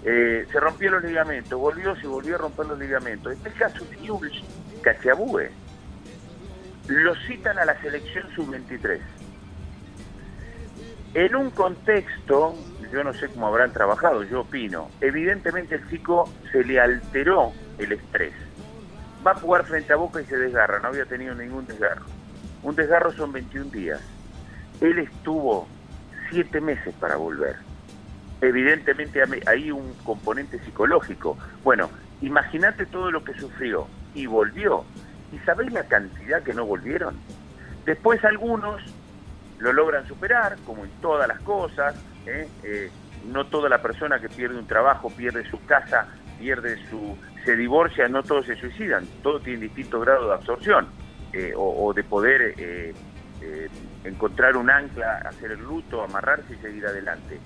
se 0.03 0.61
rompió 0.61 0.91
los 0.91 1.05
ligamentos, 1.05 1.59
volvió, 1.59 1.95
se 1.97 2.07
volvió 2.07 2.35
a 2.35 2.39
romper 2.39 2.67
los 2.67 2.79
ligamentos. 2.79 3.33
Este 3.33 3.51
caso 3.51 3.85
de 3.85 4.07
Jules 4.07 4.33
Cachabue. 4.83 5.51
Lo 6.89 7.15
citan 7.27 7.59
a 7.59 7.65
la 7.65 7.81
selección 7.81 8.27
sub-23. 8.35 9.01
En 11.15 11.37
un 11.37 11.51
contexto, 11.51 12.55
yo 12.93 13.05
no 13.05 13.13
sé 13.13 13.29
cómo 13.29 13.47
habrán 13.47 13.73
trabajado, 13.73 14.23
yo 14.25 14.41
opino, 14.41 14.91
evidentemente 15.01 15.75
el 15.75 15.89
chico 15.91 16.29
se 16.51 16.65
le 16.65 16.81
alteró 16.81 17.53
el 17.79 17.93
estrés 17.93 18.33
va 19.27 19.33
a 19.33 19.35
jugar 19.35 19.65
frente 19.65 19.93
a 19.93 19.97
Boca 19.97 20.21
y 20.21 20.27
se 20.27 20.37
desgarra, 20.37 20.81
no 20.81 20.89
había 20.89 21.05
tenido 21.05 21.35
ningún 21.35 21.67
desgarro. 21.67 22.05
Un 22.63 22.75
desgarro 22.75 23.13
son 23.13 23.33
21 23.33 23.71
días. 23.71 24.01
Él 24.81 24.99
estuvo 24.99 25.69
7 26.31 26.61
meses 26.61 26.95
para 26.99 27.17
volver. 27.17 27.57
Evidentemente 28.41 29.23
hay 29.47 29.71
un 29.71 29.95
componente 30.05 30.59
psicológico. 30.65 31.39
Bueno, 31.63 31.89
imagínate 32.21 32.87
todo 32.87 33.11
lo 33.11 33.23
que 33.23 33.35
sufrió 33.35 33.87
y 34.15 34.27
volvió. 34.27 34.85
¿Y 35.33 35.39
sabéis 35.41 35.73
la 35.73 35.85
cantidad 35.85 36.43
que 36.43 36.53
no 36.53 36.67
volvieron? 36.67 37.17
Después 37.85 38.25
algunos 38.25 38.83
lo 39.59 39.73
logran 39.73 40.07
superar, 40.07 40.57
como 40.67 40.85
en 40.85 40.91
todas 41.01 41.27
las 41.27 41.41
cosas. 41.41 41.95
¿eh? 42.27 42.49
Eh, 42.63 42.91
no 43.27 43.47
toda 43.47 43.69
la 43.69 43.81
persona 43.81 44.21
que 44.21 44.29
pierde 44.29 44.59
un 44.59 44.67
trabajo 44.67 45.09
pierde 45.11 45.49
su 45.49 45.65
casa, 45.65 46.09
pierde 46.39 46.77
su, 46.89 47.17
se 47.45 47.57
divorcia, 47.57 48.09
no 48.09 48.23
todos 48.23 48.47
se 48.47 48.57
suicidan, 48.57 49.07
todos 49.23 49.43
tienen 49.43 49.61
distintos 49.61 50.05
grados 50.05 50.27
de 50.29 50.35
absorción 50.35 50.89
eh, 51.33 51.53
o, 51.57 51.93
de 51.95 52.03
poder 52.03 52.95
encontrar 54.05 54.57
un 54.57 54.71
ancla, 54.71 55.19
hacer 55.25 55.53
el 55.53 55.61
luto, 55.61 56.03
amarrarse 56.03 56.55
y 56.55 56.57
seguir 56.57 56.87
adelante. 56.87 57.39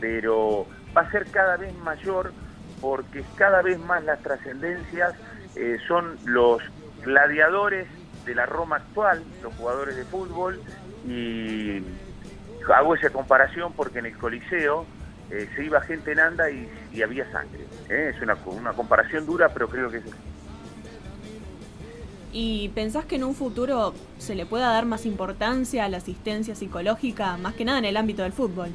Pero 0.00 0.66
va 0.96 1.02
a 1.02 1.10
ser 1.10 1.26
cada 1.30 1.56
vez 1.58 1.74
mayor 1.78 2.32
porque 2.80 3.22
cada 3.36 3.60
vez 3.60 3.78
más 3.78 4.02
las 4.04 4.20
trascendencias 4.20 5.14
son 5.86 6.16
los 6.24 6.62
gladiadores 7.04 7.86
de 8.24 8.34
la 8.34 8.46
Roma 8.46 8.76
actual, 8.76 9.22
los 9.42 9.54
jugadores 9.54 9.96
de 9.96 10.04
fútbol, 10.04 10.60
y 11.06 11.82
hago 12.74 12.94
esa 12.94 13.10
comparación 13.10 13.72
porque 13.72 14.00
en 14.00 14.06
el 14.06 14.18
Coliseo 14.18 14.86
eh, 15.30 15.48
se 15.54 15.64
iba 15.64 15.80
gente 15.80 16.12
en 16.12 16.20
anda 16.20 16.50
y, 16.50 16.68
había 17.02 17.30
sangre. 17.30 17.64
¿eh? 17.88 18.12
Es 18.14 18.22
una, 18.22 18.36
una 18.46 18.72
comparación 18.72 19.24
dura, 19.24 19.48
pero 19.50 19.68
creo 19.68 19.90
que 19.90 19.98
es 19.98 20.04
¿Y 22.32 22.68
pensás 22.70 23.04
que 23.06 23.16
en 23.16 23.24
un 23.24 23.34
futuro 23.34 23.94
se 24.18 24.34
le 24.34 24.44
pueda 24.44 24.68
dar 24.70 24.84
más 24.84 25.06
importancia 25.06 25.84
a 25.84 25.88
la 25.88 25.98
asistencia 25.98 26.54
psicológica, 26.54 27.36
más 27.38 27.54
que 27.54 27.64
nada 27.64 27.78
en 27.78 27.86
el 27.86 27.96
ámbito 27.96 28.22
del 28.22 28.32
fútbol? 28.32 28.70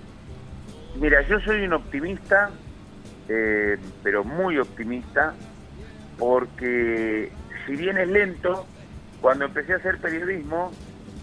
Mira, 0.99 1.21
yo 1.27 1.39
soy 1.39 1.63
un 1.63 1.73
optimista, 1.73 2.49
eh, 3.29 3.77
pero 4.01 4.23
muy 4.23 4.57
optimista, 4.57 5.33
porque 6.17 7.31
si 7.65 7.75
bien 7.75 7.97
es 7.97 8.07
lento, 8.07 8.65
cuando 9.21 9.45
empecé 9.45 9.73
a 9.73 9.77
hacer 9.77 9.99
periodismo, 9.99 10.71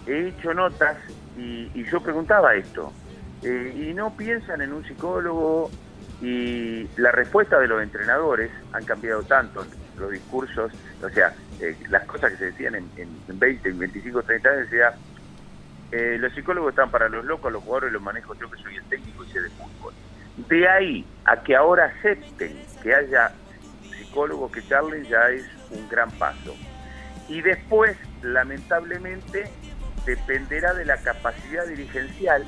he 0.07 0.29
hecho 0.29 0.55
notas 0.55 0.97
y 1.37 1.85
yo 1.85 2.03
preguntaba 2.03 2.55
esto, 2.55 2.93
eh, 3.43 3.89
y 3.89 3.95
no 3.95 4.15
piensan 4.17 4.61
en 4.61 4.73
un 4.73 4.85
psicólogo 4.85 5.71
y 6.21 6.87
la 6.99 7.11
respuesta 7.11 7.59
de 7.59 7.67
los 7.67 7.83
entrenadores 7.83 8.51
han 8.73 8.85
cambiado 8.85 9.23
tanto, 9.23 9.65
los 9.99 10.11
discursos, 10.11 10.73
o 11.03 11.09
sea, 11.09 11.35
eh, 11.61 11.77
las 11.89 12.05
cosas 12.05 12.33
que 12.33 12.37
se 12.37 12.45
decían 12.47 12.75
en, 12.75 12.87
en 12.97 13.39
20, 13.39 13.73
25, 13.73 14.23
30 14.23 14.49
años, 14.49 14.71
decía, 14.71 14.95
eh, 15.93 16.19
los 16.21 16.33
psicólogos 16.35 16.71
están 16.71 16.91
para 16.91 17.09
los 17.09 17.25
locos, 17.25 17.51
los 17.51 17.63
jugadores 17.63 17.93
los 17.93 18.03
manejo 18.03 18.35
yo 18.35 18.51
que 18.51 18.63
soy 18.63 18.77
el 18.77 18.85
técnico 18.85 19.25
y 19.25 19.31
sé 19.31 19.41
de 19.41 19.49
fútbol. 19.51 19.95
De 20.49 20.69
ahí 20.69 21.07
a 21.25 21.43
que 21.43 21.57
ahora 21.57 21.87
acepten 21.87 22.63
que 22.83 22.95
haya 22.95 23.33
psicólogos 23.91 24.53
que 24.53 24.63
charlen 24.67 25.05
ya 25.05 25.31
es 25.31 25.47
un 25.71 25.89
gran 25.89 26.11
paso. 26.13 26.55
Y 27.29 27.43
después, 27.43 27.97
lamentablemente, 28.23 29.51
dependerá 30.05 30.75
de 30.75 30.85
la 30.85 30.97
capacidad 30.99 31.67
dirigencial 31.67 32.45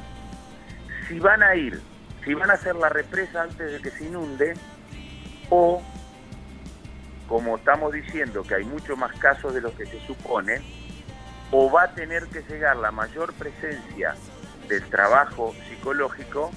si 1.09 1.19
van 1.19 1.43
a 1.43 1.55
ir, 1.55 1.81
si 2.25 2.35
van 2.35 2.51
a 2.51 2.55
hacer 2.55 2.75
la 2.77 2.89
represa 2.89 3.43
antes 3.43 3.73
de 3.73 3.81
que 3.81 3.91
se 3.91 4.05
inunde, 4.05 4.55
o, 5.51 5.83
como 7.29 7.57
estamos 7.57 7.93
diciendo 7.93 8.43
que 8.43 8.55
hay 8.55 8.65
mucho 8.65 8.97
más 8.97 9.15
casos 9.19 9.55
de 9.55 9.61
los 9.61 9.73
que 9.75 9.87
se 9.87 10.01
supone, 10.07 10.63
o 11.51 11.71
va 11.71 11.85
a 11.85 11.95
tener 11.95 12.27
que 12.29 12.43
llegar 12.43 12.77
la 12.77 12.91
mayor 12.91 13.35
presencia 13.35 14.15
del 14.69 14.83
trabajo 14.89 15.55
psicológico 15.69 16.51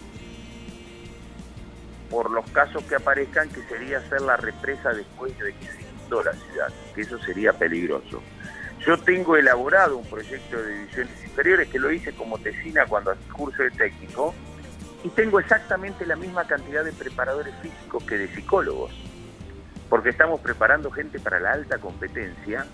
por 2.10 2.32
los 2.32 2.50
casos 2.52 2.84
que 2.84 2.96
aparezcan, 2.96 3.50
que 3.50 3.62
sería 3.64 3.98
hacer 3.98 4.22
la 4.22 4.38
represa 4.38 4.94
después 4.94 5.38
de 5.38 5.54
que 5.54 5.66
se 5.66 5.95
inundó 6.06 6.24
la 6.24 6.34
ciudad, 6.34 6.70
que 6.94 7.02
eso 7.02 7.18
sería 7.20 7.54
peligroso. 7.54 8.22
Yo 8.86 8.98
tengo 8.98 9.36
elaborado 9.36 9.98
un 9.98 10.06
proyecto 10.06 10.62
de 10.62 10.74
divisiones 10.74 11.24
inferiores 11.24 11.70
que 11.70 11.80
lo 11.80 11.92
hice 11.92 12.14
como 12.14 12.38
tesina 12.38 12.86
cuando 12.86 13.12
hacía 13.12 13.34
curso 13.34 13.64
de 13.64 13.72
técnico 13.72 14.34
y 15.04 15.10
tengo 15.10 15.40
exactamente 15.40 16.06
la 16.06 16.16
misma 16.16 16.46
cantidad 16.46 16.84
de 16.84 16.92
preparadores 16.92 17.54
físicos 17.62 18.04
que 18.04 18.18
de 18.18 18.28
psicólogos, 18.36 18.92
porque 19.90 20.10
estamos 20.10 20.40
preparando 20.42 20.92
gente 20.92 21.20
para 21.20 21.40
la 21.40 21.54
alta 21.54 21.78
competencia 21.80 22.66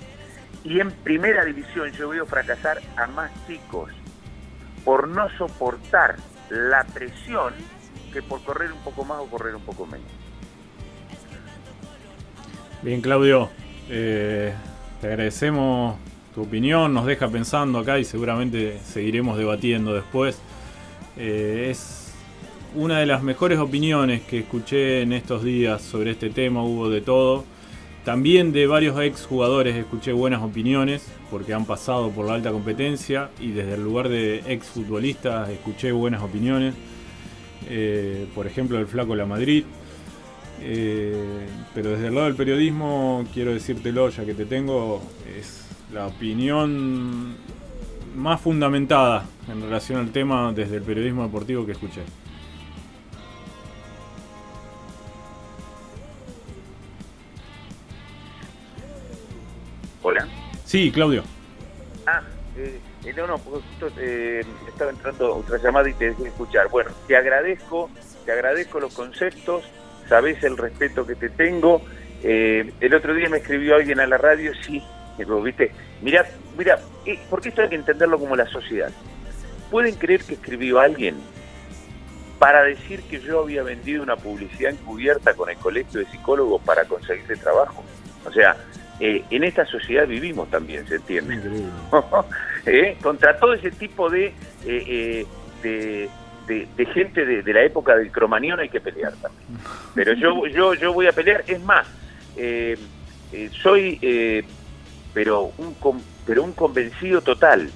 y 0.63 0.79
en 0.79 0.91
primera 0.91 1.45
división 1.45 1.91
yo 1.91 2.09
veo 2.09 2.25
fracasar 2.25 2.81
a 2.97 3.07
más 3.07 3.31
chicos 3.47 3.91
por 4.83 5.07
no 5.07 5.29
soportar 5.37 6.17
la 6.49 6.83
presión 6.85 7.53
que 8.11 8.21
por 8.21 8.43
correr 8.43 8.71
un 8.71 8.79
poco 8.79 9.05
más 9.05 9.19
o 9.19 9.27
correr 9.27 9.55
un 9.55 9.63
poco 9.63 9.85
menos. 9.85 10.30
Bien, 12.83 12.99
Claudio, 12.99 13.47
eh, 13.91 14.51
te 15.01 15.07
agradecemos 15.07 15.97
tu 16.33 16.41
opinión, 16.41 16.91
nos 16.91 17.05
deja 17.05 17.29
pensando 17.29 17.77
acá 17.77 17.99
y 17.99 18.05
seguramente 18.05 18.79
seguiremos 18.83 19.37
debatiendo 19.37 19.93
después. 19.93 20.39
Eh, 21.15 21.67
es 21.69 22.11
una 22.73 22.97
de 22.97 23.05
las 23.05 23.21
mejores 23.21 23.59
opiniones 23.59 24.21
que 24.23 24.39
escuché 24.39 25.03
en 25.03 25.13
estos 25.13 25.43
días 25.43 25.83
sobre 25.83 26.09
este 26.09 26.31
tema, 26.31 26.63
hubo 26.63 26.89
de 26.89 27.01
todo. 27.01 27.45
También 28.03 28.51
de 28.51 28.65
varios 28.65 28.99
ex 28.99 29.27
jugadores 29.27 29.75
escuché 29.75 30.11
buenas 30.11 30.41
opiniones 30.41 31.05
porque 31.29 31.53
han 31.53 31.65
pasado 31.65 32.09
por 32.09 32.25
la 32.25 32.33
alta 32.33 32.51
competencia 32.51 33.29
y 33.39 33.51
desde 33.51 33.75
el 33.75 33.83
lugar 33.83 34.09
de 34.09 34.41
ex 34.47 34.65
futbolistas 34.65 35.49
escuché 35.49 35.91
buenas 35.91 36.23
opiniones. 36.23 36.73
Eh, 37.69 38.25
por 38.33 38.47
ejemplo, 38.47 38.79
el 38.79 38.87
Flaco 38.87 39.15
La 39.15 39.27
Madrid. 39.27 39.65
Eh, 40.63 41.47
pero 41.73 41.91
desde 41.91 42.07
el 42.07 42.15
lado 42.15 42.27
del 42.27 42.35
periodismo, 42.35 43.25
quiero 43.33 43.53
decírtelo 43.53 44.09
ya 44.09 44.25
que 44.25 44.33
te 44.33 44.45
tengo, 44.45 45.01
es 45.37 45.67
la 45.91 46.07
opinión 46.07 47.35
más 48.15 48.41
fundamentada 48.41 49.25
en 49.47 49.61
relación 49.61 49.99
al 49.99 50.11
tema 50.11 50.51
desde 50.53 50.77
el 50.77 50.83
periodismo 50.83 51.23
deportivo 51.23 51.65
que 51.65 51.71
escuché. 51.71 52.01
Hola. 60.03 60.27
Sí, 60.65 60.91
Claudio. 60.91 61.23
Ah, 62.05 62.21
eh, 62.57 62.79
eh, 63.05 63.13
no, 63.15 63.27
no, 63.27 63.37
porque 63.37 63.61
justo 63.67 63.91
eh, 63.99 64.43
estaba 64.67 64.91
entrando 64.91 65.35
otra 65.35 65.57
llamada 65.57 65.89
y 65.89 65.93
te 65.93 66.05
dejé 66.05 66.23
de 66.23 66.29
escuchar. 66.29 66.69
Bueno, 66.69 66.91
te 67.07 67.15
agradezco, 67.15 67.89
te 68.25 68.31
agradezco 68.31 68.79
los 68.79 68.93
conceptos, 68.93 69.63
sabes 70.11 70.43
el 70.43 70.57
respeto 70.57 71.07
que 71.07 71.15
te 71.15 71.29
tengo. 71.29 71.81
Eh, 72.21 72.69
el 72.81 72.93
otro 72.93 73.13
día 73.13 73.29
me 73.29 73.37
escribió 73.37 73.75
alguien 73.75 74.01
a 74.01 74.05
la 74.05 74.17
radio, 74.17 74.51
sí, 74.65 74.83
pero, 75.17 75.41
viste, 75.41 75.71
mira, 76.01 76.25
mira, 76.57 76.79
eh, 77.05 77.17
porque 77.29 77.47
esto 77.47 77.61
hay 77.61 77.69
que 77.69 77.75
entenderlo 77.75 78.19
como 78.19 78.35
la 78.35 78.45
sociedad. 78.47 78.91
¿Pueden 79.71 79.95
creer 79.95 80.21
que 80.25 80.33
escribió 80.33 80.81
alguien 80.81 81.15
para 82.39 82.63
decir 82.63 83.03
que 83.03 83.21
yo 83.21 83.39
había 83.39 83.63
vendido 83.63 84.03
una 84.03 84.17
publicidad 84.17 84.73
encubierta 84.73 85.33
con 85.33 85.49
el 85.49 85.55
colegio 85.55 86.01
de 86.01 86.05
psicólogos 86.07 86.61
para 86.63 86.83
conseguirse 86.83 87.37
trabajo? 87.37 87.81
O 88.25 88.33
sea, 88.33 88.57
eh, 88.99 89.23
en 89.29 89.45
esta 89.45 89.65
sociedad 89.65 90.05
vivimos 90.05 90.49
también, 90.49 90.85
¿se 90.89 90.95
entiende? 90.95 91.39
¿Eh? 92.65 92.97
Contra 93.01 93.37
todo 93.37 93.53
ese 93.53 93.71
tipo 93.71 94.09
de, 94.09 94.25
eh, 94.27 94.33
eh, 94.65 95.25
de, 95.63 96.09
de- 96.51 96.67
de 96.75 96.85
gente 96.87 97.25
de, 97.25 97.41
de 97.43 97.53
la 97.53 97.63
época 97.63 97.95
del 97.95 98.11
cromañón 98.11 98.59
hay 98.59 98.69
que 98.69 98.81
pelear 98.81 99.13
también. 99.13 99.43
Pero 99.95 100.13
yo, 100.13 100.45
yo, 100.47 100.73
yo 100.73 100.93
voy 100.93 101.07
a 101.07 101.11
pelear, 101.13 101.43
es 101.47 101.61
más, 101.63 101.87
eh, 102.37 102.77
eh, 103.31 103.49
soy 103.61 103.97
eh, 104.01 104.43
pero, 105.13 105.51
un, 105.57 105.75
pero 106.25 106.43
un 106.43 106.53
convencido 106.53 107.21
total 107.21 107.69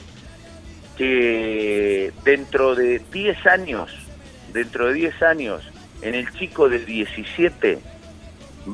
que 0.98 2.12
dentro 2.24 2.76
de 2.76 3.02
10 3.12 3.46
años, 3.48 3.92
dentro 4.54 4.88
de 4.88 4.94
10 4.94 5.22
años, 5.24 5.64
en 6.02 6.16
el 6.16 6.32
chico 6.34 6.70
de 6.70 6.80
17 6.80 7.80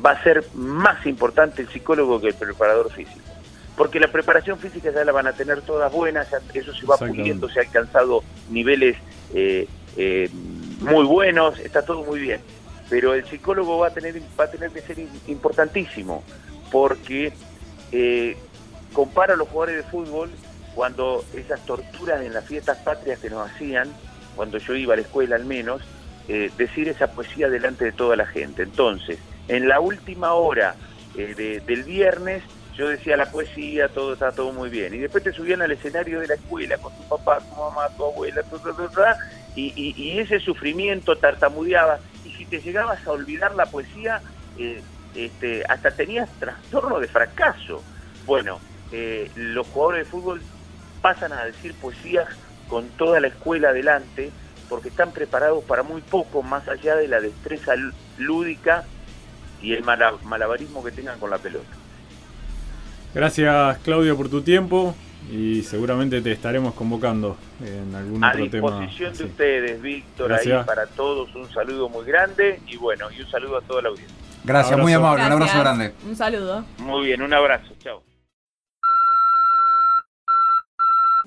va 0.04 0.12
a 0.12 0.22
ser 0.22 0.44
más 0.54 1.04
importante 1.06 1.62
el 1.62 1.68
psicólogo 1.68 2.20
que 2.20 2.28
el 2.28 2.34
preparador 2.34 2.90
físico. 2.92 3.18
Porque 3.76 3.98
la 3.98 4.08
preparación 4.08 4.58
física 4.58 4.90
ya 4.94 5.04
la 5.04 5.12
van 5.12 5.26
a 5.26 5.32
tener 5.32 5.62
todas 5.62 5.90
buenas, 5.92 6.28
eso 6.54 6.74
se 6.74 6.86
va 6.86 6.96
puliendo, 7.08 7.48
se 7.48 7.58
ha 7.58 7.62
alcanzado 7.62 8.22
niveles 8.50 8.96
eh, 9.34 9.66
eh, 9.96 10.28
muy 10.32 11.04
buenos, 11.04 11.58
está 11.60 11.82
todo 11.84 12.04
muy 12.04 12.20
bien. 12.20 12.40
Pero 12.88 13.14
el 13.14 13.24
psicólogo 13.24 13.78
va 13.78 13.88
a 13.88 13.90
tener, 13.90 14.20
va 14.38 14.44
a 14.44 14.50
tener 14.50 14.70
que 14.70 14.82
ser 14.82 14.98
im- 14.98 15.08
importantísimo, 15.28 16.22
porque 16.70 17.32
eh, 17.90 18.36
comparo 18.92 19.34
a 19.34 19.36
los 19.36 19.48
jugadores 19.48 19.84
de 19.84 19.90
fútbol 19.90 20.30
cuando 20.74 21.24
esas 21.34 21.64
torturas 21.66 22.22
en 22.22 22.32
las 22.34 22.44
fiestas 22.46 22.78
patrias 22.78 23.18
que 23.20 23.30
nos 23.30 23.50
hacían, 23.50 23.88
cuando 24.34 24.58
yo 24.58 24.74
iba 24.74 24.94
a 24.94 24.96
la 24.96 25.02
escuela 25.02 25.36
al 25.36 25.44
menos, 25.44 25.82
eh, 26.28 26.50
decir 26.56 26.88
esa 26.88 27.08
poesía 27.08 27.48
delante 27.48 27.84
de 27.86 27.92
toda 27.92 28.16
la 28.16 28.26
gente. 28.26 28.62
Entonces, 28.62 29.18
en 29.48 29.68
la 29.68 29.80
última 29.80 30.32
hora 30.34 30.74
eh, 31.14 31.34
de- 31.34 31.60
del 31.60 31.82
viernes, 31.84 32.42
yo 32.74 32.88
decía 32.88 33.18
la 33.18 33.30
poesía, 33.30 33.88
todo 33.88 34.14
está 34.14 34.32
todo 34.32 34.50
muy 34.52 34.70
bien. 34.70 34.94
Y 34.94 34.98
después 34.98 35.22
te 35.22 35.32
subían 35.32 35.60
al 35.60 35.72
escenario 35.72 36.20
de 36.20 36.28
la 36.28 36.34
escuela 36.36 36.78
con 36.78 36.90
tu 36.94 37.02
papá, 37.02 37.38
tu 37.40 37.54
mamá, 37.54 37.82
tu 37.98 38.04
abuela, 38.06 38.42
tu, 38.44 38.58
tu, 38.60 38.72
tu, 38.74 38.88
y, 39.56 39.72
y- 39.76 39.94
y 39.96 40.18
ese 40.18 40.40
sufrimiento 40.40 41.16
tartamudeaba. 41.16 41.98
Y 42.24 42.30
si 42.30 42.46
te 42.46 42.60
llegabas 42.60 43.06
a 43.06 43.10
olvidar 43.12 43.54
la 43.54 43.66
poesía, 43.66 44.20
eh, 44.58 44.80
este, 45.14 45.64
hasta 45.68 45.90
tenías 45.90 46.30
trastorno 46.38 46.98
de 47.00 47.08
fracaso. 47.08 47.82
Bueno, 48.26 48.60
eh, 48.92 49.30
los 49.36 49.66
jugadores 49.68 50.04
de 50.06 50.10
fútbol 50.10 50.40
pasan 51.00 51.32
a 51.32 51.44
decir 51.44 51.74
poesías 51.74 52.28
con 52.68 52.88
toda 52.90 53.20
la 53.20 53.28
escuela 53.28 53.70
adelante 53.70 54.30
porque 54.68 54.88
están 54.88 55.12
preparados 55.12 55.62
para 55.64 55.82
muy 55.82 56.00
poco 56.00 56.42
más 56.42 56.66
allá 56.68 56.96
de 56.96 57.08
la 57.08 57.20
destreza 57.20 57.74
lú- 57.74 57.92
lúdica 58.16 58.84
y 59.60 59.74
el 59.74 59.82
mala- 59.84 60.14
malabarismo 60.24 60.82
que 60.82 60.92
tengan 60.92 61.18
con 61.18 61.28
la 61.30 61.38
pelota. 61.38 61.66
Gracias, 63.14 63.78
Claudio, 63.78 64.16
por 64.16 64.28
tu 64.30 64.40
tiempo 64.42 64.94
y 65.30 65.62
seguramente 65.62 66.20
te 66.20 66.32
estaremos 66.32 66.74
convocando 66.74 67.36
en 67.64 67.94
algún 67.94 68.22
A 68.24 68.30
otro 68.32 68.50
tema. 68.50 68.80
disposición 68.80 69.16
de 69.16 69.24
ustedes, 69.24 69.82
Víctor, 69.82 70.32
ahí 70.32 70.46
Gracias. 70.46 70.66
para 70.66 70.86
todos 70.86 71.34
un 71.34 71.50
saludo 71.50 71.88
muy 71.88 72.04
grande 72.04 72.60
y 72.66 72.76
bueno, 72.76 73.06
y 73.16 73.22
un 73.22 73.30
saludo 73.30 73.58
a 73.58 73.60
toda 73.62 73.82
la 73.82 73.88
audiencia. 73.90 74.16
Gracias, 74.44 74.78
muy 74.78 74.92
amable, 74.92 75.24
un 75.24 75.32
abrazo 75.32 75.60
grande. 75.60 75.92
Un 76.06 76.16
saludo. 76.16 76.64
Muy 76.78 77.06
bien, 77.06 77.22
un 77.22 77.32
abrazo, 77.32 77.72
chao. 77.78 78.02